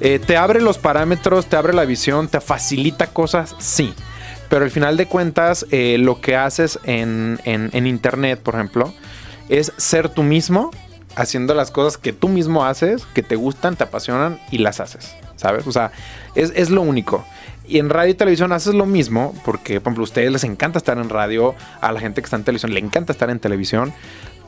Eh, 0.00 0.20
te 0.24 0.36
abre 0.36 0.60
los 0.60 0.78
parámetros, 0.78 1.46
te 1.46 1.56
abre 1.56 1.72
la 1.72 1.84
visión, 1.84 2.28
te 2.28 2.40
facilita 2.40 3.08
cosas, 3.08 3.56
sí. 3.58 3.92
Pero 4.48 4.64
al 4.64 4.70
final 4.70 4.96
de 4.96 5.06
cuentas, 5.06 5.66
eh, 5.70 5.96
lo 5.98 6.20
que 6.20 6.36
haces 6.36 6.78
en, 6.84 7.38
en- 7.44 7.70
en 7.72 7.86
internet, 7.86 8.40
por 8.42 8.54
ejemplo, 8.54 8.92
es 9.48 9.72
ser 9.76 10.08
tú 10.08 10.22
mismo 10.22 10.70
haciendo 11.16 11.54
las 11.54 11.70
cosas 11.70 11.98
que 11.98 12.12
tú 12.12 12.28
mismo 12.28 12.64
haces, 12.64 13.04
que 13.14 13.22
te 13.22 13.36
gustan, 13.36 13.76
te 13.76 13.84
apasionan 13.84 14.38
y 14.50 14.58
las 14.58 14.80
haces, 14.80 15.14
¿sabes? 15.36 15.66
O 15.66 15.72
sea, 15.72 15.90
es, 16.34 16.52
es 16.54 16.70
lo 16.70 16.80
único. 16.82 17.24
Y 17.66 17.78
en 17.78 17.90
radio 17.90 18.10
y 18.12 18.14
televisión 18.14 18.52
haces 18.52 18.74
lo 18.74 18.86
mismo, 18.86 19.34
porque, 19.44 19.80
por 19.80 19.90
ejemplo, 19.90 20.02
a 20.02 20.04
ustedes 20.04 20.32
les 20.32 20.44
encanta 20.44 20.78
estar 20.78 20.96
en 20.96 21.08
radio, 21.10 21.54
a 21.82 21.92
la 21.92 22.00
gente 22.00 22.22
que 22.22 22.26
está 22.26 22.36
en 22.36 22.44
televisión 22.44 22.72
le 22.72 22.80
encanta 22.80 23.12
estar 23.12 23.28
en 23.30 23.40
televisión, 23.40 23.92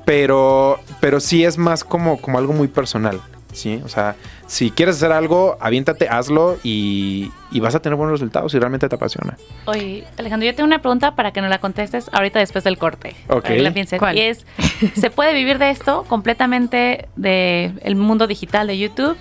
pero, 0.06 0.80
pero 1.00 1.20
sí 1.20 1.44
es 1.44 1.58
más 1.58 1.84
como, 1.84 2.20
como 2.20 2.38
algo 2.38 2.52
muy 2.52 2.68
personal, 2.68 3.20
¿sí? 3.52 3.80
O 3.84 3.88
sea, 3.88 4.16
si 4.46 4.70
quieres 4.70 4.96
hacer 4.96 5.12
algo, 5.12 5.56
aviéntate, 5.60 6.08
hazlo 6.08 6.58
y, 6.62 7.30
y 7.50 7.60
vas 7.60 7.74
a 7.74 7.80
tener 7.80 7.96
buenos 7.96 8.12
resultados 8.12 8.52
si 8.52 8.58
realmente 8.58 8.88
te 8.88 8.94
apasiona. 8.94 9.36
Oye, 9.66 10.04
Alejandro, 10.18 10.46
yo 10.46 10.54
tengo 10.54 10.66
una 10.66 10.80
pregunta 10.80 11.14
para 11.14 11.32
que 11.32 11.40
nos 11.40 11.50
la 11.50 11.58
contestes 11.58 12.08
ahorita 12.12 12.38
después 12.38 12.64
del 12.64 12.78
corte. 12.78 13.14
Ok. 13.28 13.42
Para 13.42 13.54
que 13.54 13.62
la 13.62 13.72
pienses. 13.72 13.98
¿Cuál? 13.98 14.16
Y 14.16 14.20
es, 14.20 14.46
¿se 14.94 15.10
puede 15.10 15.34
vivir 15.34 15.58
de 15.58 15.70
esto 15.70 16.04
completamente 16.08 17.08
del 17.16 17.96
mundo 17.96 18.26
digital 18.26 18.66
de 18.66 18.78
YouTube? 18.78 19.16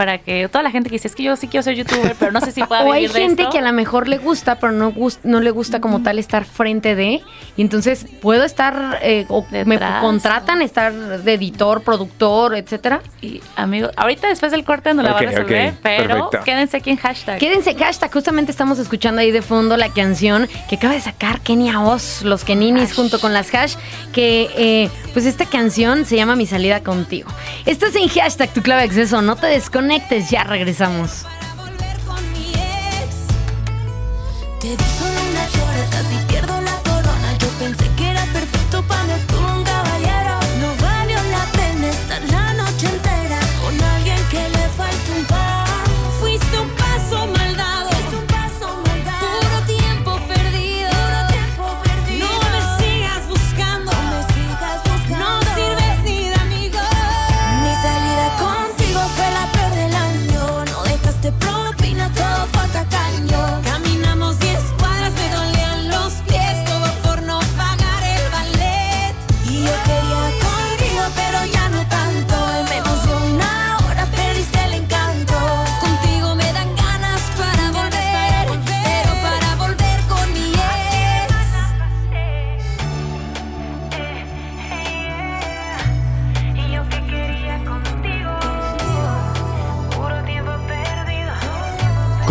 Para 0.00 0.16
que 0.16 0.48
toda 0.48 0.62
la 0.62 0.70
gente 0.70 0.88
que 0.88 0.94
dice, 0.94 1.08
es 1.08 1.14
que 1.14 1.22
yo 1.24 1.36
sí 1.36 1.46
quiero 1.46 1.62
ser 1.62 1.74
youtuber, 1.74 2.16
pero 2.18 2.32
no 2.32 2.40
sé 2.40 2.52
si 2.52 2.62
pueda 2.64 2.84
O 2.86 2.92
hay 2.92 3.02
vivir 3.02 3.12
de 3.12 3.20
gente 3.20 3.42
esto. 3.42 3.52
que 3.52 3.58
a 3.58 3.60
lo 3.60 3.72
mejor 3.74 4.08
le 4.08 4.16
gusta, 4.16 4.54
pero 4.54 4.72
no, 4.72 4.94
no 5.24 5.40
le 5.42 5.50
gusta 5.50 5.82
como 5.82 6.02
tal 6.02 6.18
estar 6.18 6.46
frente 6.46 6.94
de. 6.94 7.20
Y 7.58 7.60
entonces 7.60 8.06
puedo 8.22 8.44
estar, 8.44 8.98
eh, 9.02 9.26
o 9.28 9.44
me 9.50 9.78
contratan 10.00 10.62
estar 10.62 10.90
de 10.94 11.34
editor, 11.34 11.82
productor, 11.82 12.54
etcétera. 12.54 13.02
Y 13.20 13.42
amigo, 13.56 13.90
ahorita 13.94 14.28
después 14.28 14.52
del 14.52 14.64
corte 14.64 14.94
nos 14.94 15.04
la 15.04 15.12
va 15.12 15.16
Ok, 15.18 15.22
a 15.22 15.26
resolver, 15.32 15.74
pero 15.82 16.08
perfecto. 16.30 16.44
quédense 16.46 16.76
aquí 16.78 16.88
en 16.88 16.96
hashtag. 16.96 17.38
Quédense 17.38 17.74
hashtag, 17.74 18.10
justamente 18.10 18.50
estamos 18.52 18.78
escuchando 18.78 19.20
ahí 19.20 19.30
de 19.30 19.42
fondo 19.42 19.76
la 19.76 19.90
canción 19.90 20.48
que 20.70 20.76
acaba 20.76 20.94
de 20.94 21.02
sacar 21.02 21.42
Kenia 21.42 21.78
Oz, 21.82 22.22
los 22.22 22.44
Keninis 22.44 22.94
junto 22.94 23.20
con 23.20 23.34
las 23.34 23.54
hash, 23.54 23.74
que 24.14 24.48
eh, 24.56 24.88
pues 25.12 25.26
esta 25.26 25.44
canción 25.44 26.06
se 26.06 26.16
llama 26.16 26.36
Mi 26.36 26.46
salida 26.46 26.80
contigo. 26.82 27.28
Estás 27.66 27.94
en 27.96 28.08
hashtag 28.08 28.48
tu 28.54 28.62
clave 28.62 28.80
de 28.80 28.88
acceso, 28.88 29.20
no 29.20 29.36
te 29.36 29.46
desconectes, 29.46 29.89
ya 30.30 30.44
regresamos. 30.44 31.26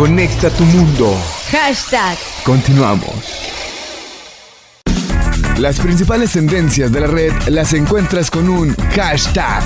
Conecta 0.00 0.48
tu 0.48 0.64
mundo. 0.64 1.14
Hashtag. 1.50 2.16
Continuamos. 2.42 3.12
Las 5.58 5.78
principales 5.78 6.32
tendencias 6.32 6.90
de 6.90 7.00
la 7.02 7.06
red 7.06 7.34
las 7.48 7.74
encuentras 7.74 8.30
con 8.30 8.48
un 8.48 8.74
hashtag. 8.94 9.62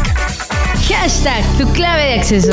Hashtag 0.89 1.45
tu 1.57 1.73
clave 1.73 2.03
de 2.07 2.15
acceso. 2.15 2.53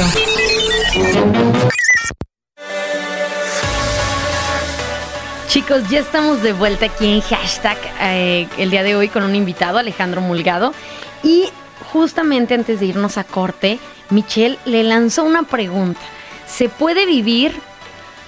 Chicos, 5.47 5.81
ya 5.89 6.01
estamos 6.01 6.43
de 6.43 6.53
vuelta 6.53 6.85
aquí 6.85 7.11
en 7.11 7.21
hashtag 7.21 7.79
eh, 7.99 8.47
el 8.59 8.69
día 8.69 8.83
de 8.83 8.95
hoy 8.95 9.07
con 9.07 9.23
un 9.23 9.33
invitado, 9.33 9.79
Alejandro 9.79 10.21
Mulgado. 10.21 10.75
Y 11.23 11.49
justamente 11.91 12.53
antes 12.53 12.79
de 12.79 12.85
irnos 12.85 13.17
a 13.17 13.23
corte, 13.23 13.79
Michelle 14.11 14.59
le 14.65 14.83
lanzó 14.83 15.23
una 15.23 15.41
pregunta. 15.41 15.99
¿Se 16.45 16.69
puede 16.69 17.07
vivir 17.07 17.70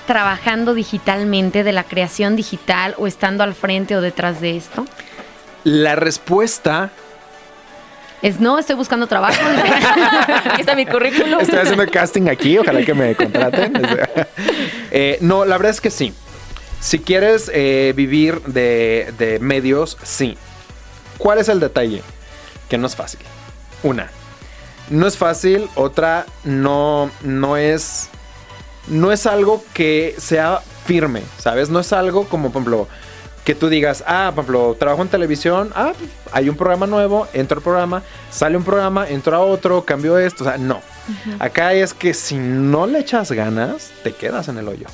trabajando 0.06 0.74
digitalmente 0.74 1.64
de 1.64 1.72
la 1.72 1.84
creación 1.84 2.36
digital 2.36 2.96
o 2.98 3.08
estando 3.08 3.44
al 3.44 3.54
frente 3.54 3.96
o 3.96 4.02
detrás 4.02 4.42
de 4.42 4.58
esto? 4.58 4.86
La 5.64 5.96
respuesta 5.96 6.92
Es 8.22 8.40
no, 8.40 8.58
estoy 8.58 8.76
buscando 8.76 9.08
trabajo. 9.08 9.42
Aquí 10.46 10.62
está 10.62 10.76
mi 10.76 10.86
currículum. 10.86 11.40
Estoy 11.40 11.60
haciendo 11.60 11.86
casting 11.88 12.30
aquí, 12.30 12.58
ojalá 12.58 12.84
que 12.84 12.94
me 12.94 13.16
contraten. 13.16 13.74
Eh, 14.96 15.18
no, 15.22 15.44
la 15.44 15.58
verdad 15.58 15.72
es 15.72 15.82
que 15.82 15.90
sí. 15.90 16.14
Si 16.80 17.00
quieres 17.00 17.50
eh, 17.52 17.94
vivir 17.96 18.42
de, 18.44 19.12
de 19.18 19.40
medios, 19.40 19.98
sí. 20.04 20.38
¿Cuál 21.18 21.40
es 21.40 21.50
el 21.50 21.60
detalle? 21.60 22.04
Que 22.70 22.78
no 22.78 22.86
es 22.86 22.96
fácil. 22.96 23.22
Una, 23.82 24.12
no 24.92 25.08
es 25.08 25.18
fácil. 25.18 25.68
Otra, 25.74 26.28
no, 26.44 27.10
no 27.24 27.58
es. 27.58 28.10
No 28.88 29.12
es 29.12 29.26
algo 29.26 29.64
que 29.74 30.16
sea 30.18 30.62
firme, 30.86 31.22
¿sabes? 31.38 31.70
No 31.70 31.80
es 31.80 31.94
algo 31.94 32.28
como, 32.28 32.52
por 32.52 32.62
ejemplo, 32.62 32.88
que 33.44 33.56
tú 33.56 33.70
digas, 33.70 34.04
ah, 34.08 34.32
por 34.34 34.44
ejemplo, 34.44 34.76
trabajo 34.80 35.02
en 35.02 35.10
televisión, 35.10 35.72
ah, 35.76 35.94
hay 36.32 36.50
un 36.50 36.56
programa 36.56 36.88
nuevo, 36.88 37.28
entro 37.34 37.58
al 37.58 37.64
programa, 37.64 38.04
sale 38.30 38.58
un 38.58 38.64
programa, 38.64 39.08
entro 39.08 39.36
a 39.36 39.40
otro, 39.40 39.84
cambio 39.84 40.18
esto, 40.18 40.44
o 40.44 40.48
sea, 40.48 40.58
no. 40.58 40.82
Acá 41.40 41.74
es 41.74 41.94
que 41.94 42.14
si 42.14 42.36
no 42.36 42.88
le 42.88 43.00
echas 43.00 43.32
ganas, 43.32 43.92
te 44.04 44.14
quedas 44.14 44.48
en 44.48 44.58
el 44.58 44.68
hoyo. 44.68 44.88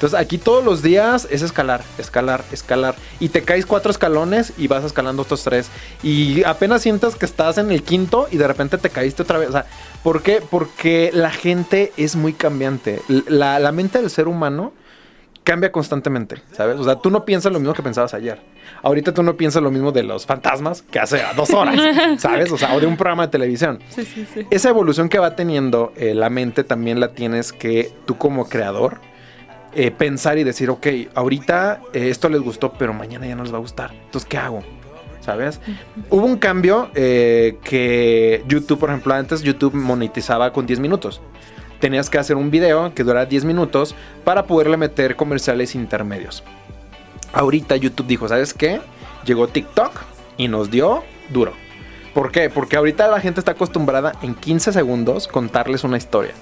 Entonces 0.00 0.18
aquí 0.18 0.38
todos 0.38 0.64
los 0.64 0.80
días 0.80 1.28
es 1.30 1.42
escalar, 1.42 1.82
escalar, 1.98 2.42
escalar. 2.52 2.94
Y 3.18 3.28
te 3.28 3.42
caes 3.42 3.66
cuatro 3.66 3.90
escalones 3.90 4.54
y 4.56 4.66
vas 4.66 4.82
escalando 4.82 5.20
otros 5.20 5.44
tres. 5.44 5.68
Y 6.02 6.42
apenas 6.44 6.80
sientas 6.80 7.16
que 7.16 7.26
estás 7.26 7.58
en 7.58 7.70
el 7.70 7.82
quinto 7.82 8.26
y 8.30 8.38
de 8.38 8.48
repente 8.48 8.78
te 8.78 8.88
caíste 8.88 9.24
otra 9.24 9.36
vez. 9.36 9.50
O 9.50 9.52
sea, 9.52 9.66
¿por 10.02 10.22
qué? 10.22 10.40
Porque 10.40 11.10
la 11.12 11.30
gente 11.30 11.92
es 11.98 12.16
muy 12.16 12.32
cambiante. 12.32 13.02
La, 13.08 13.58
la 13.58 13.72
mente 13.72 14.00
del 14.00 14.08
ser 14.08 14.26
humano 14.26 14.72
cambia 15.44 15.70
constantemente, 15.70 16.36
¿sabes? 16.52 16.78
O 16.78 16.84
sea, 16.84 16.96
tú 16.96 17.10
no 17.10 17.26
piensas 17.26 17.52
lo 17.52 17.58
mismo 17.58 17.74
que 17.74 17.82
pensabas 17.82 18.14
ayer. 18.14 18.40
Ahorita 18.82 19.12
tú 19.12 19.22
no 19.22 19.36
piensas 19.36 19.62
lo 19.62 19.70
mismo 19.70 19.92
de 19.92 20.02
los 20.02 20.24
fantasmas 20.24 20.80
que 20.80 20.98
hace 20.98 21.20
dos 21.36 21.50
horas, 21.50 21.76
¿sabes? 22.18 22.50
O 22.52 22.56
sea, 22.56 22.74
o 22.74 22.80
de 22.80 22.86
un 22.86 22.96
programa 22.96 23.26
de 23.26 23.32
televisión. 23.32 23.80
Sí, 23.90 24.06
sí, 24.06 24.26
sí. 24.32 24.46
Esa 24.50 24.70
evolución 24.70 25.10
que 25.10 25.18
va 25.18 25.36
teniendo 25.36 25.92
eh, 25.96 26.14
la 26.14 26.30
mente 26.30 26.64
también 26.64 27.00
la 27.00 27.12
tienes 27.12 27.52
que 27.52 27.92
tú 28.06 28.16
como 28.16 28.48
creador 28.48 29.09
eh, 29.72 29.90
pensar 29.90 30.38
y 30.38 30.44
decir, 30.44 30.70
ok, 30.70 30.86
ahorita 31.14 31.80
eh, 31.92 32.08
esto 32.10 32.28
les 32.28 32.40
gustó, 32.40 32.72
pero 32.72 32.92
mañana 32.92 33.26
ya 33.26 33.36
no 33.36 33.42
les 33.42 33.52
va 33.52 33.58
a 33.58 33.60
gustar. 33.60 33.92
Entonces, 33.92 34.28
¿qué 34.28 34.36
hago? 34.36 34.62
¿Sabes? 35.20 35.60
Hubo 36.08 36.24
un 36.24 36.38
cambio 36.38 36.90
eh, 36.94 37.58
que 37.62 38.42
YouTube, 38.48 38.80
por 38.80 38.90
ejemplo, 38.90 39.14
antes 39.14 39.42
YouTube 39.42 39.74
monetizaba 39.74 40.52
con 40.52 40.66
10 40.66 40.80
minutos. 40.80 41.20
Tenías 41.78 42.10
que 42.10 42.18
hacer 42.18 42.36
un 42.36 42.50
video 42.50 42.94
que 42.94 43.04
durara 43.04 43.26
10 43.26 43.44
minutos 43.44 43.94
para 44.24 44.44
poderle 44.44 44.76
meter 44.76 45.16
comerciales 45.16 45.74
intermedios. 45.74 46.42
Ahorita 47.32 47.76
YouTube 47.76 48.06
dijo, 48.06 48.28
¿sabes 48.28 48.54
qué? 48.54 48.80
Llegó 49.24 49.46
TikTok 49.46 49.92
y 50.36 50.48
nos 50.48 50.70
dio 50.70 51.04
duro. 51.28 51.52
¿Por 52.14 52.32
qué? 52.32 52.50
Porque 52.50 52.76
ahorita 52.76 53.06
la 53.08 53.20
gente 53.20 53.40
está 53.40 53.52
acostumbrada 53.52 54.12
en 54.22 54.34
15 54.34 54.72
segundos 54.72 55.28
contarles 55.28 55.84
una 55.84 55.96
historia. 55.96 56.32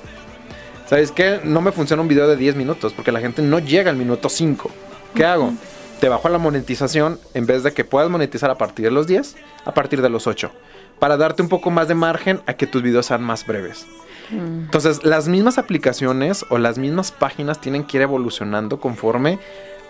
¿Sabes 0.89 1.13
qué? 1.13 1.41
No 1.45 1.61
me 1.61 1.73
funciona 1.73 2.03
un 2.03 2.09
video 2.09 2.27
de 2.29 2.37
10 2.37 2.57
minutos 2.57 2.93
porque 2.95 3.13
la 3.13 3.21
gente 3.21 3.43
no 3.43 3.59
llega 3.59 3.91
al 3.91 3.97
minuto 3.97 4.29
5. 4.29 4.71
¿Qué 5.15 5.25
hago? 5.25 5.53
te 6.01 6.09
bajo 6.09 6.29
la 6.29 6.39
monetización 6.39 7.19
en 7.35 7.45
vez 7.47 7.65
de 7.65 7.73
que 7.73 7.85
puedas 7.85 8.09
monetizar 8.09 8.49
a 8.51 8.55
partir 8.55 8.85
de 8.85 8.93
los 8.93 9.09
10, 9.09 9.35
a 9.65 9.75
partir 9.75 10.01
de 10.01 10.09
los 10.09 10.29
8. 10.29 10.53
Para 11.01 11.17
darte 11.17 11.43
un 11.43 11.49
poco 11.49 11.73
más 11.73 11.89
de 11.89 11.97
margen 11.97 12.41
a 12.47 12.55
que 12.55 12.69
tus 12.69 12.83
videos 12.83 13.07
sean 13.07 13.21
más 13.25 13.45
breves. 13.45 13.85
Entonces, 14.31 15.03
las 15.05 15.27
mismas 15.27 15.59
aplicaciones 15.59 16.47
o 16.51 16.59
las 16.59 16.79
mismas 16.79 17.11
páginas 17.11 17.61
tienen 17.61 17.83
que 17.83 17.97
ir 17.97 18.03
evolucionando 18.05 18.79
conforme 18.79 19.41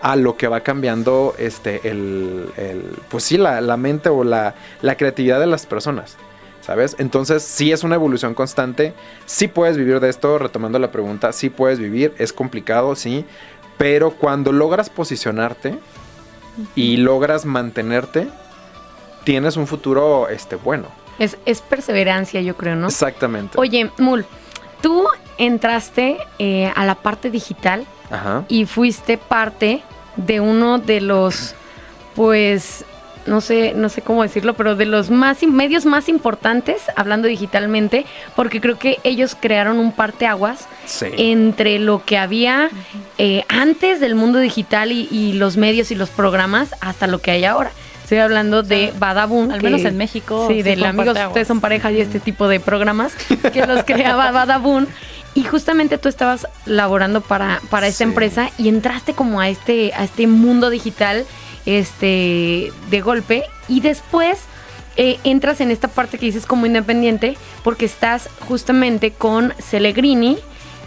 a 0.01 0.17
lo 0.17 0.39
que 0.39 0.49
va 0.49 0.61
cambiando 0.61 1.35
este 1.39 1.87
el, 1.87 2.47
el- 2.57 2.97
pues 3.11 3.25
sí 3.25 3.37
la, 3.37 3.61
la 3.61 3.77
mente 3.77 4.09
o 4.09 4.25
la, 4.25 4.55
la 4.81 4.97
creatividad 4.97 5.41
de 5.41 5.47
las 5.47 5.67
personas 5.67 6.17
¿sabes? 6.69 6.97
entonces 6.99 7.43
sí 7.43 7.73
es 7.73 7.83
una 7.83 7.95
evolución 7.95 8.35
constante 8.35 8.93
sí 9.25 9.49
puedes 9.49 9.79
vivir 9.79 10.01
de 10.01 10.11
esto 10.11 10.37
retomando 10.37 10.79
la 10.79 10.93
pregunta 10.93 11.33
sí 11.33 11.49
puedes 11.49 11.79
vivir 11.79 12.15
es 12.19 12.31
complicado 12.31 12.95
sí 12.95 13.25
pero 13.79 14.11
cuando 14.11 14.53
logras 14.53 14.91
posicionarte 14.91 15.79
y 16.75 16.99
logras 16.99 17.47
mantenerte 17.47 18.29
tienes 19.25 19.57
un 19.57 19.67
futuro 19.67 20.29
este 20.29 20.57
bueno 20.57 20.89
Es, 21.19 21.39
es 21.47 21.63
perseverancia, 21.63 22.43
yo 22.43 22.55
creo, 22.55 22.77
¿no? 22.77 22.89
exactamente 22.89 23.59
Oye, 23.59 23.91
Mul, 23.97 24.27
tú 24.83 25.07
entraste 25.39 26.19
eh, 26.39 26.71
a 26.77 26.85
la 26.85 26.97
parte 26.97 27.31
digital 27.31 27.87
Ajá. 28.11 28.45
y 28.49 28.67
fuiste 28.67 29.17
parte 29.17 29.83
de 30.17 30.41
uno 30.41 30.79
de 30.79 31.01
los, 31.01 31.55
pues, 32.15 32.85
no 33.27 33.41
sé, 33.41 33.73
no 33.75 33.89
sé 33.89 34.03
cómo 34.03 34.23
decirlo, 34.23 34.55
pero 34.55 34.77
de 34.77 34.87
los 34.87 35.11
más 35.11 35.43
medios 35.43 35.85
más 35.87 36.09
importantes, 36.09 36.83
hablando 36.97 37.29
digitalmente, 37.29 38.07
porque 38.37 38.61
creo 38.61 38.79
que 38.79 38.99
ellos 39.05 39.37
crearon 39.39 39.79
un 39.79 39.93
parteaguas 39.93 40.67
Sí. 40.87 41.07
entre 41.17 41.79
lo 41.79 42.05
que 42.05 42.17
había 42.19 42.71
eh, 43.19 43.45
antes 43.49 44.01
del 44.01 44.15
mundo 44.15 44.39
digital 44.39 44.91
y, 44.93 45.09
y 45.11 45.35
los 45.35 45.57
medios 45.57 45.91
y 45.91 45.95
los 45.95 46.09
programas 46.11 46.75
hasta 46.81 47.07
lo 47.07 47.19
que 47.21 47.31
hay 47.33 47.45
ahora. 47.45 47.71
Estoy 48.03 48.19
hablando 48.19 48.63
de 48.63 48.93
Badabun. 48.99 49.53
al 49.53 49.63
menos 49.63 49.83
en 49.85 49.99
México, 49.99 50.47
Sí, 50.49 50.55
sí 50.55 50.63
del 50.63 50.83
amigos, 50.83 51.07
parteaguas. 51.09 51.29
ustedes 51.33 51.49
son 51.49 51.61
pareja 51.61 51.93
y 51.93 52.01
este 52.01 52.21
tipo 52.21 52.49
de 52.49 52.59
programas 52.59 53.13
que 53.53 53.67
los 53.67 53.85
creaba 53.85 54.31
Badabun. 54.33 54.89
Y 55.35 55.45
justamente 55.45 55.99
tú 55.99 56.09
estabas 56.09 56.49
laborando 56.65 57.21
para, 57.21 57.61
para 57.69 57.87
esta 57.87 57.99
Sí. 57.99 58.05
empresa 58.05 58.51
y 58.57 58.69
entraste 58.71 59.13
como 59.13 59.41
a 59.43 59.51
este, 59.51 59.93
a 59.95 60.05
este 60.05 60.27
mundo 60.27 60.71
digital 60.71 61.27
este, 61.69 62.73
de 62.89 63.01
golpe. 63.03 63.45
Y 63.69 63.81
después 63.81 64.39
eh, 64.97 65.21
entras 65.23 65.61
en 65.61 65.71
esta 65.71 65.89
parte 65.89 66.19
que 66.19 66.27
dices 66.27 66.47
como 66.47 66.65
independiente 66.65 67.37
porque 67.63 67.85
estás 67.85 68.31
justamente 68.49 69.11
con 69.11 69.53
Celegrini 69.61 70.39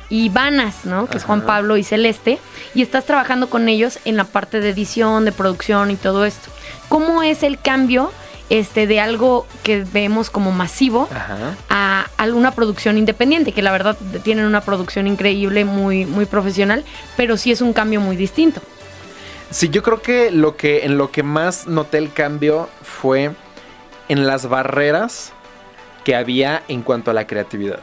y 0.10 0.30
Vanas, 0.30 0.84
¿no? 0.86 1.06
Que 1.06 1.18
es 1.18 1.24
Juan. 1.24 1.46
Pablo 1.46 1.78
y 1.78 1.84
Celeste. 1.84 2.40
Y 2.74 2.82
estás 2.82 3.06
trabajando 3.06 3.50
con 3.50 3.70
ellos 3.70 4.00
en 4.06 4.18
la 4.18 4.24
parte 4.24 4.60
de 4.60 4.70
edición, 4.70 5.24
de 5.24 5.32
producción 5.32 5.92
y 5.92 5.96
todo 5.96 6.26
esto. 6.26 6.50
¿Cómo 6.90 7.22
es 7.22 7.44
el 7.44 7.60
cambio 7.60 8.12
este, 8.50 8.88
de 8.88 9.00
algo 9.00 9.46
que 9.62 9.86
vemos 9.94 10.32
como 10.32 10.52
masivo 10.52 11.08
Ajá. 11.16 11.56
a 11.70 12.08
alguna 12.18 12.52
producción 12.52 12.98
independiente? 12.98 13.52
Que 13.52 13.62
la 13.62 13.72
verdad 13.72 13.96
tienen 14.24 14.46
una 14.46 14.62
producción 14.62 15.06
increíble, 15.06 15.64
muy, 15.64 16.06
muy 16.08 16.26
profesional, 16.26 16.84
pero 17.16 17.38
sí 17.38 17.52
es 17.52 17.62
un 17.62 17.72
cambio 17.72 18.02
muy 18.02 18.16
distinto. 18.16 18.62
Sí, 19.52 19.70
yo 19.70 19.84
creo 19.84 20.02
que 20.02 20.32
lo 20.32 20.56
que 20.56 20.86
en 20.86 20.98
lo 20.98 21.12
que 21.12 21.24
más 21.24 21.68
noté 21.68 21.98
el 21.98 22.14
cambio 22.14 22.70
fue 22.84 23.32
en 24.08 24.26
las 24.26 24.48
barreras 24.48 25.34
que 26.06 26.16
había 26.16 26.64
en 26.70 26.84
cuanto 26.84 27.12
a 27.12 27.14
la 27.14 27.28
creatividad. 27.28 27.80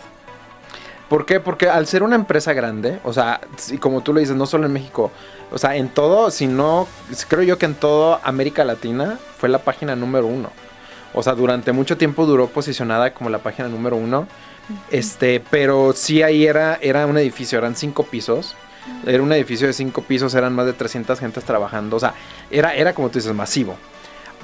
¿Por 1.11 1.27
qué? 1.27 1.41
Porque 1.41 1.69
al 1.69 1.87
ser 1.87 2.03
una 2.03 2.17
empresa 2.17 2.55
grande, 2.55 3.01
o 3.05 3.13
sea, 3.13 3.41
como 3.81 4.03
tú 4.03 4.15
lo 4.15 4.21
dices, 4.21 4.35
no 4.35 4.47
solo 4.47 4.67
en 4.67 4.73
México, 4.73 5.11
o 5.51 5.59
sea, 5.59 5.77
en 5.77 5.89
todo, 5.89 6.31
sino, 6.31 6.87
creo 7.29 7.43
yo 7.43 7.59
que 7.59 7.67
en 7.67 7.75
toda 7.75 8.21
América 8.25 8.65
Latina 8.65 9.19
fue 9.39 9.49
la 9.49 9.59
página 9.59 9.95
número 9.95 10.27
uno. 10.27 10.51
O 11.15 11.23
sea, 11.23 11.35
durante 11.35 11.73
mucho 11.73 11.97
tiempo 11.97 12.27
duró 12.27 12.49
posicionada 12.49 13.13
como 13.13 13.31
la 13.31 13.39
página 13.39 13.69
número 13.69 13.97
uno. 13.97 14.27
Este, 14.91 15.43
pero 15.51 15.93
sí 15.95 16.23
ahí 16.23 16.47
era, 16.47 16.79
era 16.83 17.07
un 17.07 17.17
edificio, 17.17 17.59
eran 17.59 17.75
cinco 17.75 18.05
pisos. 18.05 18.55
Era 19.07 19.23
un 19.23 19.33
edificio 19.33 19.67
de 19.67 19.73
cinco 19.73 20.03
pisos, 20.03 20.35
eran 20.35 20.55
más 20.55 20.67
de 20.67 20.73
300 20.73 21.19
gentes 21.19 21.45
trabajando. 21.45 21.97
O 21.97 22.01
sea, 22.01 22.15
era, 22.51 22.75
era 22.75 22.93
como 22.95 23.09
tú 23.11 23.19
dices, 23.19 23.35
masivo. 23.35 23.77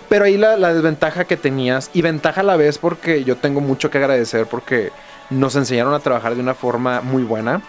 Pero 0.09 0.25
ahí 0.27 0.37
la, 0.37 0.57
la 0.57 0.73
desventaja 0.73 1.25
que 1.25 1.37
tenías, 1.37 1.91
y 1.95 2.03
ventaja 2.03 2.43
a 2.43 2.45
la 2.45 2.57
vez 2.57 2.79
porque 2.79 3.25
yo 3.25 3.37
tengo 3.37 3.61
mucho 3.61 3.91
que 3.91 3.99
agradecer 3.99 4.47
porque 4.47 4.91
nos 5.31 5.57
enseñaron 5.57 5.95
a 5.95 6.01
trabajar 6.01 6.35
de 6.35 6.41
una 6.41 6.55
forma 6.55 7.01
muy 7.01 7.23
buena, 7.23 7.63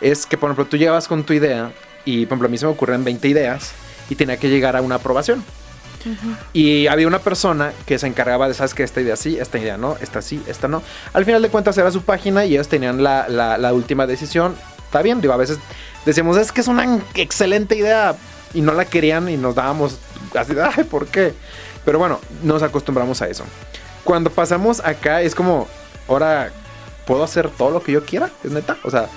es 0.00 0.26
que, 0.26 0.36
por 0.36 0.48
ejemplo, 0.48 0.64
tú 0.66 0.76
llegabas 0.76 1.06
con 1.08 1.24
tu 1.24 1.32
idea 1.34 1.70
y, 2.04 2.26
por 2.26 2.32
ejemplo, 2.36 2.48
a 2.48 2.50
mí 2.50 2.58
se 2.58 2.66
me 2.66 2.72
ocurren 2.72 3.04
20 3.04 3.28
ideas 3.28 3.72
y 4.10 4.14
tenía 4.16 4.36
que 4.38 4.48
llegar 4.48 4.76
a 4.76 4.82
una 4.82 4.96
aprobación. 4.96 5.44
Y 6.52 6.86
había 6.88 7.06
una 7.06 7.18
persona 7.18 7.72
que 7.86 7.98
se 7.98 8.06
encargaba 8.06 8.46
de, 8.48 8.54
¿sabes 8.54 8.74
que 8.74 8.82
Esta 8.82 9.00
idea 9.00 9.16
sí, 9.16 9.38
esta 9.38 9.58
idea 9.58 9.76
no, 9.78 9.96
esta 10.02 10.20
sí, 10.20 10.42
esta 10.46 10.68
no. 10.68 10.82
Al 11.14 11.24
final 11.24 11.40
de 11.40 11.48
cuentas 11.48 11.78
era 11.78 11.90
su 11.90 12.02
página 12.02 12.44
y 12.44 12.52
ellos 12.54 12.68
tenían 12.68 13.02
la, 13.02 13.26
la- 13.28 13.56
la 13.56 13.72
última 13.72 14.06
decisión. 14.06 14.54
Está 14.94 15.02
bien, 15.02 15.20
digo, 15.20 15.34
a 15.34 15.36
veces 15.36 15.58
decíamos, 16.06 16.36
es 16.36 16.52
que 16.52 16.60
es 16.60 16.68
una 16.68 17.00
excelente 17.16 17.74
idea 17.74 18.14
y 18.54 18.60
no 18.60 18.72
la 18.72 18.84
querían 18.84 19.28
y 19.28 19.36
nos 19.36 19.56
dábamos 19.56 19.98
así, 20.36 20.52
ay, 20.76 20.84
¿por 20.84 21.08
qué? 21.08 21.34
Pero 21.84 21.98
bueno, 21.98 22.20
nos 22.44 22.62
acostumbramos 22.62 23.20
a 23.20 23.26
eso. 23.26 23.42
Cuando 24.04 24.30
pasamos 24.30 24.78
acá 24.84 25.20
es 25.22 25.34
como, 25.34 25.66
ahora 26.06 26.52
puedo 27.08 27.24
hacer 27.24 27.50
todo 27.50 27.72
lo 27.72 27.82
que 27.82 27.90
yo 27.90 28.04
quiera, 28.04 28.30
es 28.44 28.52
neta. 28.52 28.76
O 28.84 28.90
sea, 28.92 29.08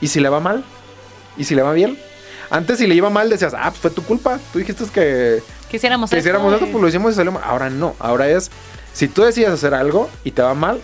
¿y 0.00 0.06
si 0.06 0.20
le 0.20 0.28
va 0.28 0.38
mal? 0.38 0.62
¿Y 1.36 1.42
si 1.42 1.56
le 1.56 1.62
va 1.62 1.72
bien? 1.72 1.98
Antes 2.48 2.78
si 2.78 2.86
le 2.86 2.94
iba 2.94 3.10
mal 3.10 3.28
decías, 3.28 3.54
ah, 3.54 3.70
pues 3.70 3.80
fue 3.80 3.90
tu 3.90 4.04
culpa. 4.04 4.38
Tú 4.52 4.60
dijiste 4.60 4.84
que 4.94 5.42
Quisiéramos 5.68 6.12
esto 6.12 6.30
esto, 6.30 6.66
pues 6.70 6.80
lo 6.80 6.88
hicimos 6.88 7.14
y 7.14 7.16
salió 7.16 7.32
mal. 7.32 7.42
Ahora 7.44 7.70
no, 7.70 7.96
ahora 7.98 8.28
es, 8.28 8.52
si 8.92 9.08
tú 9.08 9.22
decides 9.22 9.50
hacer 9.50 9.74
algo 9.74 10.08
y 10.22 10.30
te 10.30 10.42
va 10.42 10.54
mal, 10.54 10.80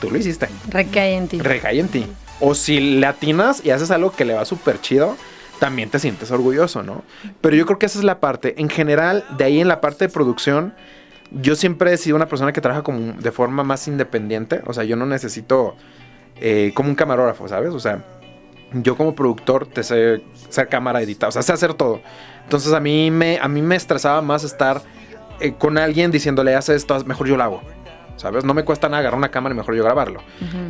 tú 0.00 0.10
lo 0.10 0.16
hiciste. 0.16 0.48
Recae 0.70 1.16
en 1.16 1.28
ti. 1.28 1.38
Recae 1.38 1.80
en 1.80 1.88
ti. 1.88 2.06
O 2.40 2.54
si 2.54 2.80
le 2.80 3.06
atinas 3.06 3.64
y 3.64 3.70
haces 3.70 3.90
algo 3.90 4.12
que 4.12 4.24
le 4.24 4.34
va 4.34 4.44
súper 4.44 4.80
chido, 4.80 5.16
también 5.58 5.88
te 5.88 5.98
sientes 5.98 6.30
orgulloso, 6.30 6.82
¿no? 6.82 7.02
Pero 7.40 7.56
yo 7.56 7.66
creo 7.66 7.78
que 7.78 7.86
esa 7.86 7.98
es 7.98 8.04
la 8.04 8.20
parte. 8.20 8.54
En 8.58 8.68
general, 8.68 9.24
de 9.36 9.44
ahí 9.44 9.60
en 9.60 9.68
la 9.68 9.80
parte 9.80 10.06
de 10.06 10.12
producción, 10.12 10.74
yo 11.30 11.56
siempre 11.56 11.92
he 11.92 11.96
sido 11.96 12.16
una 12.16 12.28
persona 12.28 12.52
que 12.52 12.60
trabaja 12.60 12.82
como 12.82 13.14
de 13.14 13.32
forma 13.32 13.64
más 13.64 13.88
independiente. 13.88 14.62
O 14.66 14.72
sea, 14.72 14.84
yo 14.84 14.96
no 14.96 15.06
necesito 15.06 15.76
eh, 16.40 16.72
como 16.74 16.90
un 16.90 16.94
camarógrafo, 16.94 17.48
¿sabes? 17.48 17.72
O 17.72 17.80
sea, 17.80 18.04
yo 18.72 18.96
como 18.96 19.14
productor 19.14 19.66
te 19.66 19.82
sé 19.82 20.22
ser 20.48 20.68
cámara 20.68 21.00
editada, 21.02 21.28
o 21.28 21.32
sea, 21.32 21.42
sé 21.42 21.52
hacer 21.52 21.74
todo. 21.74 22.00
Entonces 22.44 22.72
a 22.72 22.80
mí 22.80 23.10
me, 23.10 23.38
a 23.40 23.48
mí 23.48 23.62
me 23.62 23.76
estresaba 23.76 24.22
más 24.22 24.44
estar 24.44 24.82
eh, 25.40 25.54
con 25.58 25.78
alguien 25.78 26.10
diciéndole, 26.10 26.54
haz 26.54 26.68
esto, 26.68 27.02
mejor 27.04 27.26
yo 27.26 27.36
lo 27.36 27.42
hago. 27.42 27.62
¿Sabes? 28.16 28.44
No 28.44 28.54
me 28.54 28.64
cuesta 28.64 28.88
nada 28.88 29.00
agarrar 29.00 29.18
una 29.18 29.30
cámara 29.30 29.54
y 29.54 29.58
mejor 29.58 29.74
yo 29.74 29.84
grabarlo. 29.84 30.22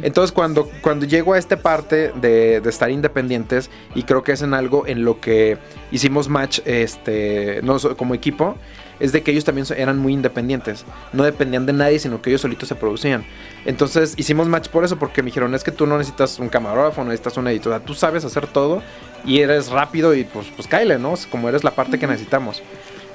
Entonces 0.02 0.32
cuando, 0.32 0.68
cuando 0.82 1.06
llego 1.06 1.34
a 1.34 1.38
esta 1.38 1.56
parte 1.56 2.12
de, 2.20 2.60
de 2.60 2.68
estar 2.68 2.90
independientes, 2.90 3.70
y 3.94 4.02
creo 4.02 4.22
que 4.22 4.32
es 4.32 4.42
en 4.42 4.52
algo 4.52 4.86
en 4.86 5.04
lo 5.04 5.20
que 5.20 5.58
hicimos 5.90 6.28
match 6.28 6.60
este, 6.64 7.60
no, 7.62 7.78
como 7.96 8.14
equipo, 8.14 8.56
es 8.98 9.12
de 9.12 9.22
que 9.22 9.30
ellos 9.30 9.44
también 9.44 9.66
eran 9.76 9.98
muy 9.98 10.12
independientes. 10.12 10.84
No 11.12 11.24
dependían 11.24 11.66
de 11.66 11.72
nadie, 11.72 11.98
sino 11.98 12.22
que 12.22 12.30
ellos 12.30 12.40
solitos 12.40 12.68
se 12.68 12.74
producían. 12.74 13.24
Entonces 13.64 14.14
hicimos 14.16 14.48
match 14.48 14.68
por 14.68 14.84
eso, 14.84 14.98
porque 14.98 15.22
me 15.22 15.26
dijeron, 15.26 15.54
es 15.54 15.64
que 15.64 15.70
tú 15.70 15.86
no 15.86 15.98
necesitas 15.98 16.38
un 16.38 16.48
camarógrafo, 16.48 17.02
no 17.02 17.10
necesitas 17.10 17.36
un 17.36 17.48
editor, 17.48 17.72
o 17.72 17.76
sea, 17.76 17.84
tú 17.84 17.94
sabes 17.94 18.24
hacer 18.24 18.46
todo 18.46 18.82
y 19.24 19.40
eres 19.40 19.68
rápido 19.70 20.14
y 20.14 20.24
pues, 20.24 20.46
pues 20.54 20.66
cáele, 20.68 20.98
¿no? 20.98 21.14
Como 21.30 21.48
eres 21.48 21.64
la 21.64 21.72
parte 21.72 21.98
que 21.98 22.06
necesitamos. 22.06 22.62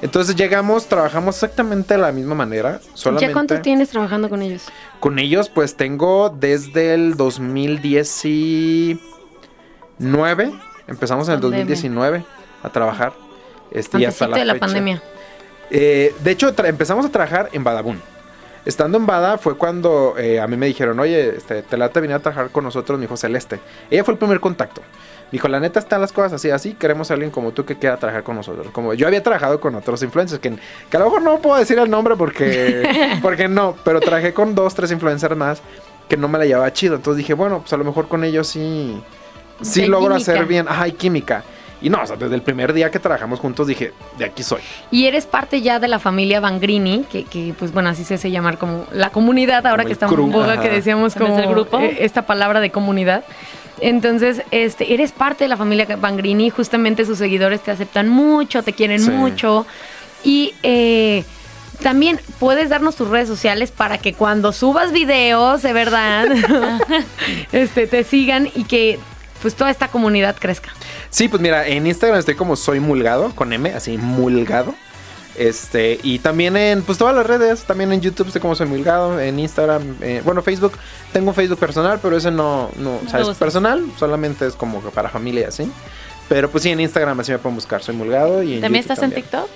Entonces 0.02 0.36
llegamos, 0.36 0.88
trabajamos 0.88 1.36
exactamente 1.36 1.94
de 1.94 2.00
la 2.00 2.12
misma 2.12 2.34
manera. 2.36 2.80
Solamente 2.96 3.28
¿Ya 3.28 3.34
cuánto 3.34 3.62
tienes 3.62 3.90
trabajando 3.90 4.30
con 4.30 4.42
ellos? 4.42 4.64
con 5.00 5.20
ellos, 5.20 5.50
pues 5.50 5.76
tengo 5.76 6.30
desde 6.30 6.94
el 6.96 7.16
2019. 7.16 9.00
Empezamos 10.88 11.28
en 11.28 11.36
el 11.36 11.40
Pandemia. 11.40 11.66
2019 11.66 12.26
a 12.64 12.70
trabajar. 12.70 13.14
Este, 13.72 14.00
y 14.00 14.06
hasta 14.06 14.28
la 14.28 14.38
de 14.38 14.46
la 14.46 14.54
fecha. 14.54 14.66
pandemia. 14.66 15.02
Eh, 15.70 16.14
de 16.22 16.32
hecho, 16.32 16.54
empezamos 16.66 17.06
a 17.06 17.10
trabajar 17.10 17.50
en 17.54 17.64
Badabun. 17.64 18.02
Estando 18.66 18.98
en 18.98 19.06
Bada 19.08 19.38
fue 19.38 19.58
cuando 19.58 20.16
eh, 20.18 20.40
a 20.40 20.48
mí 20.48 20.56
me 20.56 20.68
dijeron, 20.68 21.00
oye, 21.00 21.36
este, 21.38 21.64
te 21.64 21.78
late 21.78 22.00
venir 22.00 22.16
a 22.16 22.20
trabajar 22.20 22.52
con 22.52 22.64
nosotros, 22.64 23.00
mi 23.00 23.06
hijo 23.06 23.18
Celeste. 23.18 23.60
Ella 23.90 24.04
fue 24.04 24.14
el 24.14 24.18
primer 24.20 24.40
contacto. 24.40 24.82
Dijo, 25.32 25.48
la 25.48 25.60
neta 25.60 25.80
están 25.80 26.02
las 26.02 26.12
cosas 26.12 26.34
así, 26.34 26.50
así, 26.50 26.74
queremos 26.74 27.10
a 27.10 27.14
alguien 27.14 27.32
como 27.32 27.52
tú 27.52 27.64
que 27.64 27.78
quiera 27.78 27.98
trabajar 27.98 28.24
con 28.24 28.36
nosotros. 28.36 28.68
Como 28.72 28.94
yo 28.94 29.08
había 29.08 29.24
trabajado 29.24 29.62
con 29.62 29.76
otros 29.76 30.04
influencers, 30.04 30.42
que, 30.42 30.54
que 30.90 30.98
a 30.98 31.00
lo 31.00 31.06
mejor 31.06 31.22
no 31.22 31.40
puedo 31.40 31.58
decir 31.58 31.80
el 31.80 31.90
nombre 31.90 32.16
porque, 32.18 33.18
porque 33.22 33.48
no, 33.48 33.76
pero 33.86 34.02
trabajé 34.02 34.34
con 34.34 34.54
dos, 34.56 34.76
tres 34.76 34.92
influencers 34.92 35.38
más 35.38 35.62
que 36.10 36.18
no 36.18 36.28
me 36.28 36.38
la 36.38 36.46
llevaba 36.46 36.74
chido. 36.74 36.96
Entonces 36.96 37.20
dije, 37.20 37.34
bueno, 37.34 37.60
pues 37.60 37.72
a 37.72 37.78
lo 37.78 37.86
mejor 37.86 38.10
con 38.10 38.26
ellos 38.26 38.48
sí, 38.48 39.02
sí 39.62 39.86
logro 39.86 40.16
química. 40.16 40.32
hacer 40.34 40.46
bien. 40.46 40.68
Ajá, 40.68 40.84
hay 40.84 40.92
química. 40.92 41.44
Y 41.82 41.90
no, 41.90 42.02
o 42.02 42.06
sea, 42.06 42.16
desde 42.16 42.36
el 42.36 42.42
primer 42.44 42.74
día 42.74 42.92
que 42.92 43.00
trabajamos 43.00 43.40
juntos 43.40 43.66
dije, 43.66 43.94
de 44.18 44.26
aquí 44.26 44.44
soy. 44.44 44.62
Y 44.92 45.06
eres 45.06 45.26
parte 45.26 45.62
ya 45.62 45.80
de 45.80 45.88
la 45.88 45.98
familia 45.98 46.40
Bangrini, 46.40 47.06
que, 47.12 47.24
que, 47.24 47.56
pues 47.58 47.72
bueno, 47.72 47.90
así 47.90 48.04
se 48.04 48.16
hace 48.16 48.30
llamar 48.30 48.58
como 48.60 48.86
la 48.92 49.10
comunidad, 49.10 49.66
ahora 49.66 49.84
Como 49.84 49.88
que 49.88 49.88
el 49.88 49.92
estamos 49.94 50.20
en 50.20 50.32
boga, 50.32 50.62
que 50.62 50.70
decíamos 50.70 51.16
como 51.16 51.38
del 51.38 51.48
grupo. 51.48 51.80
eh, 51.80 51.98
esta 52.02 52.24
palabra 52.24 52.60
de 52.60 52.70
comunidad. 52.70 53.24
Entonces, 53.80 54.42
este, 54.52 54.94
eres 54.94 55.12
parte 55.12 55.46
de 55.46 55.48
la 55.48 55.58
familia 55.58 55.86
Bangrini, 55.96 56.50
justamente 56.50 57.06
sus 57.06 57.18
seguidores 57.18 57.62
te 57.62 57.72
aceptan 57.72 58.10
mucho, 58.10 58.64
te 58.64 58.74
quieren 58.74 59.00
Sí. 59.00 59.10
mucho. 59.10 59.66
Y 60.24 60.54
eh, 60.64 61.24
también 61.82 62.20
puedes 62.40 62.70
darnos 62.70 62.96
tus 62.96 63.08
redes 63.08 63.28
sociales 63.28 63.72
para 63.72 63.98
que 63.98 64.14
cuando 64.14 64.52
subas 64.52 64.92
videos, 64.92 65.62
de 65.64 65.74
verdad, 65.74 66.28
este, 67.52 67.88
te 67.88 68.04
sigan 68.04 68.50
y 68.56 68.66
que 68.66 69.00
pues 69.42 69.56
toda 69.56 69.72
esta 69.72 69.88
comunidad 69.88 70.36
crezca. 70.40 70.70
Sí, 71.10 71.28
pues 71.28 71.42
mira, 71.42 71.68
en 71.68 71.88
Instagram 71.88 72.20
estoy 72.20 72.36
como 72.36 72.56
soy 72.56 72.80
mulgado, 72.80 73.34
con 73.34 73.52
M, 73.52 73.70
así 73.72 73.98
mulgado. 73.98 74.76
Este, 75.38 76.00
y 76.04 76.20
también 76.20 76.58
en 76.58 76.82
pues 76.84 76.98
todas 76.98 77.16
las 77.16 77.26
redes, 77.26 77.64
también 77.64 77.94
en 77.94 78.02
YouTube 78.02 78.28
estoy 78.28 78.42
como 78.42 78.56
soy 78.56 78.68
mulgado, 78.68 79.20
en 79.20 79.40
Instagram, 79.40 79.96
eh, 80.02 80.22
bueno, 80.26 80.42
Facebook, 80.42 80.74
tengo 81.14 81.30
un 81.30 81.36
Facebook 81.36 81.60
personal, 81.60 82.00
pero 82.02 82.18
ese 82.18 82.32
no, 82.32 82.70
no, 82.78 83.00
o 83.06 83.10
sea, 83.10 83.22
es 83.22 83.30
personal, 83.38 83.84
solamente 83.98 84.46
es 84.46 84.54
como 84.54 84.84
que 84.84 84.90
para 84.90 85.10
familia 85.10 85.48
así. 85.48 85.72
Pero 86.28 86.50
pues 86.50 86.64
sí, 86.64 86.70
en 86.70 86.80
Instagram 86.80 87.20
así 87.20 87.32
me 87.32 87.40
pueden 87.40 87.56
buscar, 87.56 87.84
soy 87.84 87.96
mulgado 87.96 88.44
y 88.44 88.56
en 88.56 88.62
¿También 88.62 88.84
YouTube 88.84 88.94
estás 88.94 89.04
en. 89.04 89.16
TikTok? 89.16 89.50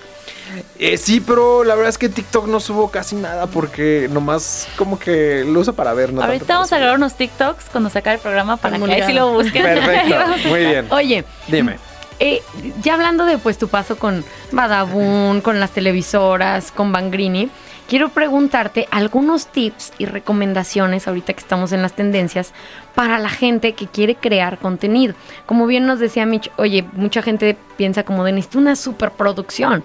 Eh, 0.80 0.98
sí, 0.98 1.22
pero 1.22 1.64
la 1.64 1.76
verdad 1.76 1.90
es 1.90 1.98
que 1.98 2.10
TikTok 2.10 2.48
no 2.48 2.60
subo 2.60 2.90
casi 2.92 3.16
nada 3.16 3.48
porque 3.48 4.10
nomás 4.12 4.68
como 4.78 5.00
que 5.00 5.44
lo 5.46 5.60
uso 5.60 5.74
para 5.74 5.94
ver, 5.94 6.10
¿no? 6.10 6.22
tanto 6.22 6.34
Ahorita 6.34 6.46
para 6.46 6.58
vamos 6.60 6.74
a 6.74 6.78
grabar 6.78 6.98
unos 6.98 7.16
TikToks 7.16 7.66
cuando 7.72 7.90
se 7.90 8.00
acabe 8.00 8.16
el 8.16 8.22
programa 8.22 8.58
para 8.58 8.78
que 8.78 8.92
ahí 8.92 9.04
sí 9.04 9.14
lo 9.14 9.32
busquen. 9.32 9.64
Perfecto, 9.64 10.16
muy 10.50 10.60
bien. 10.66 10.88
Oye, 10.92 11.26
Dime. 11.48 11.78
Eh, 12.20 12.42
ya 12.82 12.94
hablando 12.94 13.26
de 13.26 13.38
pues 13.38 13.58
tu 13.58 13.68
paso 13.68 13.98
con 13.98 14.24
Badabun, 14.52 15.42
con 15.42 15.60
las 15.60 15.72
televisoras, 15.72 16.72
con 16.72 16.92
Bangrini, 16.92 17.50
quiero 17.88 18.10
preguntarte 18.10 18.88
algunos 18.92 19.48
tips 19.48 19.94
y 19.98 20.06
recomendaciones 20.06 21.08
ahorita 21.08 21.34
que 21.34 21.40
estamos 21.40 21.72
en 21.72 21.82
las 21.82 21.94
tendencias 21.94 22.54
para 22.96 23.20
la 23.20 23.30
gente 23.30 23.74
que 23.74 23.88
quiere 23.88 24.16
crear 24.16 24.58
contenido. 24.58 25.16
Como 25.46 25.68
bien 25.68 25.86
nos 25.86 26.00
decía 26.00 26.26
Mitch, 26.26 26.50
oye, 26.58 26.86
mucha 26.94 27.22
gente 27.22 27.58
piensa 27.78 28.04
como 28.04 28.24
de 28.24 28.32
necesito 28.32 28.60
una 28.60 28.76
superproducción, 28.78 29.84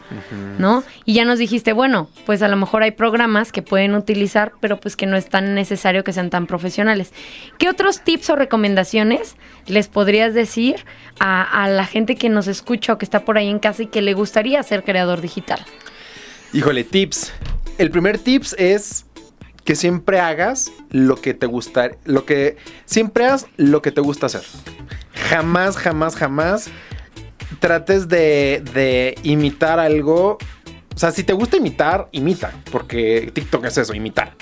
¿no? 0.59 0.85
Y 1.05 1.15
ya 1.15 1.25
nos 1.25 1.41
dijiste, 1.41 1.73
bueno, 1.73 2.09
pues 2.25 2.41
a 2.43 2.49
lo 2.49 2.57
mejor 2.57 2.85
hay 2.85 2.93
programas 2.93 3.51
que 3.51 3.63
pueden 3.63 3.97
utilizar, 3.97 4.53
pero 4.61 4.79
pues 4.79 4.97
que 4.97 5.07
no 5.07 5.17
es 5.17 5.29
tan 5.29 5.55
necesario 5.55 6.05
que 6.05 6.13
sean 6.13 6.31
tan 6.31 6.47
profesionales. 6.47 7.13
¿Qué 7.59 7.69
otros 7.69 8.03
tips 8.03 8.31
o 8.31 8.37
recomendaciones 8.37 9.35
les 9.67 9.89
podrías 9.89 10.33
decir 10.33 10.85
a, 11.19 11.65
a 11.65 11.69
la 11.69 11.87
gente 11.87 12.15
que 12.15 12.29
nos 12.29 12.47
escucha 12.47 12.93
o 12.93 12.99
que 12.99 13.05
está 13.05 13.25
por 13.25 13.39
ahí 13.39 13.49
en 13.49 13.59
casa 13.59 13.83
y 13.83 13.87
que 13.87 14.03
le 14.03 14.15
gustaría 14.15 14.63
ser 14.63 14.85
creador 14.85 15.21
digital? 15.21 15.61
Híjole, 16.53 16.85
tips. 16.85 17.33
El 17.81 17.91
primer 17.91 18.19
tips 18.19 18.55
es 18.59 19.07
que 19.65 19.75
siempre 19.75 20.21
hagas 20.21 20.71
lo 20.91 21.17
que 21.17 21.33
te 21.33 21.47
gusta, 21.47 21.93
lo 22.05 22.27
que 22.27 22.59
siempre 22.85 23.25
hagas 23.25 23.47
lo 23.57 23.81
que 23.81 23.91
te 23.91 24.03
gusta 24.03 24.27
hacer. 24.27 24.43
Jamás, 25.31 25.79
jamás, 25.79 26.15
jamás 26.15 26.69
trates 27.59 28.07
de, 28.07 28.63
de 28.75 29.15
imitar 29.23 29.81
algo. 29.81 30.37
O 30.95 30.99
sea, 30.99 31.11
si 31.11 31.25
te 31.25 31.33
gusta 31.33 31.57
imitar, 31.57 32.11
imita, 32.13 32.53
porque 32.71 33.31
TikTok 33.33 33.65
es 33.65 33.79
eso, 33.79 33.95
imitar. 33.95 34.35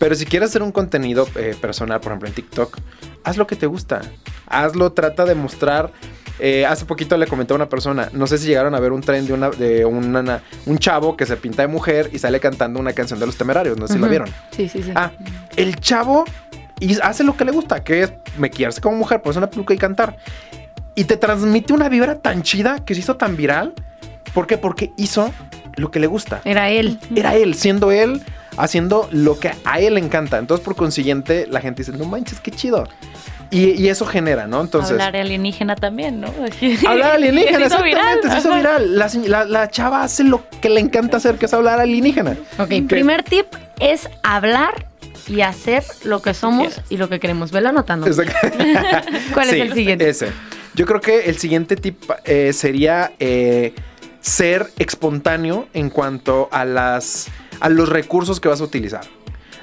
Pero 0.00 0.16
si 0.16 0.26
quieres 0.26 0.48
hacer 0.48 0.64
un 0.64 0.72
contenido 0.72 1.28
eh, 1.36 1.54
personal, 1.60 2.00
por 2.00 2.10
ejemplo 2.10 2.28
en 2.28 2.34
TikTok, 2.34 2.78
haz 3.22 3.36
lo 3.36 3.46
que 3.46 3.54
te 3.54 3.66
gusta. 3.66 4.00
Hazlo, 4.48 4.90
trata 4.92 5.24
de 5.24 5.36
mostrar. 5.36 5.92
Eh, 6.38 6.66
hace 6.66 6.84
poquito 6.84 7.16
le 7.16 7.26
comenté 7.26 7.52
a 7.52 7.56
una 7.56 7.68
persona, 7.68 8.08
no 8.12 8.26
sé 8.26 8.38
si 8.38 8.46
llegaron 8.48 8.74
a 8.74 8.80
ver 8.80 8.92
un 8.92 9.00
tren 9.00 9.26
de, 9.26 9.32
una, 9.32 9.50
de 9.50 9.84
una- 9.84 10.42
un 10.66 10.78
chavo 10.78 11.16
que 11.16 11.26
se 11.26 11.36
pinta 11.36 11.62
de 11.62 11.68
mujer 11.68 12.10
y 12.12 12.18
sale 12.18 12.40
cantando 12.40 12.78
una 12.80 12.92
canción 12.92 13.18
de 13.20 13.26
los 13.26 13.36
temerarios, 13.36 13.78
no 13.78 13.86
sé 13.86 13.94
si 13.94 13.98
la 13.98 14.04
Ujú. 14.06 14.10
vieron. 14.10 14.28
Sí, 14.50 14.68
sí, 14.68 14.82
sí. 14.82 14.92
Ah, 14.94 15.10
el 15.56 15.76
chavo 15.80 16.24
y 16.78 16.98
hace 17.00 17.24
lo 17.24 17.36
que 17.36 17.44
le 17.44 17.52
gusta, 17.52 17.82
que 17.82 18.02
es 18.02 18.12
maquillarse 18.38 18.80
como 18.80 18.96
mujer, 18.96 19.22
ponerse 19.22 19.38
una 19.38 19.48
peluca 19.50 19.72
y 19.74 19.78
cantar. 19.78 20.16
Y 20.94 21.04
te 21.04 21.16
transmite 21.16 21.72
una 21.72 21.88
vibra 21.88 22.16
tan 22.20 22.42
chida 22.42 22.84
que 22.84 22.94
se 22.94 23.00
hizo 23.00 23.16
tan 23.16 23.36
viral. 23.36 23.74
¿Por 24.34 24.46
qué? 24.46 24.58
Porque 24.58 24.92
hizo 24.96 25.32
lo 25.76 25.90
que 25.90 26.00
le 26.00 26.06
gusta. 26.06 26.40
Era 26.44 26.68
él. 26.70 26.98
Era 27.14 27.34
él, 27.34 27.54
siendo 27.54 27.90
él, 27.90 28.22
haciendo 28.56 29.08
lo 29.12 29.38
que 29.38 29.52
a 29.64 29.80
él 29.80 29.94
le 29.94 30.00
encanta. 30.00 30.38
Entonces, 30.38 30.64
por 30.64 30.74
consiguiente, 30.76 31.46
la 31.50 31.60
gente 31.60 31.82
dice, 31.82 31.96
no 31.96 32.04
manches, 32.06 32.40
qué 32.40 32.50
chido. 32.50 32.86
Y, 33.50 33.70
y 33.80 33.88
eso 33.88 34.06
genera, 34.06 34.46
¿no? 34.46 34.60
Entonces... 34.60 34.92
Hablar 34.92 35.16
alienígena 35.16 35.76
también, 35.76 36.20
¿no? 36.20 36.28
Hablar 36.88 37.12
alienígena, 37.12 37.58
Se 37.68 37.74
hizo 37.74 37.82
viral. 37.82 38.18
exactamente, 38.18 38.30
se 38.30 38.38
hizo 38.38 38.54
viral. 38.56 38.98
La, 38.98 39.10
la- 39.26 39.44
la 39.44 39.70
chava 39.70 40.02
hace 40.02 40.24
lo 40.24 40.42
que 40.60 40.68
le 40.68 40.80
encanta 40.80 41.18
hacer, 41.18 41.36
que 41.36 41.46
es 41.46 41.54
hablar 41.54 41.78
alienígena. 41.80 42.36
Ok, 42.58 42.70
primer 42.88 43.22
tip 43.22 43.46
es 43.80 44.08
hablar 44.22 44.86
y 45.28 45.40
hacer 45.42 45.84
lo 46.04 46.22
que 46.22 46.34
somos 46.34 46.80
y 46.88 46.96
lo 46.96 47.08
que 47.08 47.20
queremos. 47.20 47.52
Velo 47.52 47.68
anotando. 47.68 48.06
¿Cuál 49.34 49.48
Sí, 49.48 49.56
es 49.56 49.60
el 49.62 49.72
siguiente? 49.74 50.08
Ese. 50.08 50.28
Yo 50.74 50.84
creo 50.86 51.00
que 51.00 51.24
el 51.26 51.38
siguiente 51.38 51.76
tip 51.76 52.02
eh, 52.24 52.52
sería 52.52 53.12
eh, 53.18 53.74
ser 54.20 54.66
espontáneo 54.78 55.68
en 55.72 55.88
cuanto 55.90 56.48
a 56.52 56.64
las 56.64 57.28
a 57.60 57.68
los 57.70 57.88
recursos 57.88 58.40
que 58.40 58.48
vas 58.48 58.60
a 58.60 58.64
utilizar. 58.64 59.00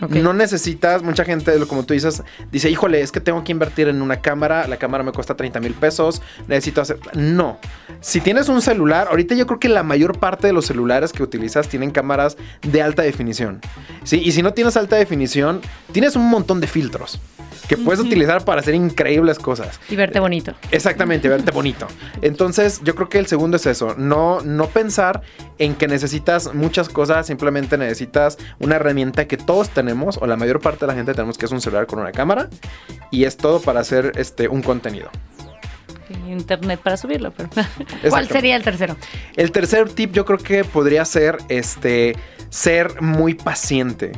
No 0.09 0.33
necesitas, 0.33 1.03
mucha 1.03 1.23
gente, 1.23 1.53
como 1.67 1.83
tú 1.83 1.93
dices, 1.93 2.23
dice, 2.51 2.69
híjole, 2.69 3.01
es 3.01 3.11
que 3.11 3.19
tengo 3.19 3.43
que 3.43 3.51
invertir 3.51 3.87
en 3.87 4.01
una 4.01 4.21
cámara, 4.21 4.67
la 4.67 4.77
cámara 4.77 5.03
me 5.03 5.11
cuesta 5.11 5.35
30 5.35 5.59
mil 5.59 5.73
pesos, 5.73 6.21
necesito 6.47 6.81
hacer... 6.81 6.99
No, 7.13 7.59
si 8.01 8.21
tienes 8.21 8.49
un 8.49 8.61
celular, 8.61 9.07
ahorita 9.09 9.35
yo 9.35 9.47
creo 9.47 9.59
que 9.59 9.69
la 9.69 9.83
mayor 9.83 10.19
parte 10.19 10.47
de 10.47 10.53
los 10.53 10.65
celulares 10.65 11.13
que 11.13 11.23
utilizas 11.23 11.67
tienen 11.67 11.91
cámaras 11.91 12.37
de 12.61 12.81
alta 12.81 13.01
definición. 13.01 13.61
¿sí? 14.03 14.21
Y 14.23 14.31
si 14.31 14.41
no 14.41 14.53
tienes 14.53 14.77
alta 14.77 14.95
definición, 14.95 15.61
tienes 15.91 16.15
un 16.15 16.29
montón 16.29 16.59
de 16.59 16.67
filtros 16.67 17.19
que 17.67 17.77
puedes 17.77 17.99
utilizar 17.99 18.43
para 18.45 18.61
hacer 18.61 18.75
increíbles 18.75 19.39
cosas. 19.39 19.79
Y 19.89 19.95
verte 19.95 20.19
bonito. 20.19 20.53
Exactamente, 20.71 21.29
verte 21.29 21.51
bonito. 21.51 21.87
Entonces, 22.21 22.81
yo 22.83 22.95
creo 22.95 23.09
que 23.09 23.19
el 23.19 23.27
segundo 23.27 23.57
es 23.57 23.65
eso, 23.65 23.95
no, 23.97 24.41
no 24.41 24.67
pensar 24.67 25.21
en 25.59 25.75
que 25.75 25.87
necesitas 25.87 26.53
muchas 26.53 26.89
cosas, 26.89 27.27
simplemente 27.27 27.77
necesitas 27.77 28.37
una 28.59 28.75
herramienta 28.75 29.27
que 29.27 29.37
todos 29.37 29.69
tenemos, 29.69 30.17
o 30.17 30.27
la 30.27 30.35
mayor 30.35 30.59
parte 30.59 30.81
de 30.81 30.87
la 30.87 30.95
gente 30.95 31.13
tenemos, 31.13 31.37
que 31.37 31.45
es 31.45 31.51
un 31.51 31.61
celular 31.61 31.87
con 31.87 31.99
una 31.99 32.11
cámara, 32.11 32.49
y 33.11 33.25
es 33.25 33.37
todo 33.37 33.61
para 33.61 33.79
hacer 33.79 34.13
este, 34.15 34.47
un 34.47 34.61
contenido. 34.61 35.09
Internet 36.27 36.79
para 36.81 36.97
subirlo, 36.97 37.31
pero... 37.31 37.49
¿Cuál 38.09 38.27
sería 38.27 38.55
el 38.55 38.63
tercero? 38.63 38.95
El 39.35 39.51
tercer 39.51 39.89
tip 39.89 40.13
yo 40.13 40.25
creo 40.25 40.37
que 40.37 40.63
podría 40.63 41.05
ser 41.05 41.37
este, 41.49 42.15
ser 42.49 43.01
muy 43.01 43.33
paciente. 43.33 44.11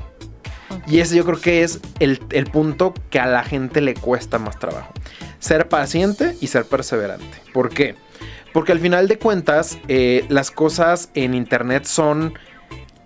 Y 0.87 0.99
ese 0.99 1.15
yo 1.15 1.25
creo 1.25 1.39
que 1.39 1.63
es 1.63 1.79
el, 1.99 2.21
el 2.31 2.45
punto 2.45 2.93
que 3.09 3.19
a 3.19 3.25
la 3.25 3.43
gente 3.43 3.81
le 3.81 3.93
cuesta 3.93 4.39
más 4.39 4.59
trabajo. 4.59 4.93
Ser 5.39 5.67
paciente 5.69 6.35
y 6.41 6.47
ser 6.47 6.65
perseverante. 6.65 7.41
¿Por 7.53 7.69
qué? 7.69 7.95
Porque 8.55 8.71
al 8.71 8.79
final 8.79 9.09
de 9.09 9.19
cuentas, 9.19 9.77
eh, 9.89 10.25
las 10.29 10.49
cosas 10.49 11.09
en 11.13 11.33
internet 11.33 11.83
son 11.83 12.33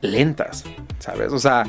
lentas, 0.01 0.63
¿sabes? 0.99 1.33
O 1.33 1.39
sea, 1.39 1.63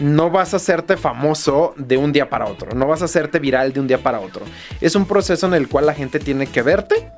no 0.00 0.30
vas 0.30 0.52
a 0.52 0.56
hacerte 0.56 0.96
famoso 0.96 1.74
de 1.76 1.96
un 1.96 2.12
día 2.12 2.28
para 2.28 2.46
otro, 2.46 2.74
no 2.74 2.88
vas 2.88 3.02
a 3.02 3.04
hacerte 3.04 3.38
viral 3.38 3.72
de 3.72 3.78
un 3.78 3.86
día 3.86 4.02
para 4.02 4.18
otro. 4.18 4.44
Es 4.80 4.96
un 4.96 5.06
proceso 5.06 5.46
en 5.46 5.54
el 5.54 5.68
cual 5.68 5.86
la 5.86 5.94
gente 5.94 6.18
tiene 6.18 6.48
que 6.48 6.62
verte, 6.62 7.12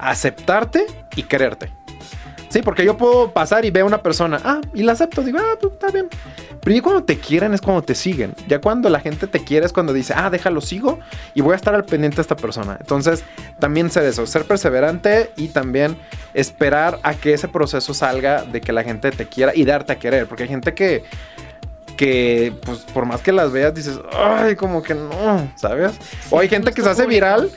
aceptarte 0.00 0.86
y 1.14 1.22
quererte. 1.22 1.72
Sí, 2.52 2.60
porque 2.60 2.84
yo 2.84 2.98
puedo 2.98 3.30
pasar 3.30 3.64
y 3.64 3.70
veo 3.70 3.84
a 3.84 3.86
una 3.86 4.02
persona, 4.02 4.38
ah, 4.44 4.60
y 4.74 4.82
la 4.82 4.92
acepto, 4.92 5.22
digo, 5.22 5.38
ah, 5.40 5.56
pues 5.58 5.72
está 5.72 5.90
bien. 5.90 6.10
Pero 6.60 6.76
ya 6.76 6.82
cuando 6.82 7.02
te 7.02 7.16
quieren 7.16 7.54
es 7.54 7.62
cuando 7.62 7.80
te 7.80 7.94
siguen. 7.94 8.34
Ya 8.46 8.60
cuando 8.60 8.90
la 8.90 9.00
gente 9.00 9.26
te 9.26 9.42
quiere 9.42 9.64
es 9.64 9.72
cuando 9.72 9.94
dice, 9.94 10.12
ah, 10.14 10.28
déjalo, 10.28 10.60
sigo 10.60 10.98
y 11.32 11.40
voy 11.40 11.54
a 11.54 11.56
estar 11.56 11.74
al 11.74 11.86
pendiente 11.86 12.16
de 12.16 12.22
esta 12.22 12.36
persona. 12.36 12.76
Entonces, 12.78 13.24
también 13.58 13.90
ser 13.90 14.04
eso, 14.04 14.26
ser 14.26 14.44
perseverante 14.44 15.32
y 15.34 15.48
también 15.48 15.96
esperar 16.34 17.00
a 17.02 17.14
que 17.14 17.32
ese 17.32 17.48
proceso 17.48 17.94
salga 17.94 18.44
de 18.44 18.60
que 18.60 18.74
la 18.74 18.84
gente 18.84 19.10
te 19.12 19.24
quiera 19.26 19.52
y 19.54 19.64
darte 19.64 19.94
a 19.94 19.98
querer. 19.98 20.26
Porque 20.26 20.42
hay 20.42 20.50
gente 20.50 20.74
que, 20.74 21.04
que 22.02 22.52
pues 22.66 22.78
por 22.80 23.06
más 23.06 23.20
que 23.20 23.30
las 23.30 23.52
veas, 23.52 23.72
dices, 23.72 23.96
ay, 24.12 24.56
como 24.56 24.82
que 24.82 24.92
no, 24.92 25.52
¿sabes? 25.54 25.92
o 26.30 26.40
hay 26.40 26.48
gente 26.48 26.72
que 26.72 26.82
se 26.82 26.90
hace 26.90 27.06
viral 27.06 27.48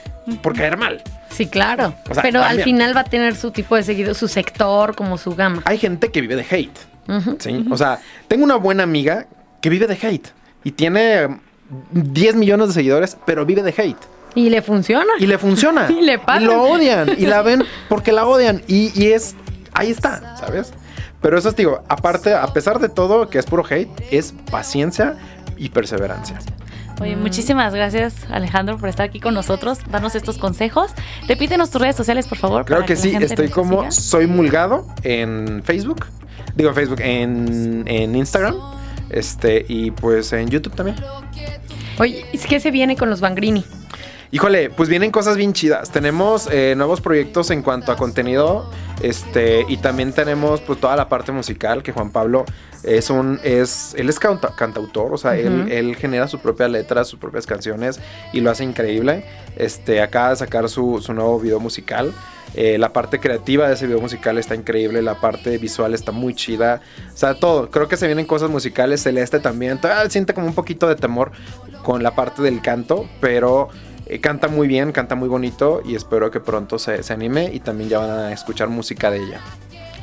por 0.43 0.55
caer 0.55 0.77
mal. 0.77 1.01
Sí, 1.31 1.47
claro. 1.47 1.95
O 2.07 2.13
sea, 2.13 2.21
Pero 2.21 2.43
al 2.43 2.61
final 2.61 2.95
va 2.95 3.01
a 3.01 3.05
tener 3.05 3.35
su 3.35 3.49
tipo 3.49 3.75
de 3.75 3.81
seguido, 3.81 4.13
su 4.13 4.27
sector, 4.27 4.95
como 4.95 5.17
su 5.17 5.35
gama. 5.35 5.63
Hay 5.65 5.79
gente 5.79 6.11
que 6.11 6.21
vive 6.21 6.35
de 6.35 6.45
hate. 6.47 6.77
¿sí? 7.39 7.65
O 7.71 7.75
sea, 7.75 7.99
tengo 8.27 8.43
una 8.43 8.57
buena 8.57 8.83
amiga 8.83 9.25
que 9.61 9.71
vive 9.71 9.87
de 9.87 9.95
hate 9.99 10.27
y 10.63 10.71
tiene 10.73 11.27
mm, 11.27 11.37
10 11.91 12.35
millones 12.35 12.67
de 12.67 12.73
seguidores, 12.75 13.17
pero 13.25 13.47
vive 13.47 13.63
de 13.63 13.73
hate. 13.75 13.97
Y 14.35 14.51
le 14.51 14.61
funciona. 14.61 15.11
Y 15.17 15.25
le 15.25 15.39
funciona. 15.39 15.87
Y 15.89 16.01
le 16.03 16.19
pagan. 16.19 16.45
lo 16.45 16.61
odian. 16.61 17.09
Y 17.17 17.25
la 17.25 17.41
ven 17.41 17.63
porque 17.89 18.11
la 18.11 18.27
odian. 18.27 18.61
Y, 18.67 18.91
y 18.93 19.11
es. 19.11 19.35
Ahí 19.73 19.89
está, 19.89 20.37
¿sabes? 20.37 20.71
Pero 21.21 21.37
eso 21.37 21.49
es, 21.49 21.55
digo, 21.55 21.83
aparte, 21.87 22.33
a 22.33 22.47
pesar 22.47 22.79
de 22.79 22.89
todo, 22.89 23.29
que 23.29 23.39
es 23.39 23.45
puro 23.45 23.63
hate, 23.67 23.89
es 24.11 24.33
paciencia 24.51 25.15
y 25.57 25.69
perseverancia. 25.69 26.39
Oye, 27.01 27.17
muchísimas 27.17 27.73
gracias 27.73 28.15
Alejandro 28.29 28.77
por 28.77 28.87
estar 28.87 29.05
aquí 29.05 29.19
con 29.19 29.33
nosotros, 29.33 29.79
darnos 29.89 30.15
estos 30.15 30.37
consejos. 30.37 30.91
Repítenos 31.27 31.69
tus 31.69 31.81
redes 31.81 31.95
sociales, 31.95 32.27
por 32.27 32.37
favor. 32.37 32.65
Claro 32.65 32.85
que 32.85 32.95
sí, 32.95 33.13
estoy 33.19 33.49
como 33.49 33.79
siga. 33.79 33.91
Soy 33.91 34.27
Mulgado 34.27 34.87
en 35.03 35.61
Facebook. 35.65 36.05
Digo 36.55 36.69
en 36.69 36.75
Facebook, 36.75 37.01
en, 37.01 37.83
en 37.87 38.15
Instagram. 38.15 38.55
Este, 39.09 39.65
y 39.67 39.91
pues 39.91 40.31
en 40.33 40.49
YouTube 40.49 40.73
también. 40.73 40.97
Oye, 41.99 42.25
¿es 42.31 42.45
que 42.45 42.59
se 42.59 42.71
viene 42.71 42.95
con 42.95 43.09
los 43.09 43.19
Bangrini? 43.19 43.65
Híjole, 44.31 44.69
pues 44.69 44.89
vienen 44.89 45.11
cosas 45.11 45.37
bien 45.37 45.53
chidas. 45.53 45.91
Tenemos 45.91 46.49
eh, 46.51 46.73
nuevos 46.75 47.01
proyectos 47.01 47.51
en 47.51 47.61
cuanto 47.61 47.91
a 47.91 47.95
contenido. 47.95 48.69
Este, 49.05 49.65
y 49.69 49.77
también 49.77 50.13
tenemos 50.13 50.61
pues 50.61 50.79
toda 50.79 50.95
la 50.95 51.07
parte 51.07 51.31
musical 51.31 51.83
que 51.83 51.91
Juan 51.91 52.09
Pablo 52.09 52.43
es 52.81 53.11
un, 53.11 53.39
es, 53.43 53.93
él 53.97 54.09
es 54.09 54.19
canta- 54.19 54.55
cantautor, 54.55 55.13
o 55.13 55.17
sea, 55.17 55.35
él, 55.37 55.71
él 55.71 55.95
genera 55.95 56.27
su 56.27 56.39
propia 56.39 56.67
letra, 56.67 57.03
sus 57.03 57.19
propias 57.19 57.45
canciones 57.45 57.99
y 58.33 58.41
lo 58.41 58.49
hace 58.49 58.63
increíble. 58.63 59.23
Este, 59.57 60.01
acaba 60.01 60.31
de 60.31 60.37
sacar 60.37 60.69
su, 60.69 61.01
su 61.01 61.13
nuevo 61.13 61.39
video 61.39 61.59
musical. 61.59 62.13
Eh, 62.55 62.77
la 62.79 62.93
parte 62.93 63.19
creativa 63.19 63.67
de 63.67 63.75
ese 63.75 63.85
video 63.85 64.01
musical 64.01 64.37
está 64.39 64.55
increíble, 64.55 65.01
la 65.01 65.19
parte 65.21 65.57
visual 65.59 65.93
está 65.93 66.11
muy 66.11 66.33
chida. 66.33 66.81
O 67.13 67.17
sea, 67.17 67.35
todo. 67.35 67.69
Creo 67.69 67.87
que 67.87 67.97
se 67.97 68.07
vienen 68.07 68.25
cosas 68.25 68.49
musicales. 68.49 69.03
Celeste 69.03 69.39
también. 69.39 69.79
Todavía 69.79 70.09
siente 70.09 70.33
como 70.33 70.47
un 70.47 70.55
poquito 70.55 70.87
de 70.87 70.95
temor 70.95 71.31
con 71.83 72.01
la 72.01 72.15
parte 72.15 72.41
del 72.41 72.61
canto, 72.61 73.07
pero 73.19 73.69
eh, 74.05 74.19
canta 74.19 74.47
muy 74.47 74.67
bien, 74.67 74.91
canta 74.91 75.15
muy 75.15 75.27
bonito 75.27 75.81
y 75.85 75.95
espero 75.95 76.31
que 76.31 76.39
pronto 76.39 76.79
se, 76.79 77.03
se 77.03 77.13
anime 77.13 77.49
y 77.53 77.59
también 77.59 77.89
ya 77.89 77.99
van 77.99 78.09
a 78.09 78.31
escuchar 78.31 78.69
música 78.69 79.09
de 79.11 79.17
ella. 79.17 79.41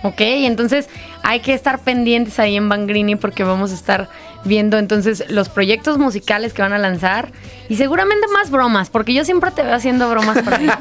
Ok, 0.02 0.20
entonces 0.20 0.88
hay 1.22 1.40
que 1.40 1.54
estar 1.54 1.78
pendientes 1.78 2.38
ahí 2.40 2.56
en 2.56 2.68
Bangrini 2.68 3.14
porque 3.14 3.44
vamos 3.44 3.70
a 3.70 3.74
estar 3.74 4.08
viendo 4.44 4.78
entonces 4.78 5.24
los 5.28 5.48
proyectos 5.48 5.98
musicales 5.98 6.52
que 6.52 6.62
van 6.62 6.72
a 6.72 6.78
lanzar 6.78 7.30
y 7.68 7.76
seguramente 7.76 8.26
más 8.28 8.50
bromas, 8.50 8.90
porque 8.90 9.14
yo 9.14 9.24
siempre 9.24 9.50
te 9.50 9.62
veo 9.62 9.74
haciendo 9.74 10.08
bromas 10.10 10.42
por 10.42 10.54
ahí. 10.54 10.68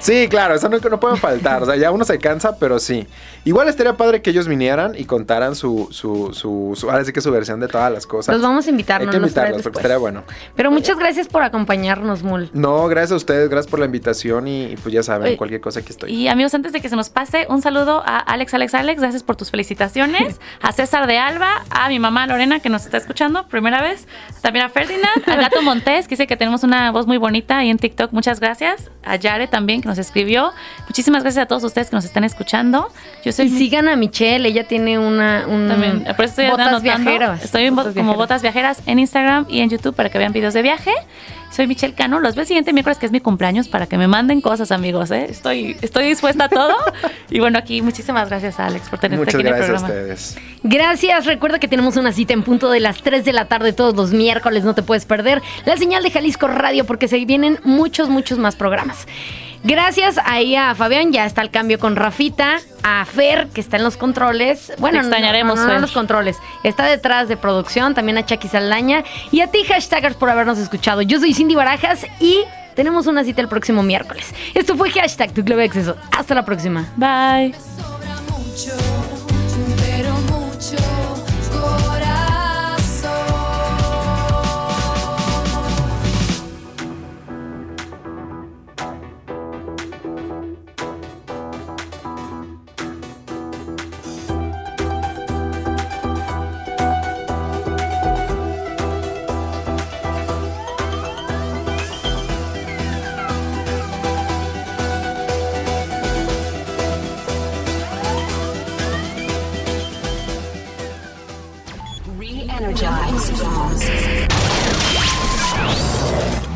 Sí, 0.00 0.28
claro, 0.28 0.54
eso 0.54 0.68
no, 0.68 0.78
no 0.78 1.00
pueden 1.00 1.16
faltar. 1.16 1.62
O 1.62 1.66
sea, 1.66 1.76
ya 1.76 1.90
uno 1.90 2.04
se 2.04 2.18
cansa, 2.18 2.58
pero 2.58 2.78
sí. 2.78 3.06
Igual 3.44 3.68
estaría 3.68 3.96
padre 3.96 4.22
que 4.22 4.30
ellos 4.30 4.46
vinieran 4.48 4.94
y 4.96 5.04
contaran 5.04 5.54
su, 5.54 5.88
su, 5.90 6.32
su, 6.32 6.72
su- 6.76 6.90
ahora 6.90 7.04
sí 7.04 7.12
que 7.12 7.20
su 7.20 7.30
versión 7.30 7.60
de 7.60 7.68
todas 7.68 7.92
las 7.92 8.06
cosas. 8.06 8.34
Los 8.34 8.42
vamos 8.42 8.66
a 8.66 8.70
invitar, 8.70 9.00
Hay 9.00 9.06
no 9.06 9.12
que 9.12 9.18
invitarlos 9.18 9.62
porque 9.62 9.78
estaría 9.78 9.98
bueno. 9.98 10.24
Pero 10.54 10.70
muchas 10.70 10.98
gracias 10.98 11.28
por 11.28 11.42
acompañarnos, 11.42 12.22
Mul. 12.22 12.50
No, 12.52 12.86
gracias 12.88 13.12
a 13.12 13.16
ustedes, 13.16 13.48
gracias 13.48 13.70
por 13.70 13.78
la 13.80 13.86
invitación 13.86 14.48
y, 14.48 14.64
y 14.72 14.76
pues 14.76 14.92
ya 14.92 15.02
saben, 15.02 15.28
Oye, 15.28 15.36
cualquier 15.36 15.60
cosa 15.60 15.80
aquí 15.80 15.90
estoy. 15.90 16.12
Y 16.12 16.28
amigos, 16.28 16.54
antes 16.54 16.72
de 16.72 16.80
que 16.80 16.88
se 16.88 16.96
nos 16.96 17.08
pase, 17.10 17.46
un 17.48 17.62
saludo 17.62 18.02
a 18.04 18.18
Alex, 18.18 18.54
Alex, 18.54 18.74
Alex, 18.74 19.00
gracias 19.00 19.22
por 19.22 19.36
tus 19.36 19.50
felicitaciones. 19.50 20.40
A 20.62 20.72
César 20.72 21.06
de 21.06 21.18
Alba, 21.18 21.64
a 21.70 21.88
mi 21.88 21.98
mamá 21.98 22.26
Lorena, 22.26 22.60
que 22.66 22.70
nos 22.70 22.84
está 22.84 22.96
escuchando 22.96 23.46
primera 23.46 23.80
vez. 23.80 24.08
También 24.42 24.64
a 24.66 24.68
Ferdinand, 24.68 25.22
a 25.28 25.36
Gato 25.36 25.62
Montés, 25.62 26.08
que 26.08 26.14
dice 26.16 26.26
que 26.26 26.36
tenemos 26.36 26.64
una 26.64 26.90
voz 26.90 27.06
muy 27.06 27.16
bonita 27.16 27.58
ahí 27.58 27.70
en 27.70 27.78
TikTok. 27.78 28.12
Muchas 28.12 28.40
gracias. 28.40 28.90
A 29.04 29.14
Yare 29.14 29.46
también, 29.46 29.82
que 29.82 29.88
nos 29.88 29.98
escribió. 29.98 30.50
Muchísimas 30.88 31.22
gracias 31.22 31.44
a 31.44 31.46
todos 31.46 31.62
ustedes 31.62 31.90
que 31.90 31.94
nos 31.96 32.04
están 32.04 32.24
escuchando. 32.24 32.88
Yo 33.24 33.30
soy 33.30 33.46
Y 33.46 33.50
sigan 33.50 33.86
a 33.86 33.94
Michelle, 33.94 34.48
ella 34.48 34.66
tiene 34.66 34.98
una 34.98 35.44
un 35.46 35.68
También, 35.68 36.02
por 36.16 36.24
eso 36.24 36.32
estoy 36.42 36.46
botas 36.50 36.66
anotando. 36.66 36.80
viajeras. 36.82 37.44
Estoy 37.44 37.66
en 37.66 37.76
bo- 37.76 37.82
Botas 37.82 37.94
como 37.94 38.04
viajeras. 38.14 38.18
Botas 38.18 38.42
Viajeras 38.42 38.82
en 38.86 38.98
Instagram 38.98 39.46
y 39.48 39.60
en 39.60 39.70
YouTube 39.70 39.94
para 39.94 40.08
que 40.10 40.18
vean 40.18 40.32
videos 40.32 40.52
de 40.54 40.62
viaje. 40.62 40.90
Soy 41.50 41.66
Michelle 41.66 41.94
Cano. 41.94 42.20
Los 42.20 42.34
veo 42.34 42.42
el 42.42 42.46
siguiente 42.46 42.72
miércoles, 42.72 42.98
que 42.98 43.06
es 43.06 43.12
mi 43.12 43.20
cumpleaños, 43.20 43.68
para 43.68 43.86
que 43.86 43.96
me 43.96 44.08
manden 44.08 44.40
cosas, 44.40 44.70
amigos. 44.70 45.10
¿eh? 45.10 45.26
Estoy, 45.28 45.76
estoy 45.80 46.08
dispuesta 46.08 46.44
a 46.44 46.48
todo. 46.48 46.74
y 47.30 47.40
bueno, 47.40 47.58
aquí 47.58 47.82
muchísimas 47.82 48.28
gracias, 48.28 48.60
Alex, 48.60 48.88
por 48.88 48.98
tenerte 48.98 49.24
Muchas 49.24 49.34
aquí 49.34 49.40
en 49.42 49.46
el 49.46 49.54
gracias 49.54 49.82
a 49.82 49.86
programa. 49.86 50.06
ustedes. 50.06 50.38
Gracias, 50.62 51.26
recuerda 51.26 51.58
que 51.58 51.68
tenemos 51.68 51.96
una 51.96 52.12
cita 52.12 52.34
en 52.34 52.42
punto 52.42 52.70
de 52.70 52.80
las 52.80 53.02
3 53.02 53.24
de 53.24 53.32
la 53.32 53.46
tarde 53.46 53.72
todos 53.72 53.94
los 53.94 54.12
miércoles, 54.12 54.64
no 54.64 54.74
te 54.74 54.82
puedes 54.82 55.04
perder 55.06 55.42
la 55.64 55.76
señal 55.76 56.02
de 56.02 56.10
Jalisco 56.10 56.46
Radio 56.48 56.84
porque 56.84 57.08
se 57.08 57.24
vienen 57.24 57.58
muchos, 57.64 58.08
muchos 58.08 58.38
más 58.38 58.56
programas. 58.56 59.06
Gracias 59.66 60.16
ahí 60.24 60.54
a 60.54 60.76
Fabián, 60.76 61.12
ya 61.12 61.26
está 61.26 61.42
el 61.42 61.50
cambio 61.50 61.80
con 61.80 61.96
Rafita, 61.96 62.58
a 62.84 63.04
Fer, 63.04 63.48
que 63.48 63.60
está 63.60 63.78
en 63.78 63.82
los 63.82 63.96
controles. 63.96 64.72
Bueno, 64.78 65.00
Te 65.00 65.06
extrañaremos, 65.06 65.56
no, 65.56 65.62
no, 65.62 65.68
no 65.70 65.74
en 65.74 65.80
los 65.80 65.90
controles, 65.90 66.36
está 66.62 66.84
detrás 66.84 67.26
de 67.28 67.36
producción, 67.36 67.92
también 67.92 68.16
a 68.16 68.24
Chucky 68.24 68.46
Saldaña 68.46 69.02
y 69.32 69.40
a 69.40 69.48
ti, 69.48 69.64
hashtagers, 69.64 70.14
por 70.14 70.30
habernos 70.30 70.58
escuchado. 70.58 71.02
Yo 71.02 71.18
soy 71.18 71.34
Cindy 71.34 71.56
Barajas 71.56 72.06
y 72.20 72.44
tenemos 72.76 73.08
una 73.08 73.24
cita 73.24 73.40
el 73.40 73.48
próximo 73.48 73.82
miércoles. 73.82 74.32
Esto 74.54 74.76
fue 74.76 74.88
hashtag 74.90 75.32
Tu 75.32 75.44
Club 75.44 75.56
de 75.58 75.64
Acceso. 75.64 75.96
Hasta 76.16 76.36
la 76.36 76.44
próxima. 76.44 76.86
Bye. 76.96 77.52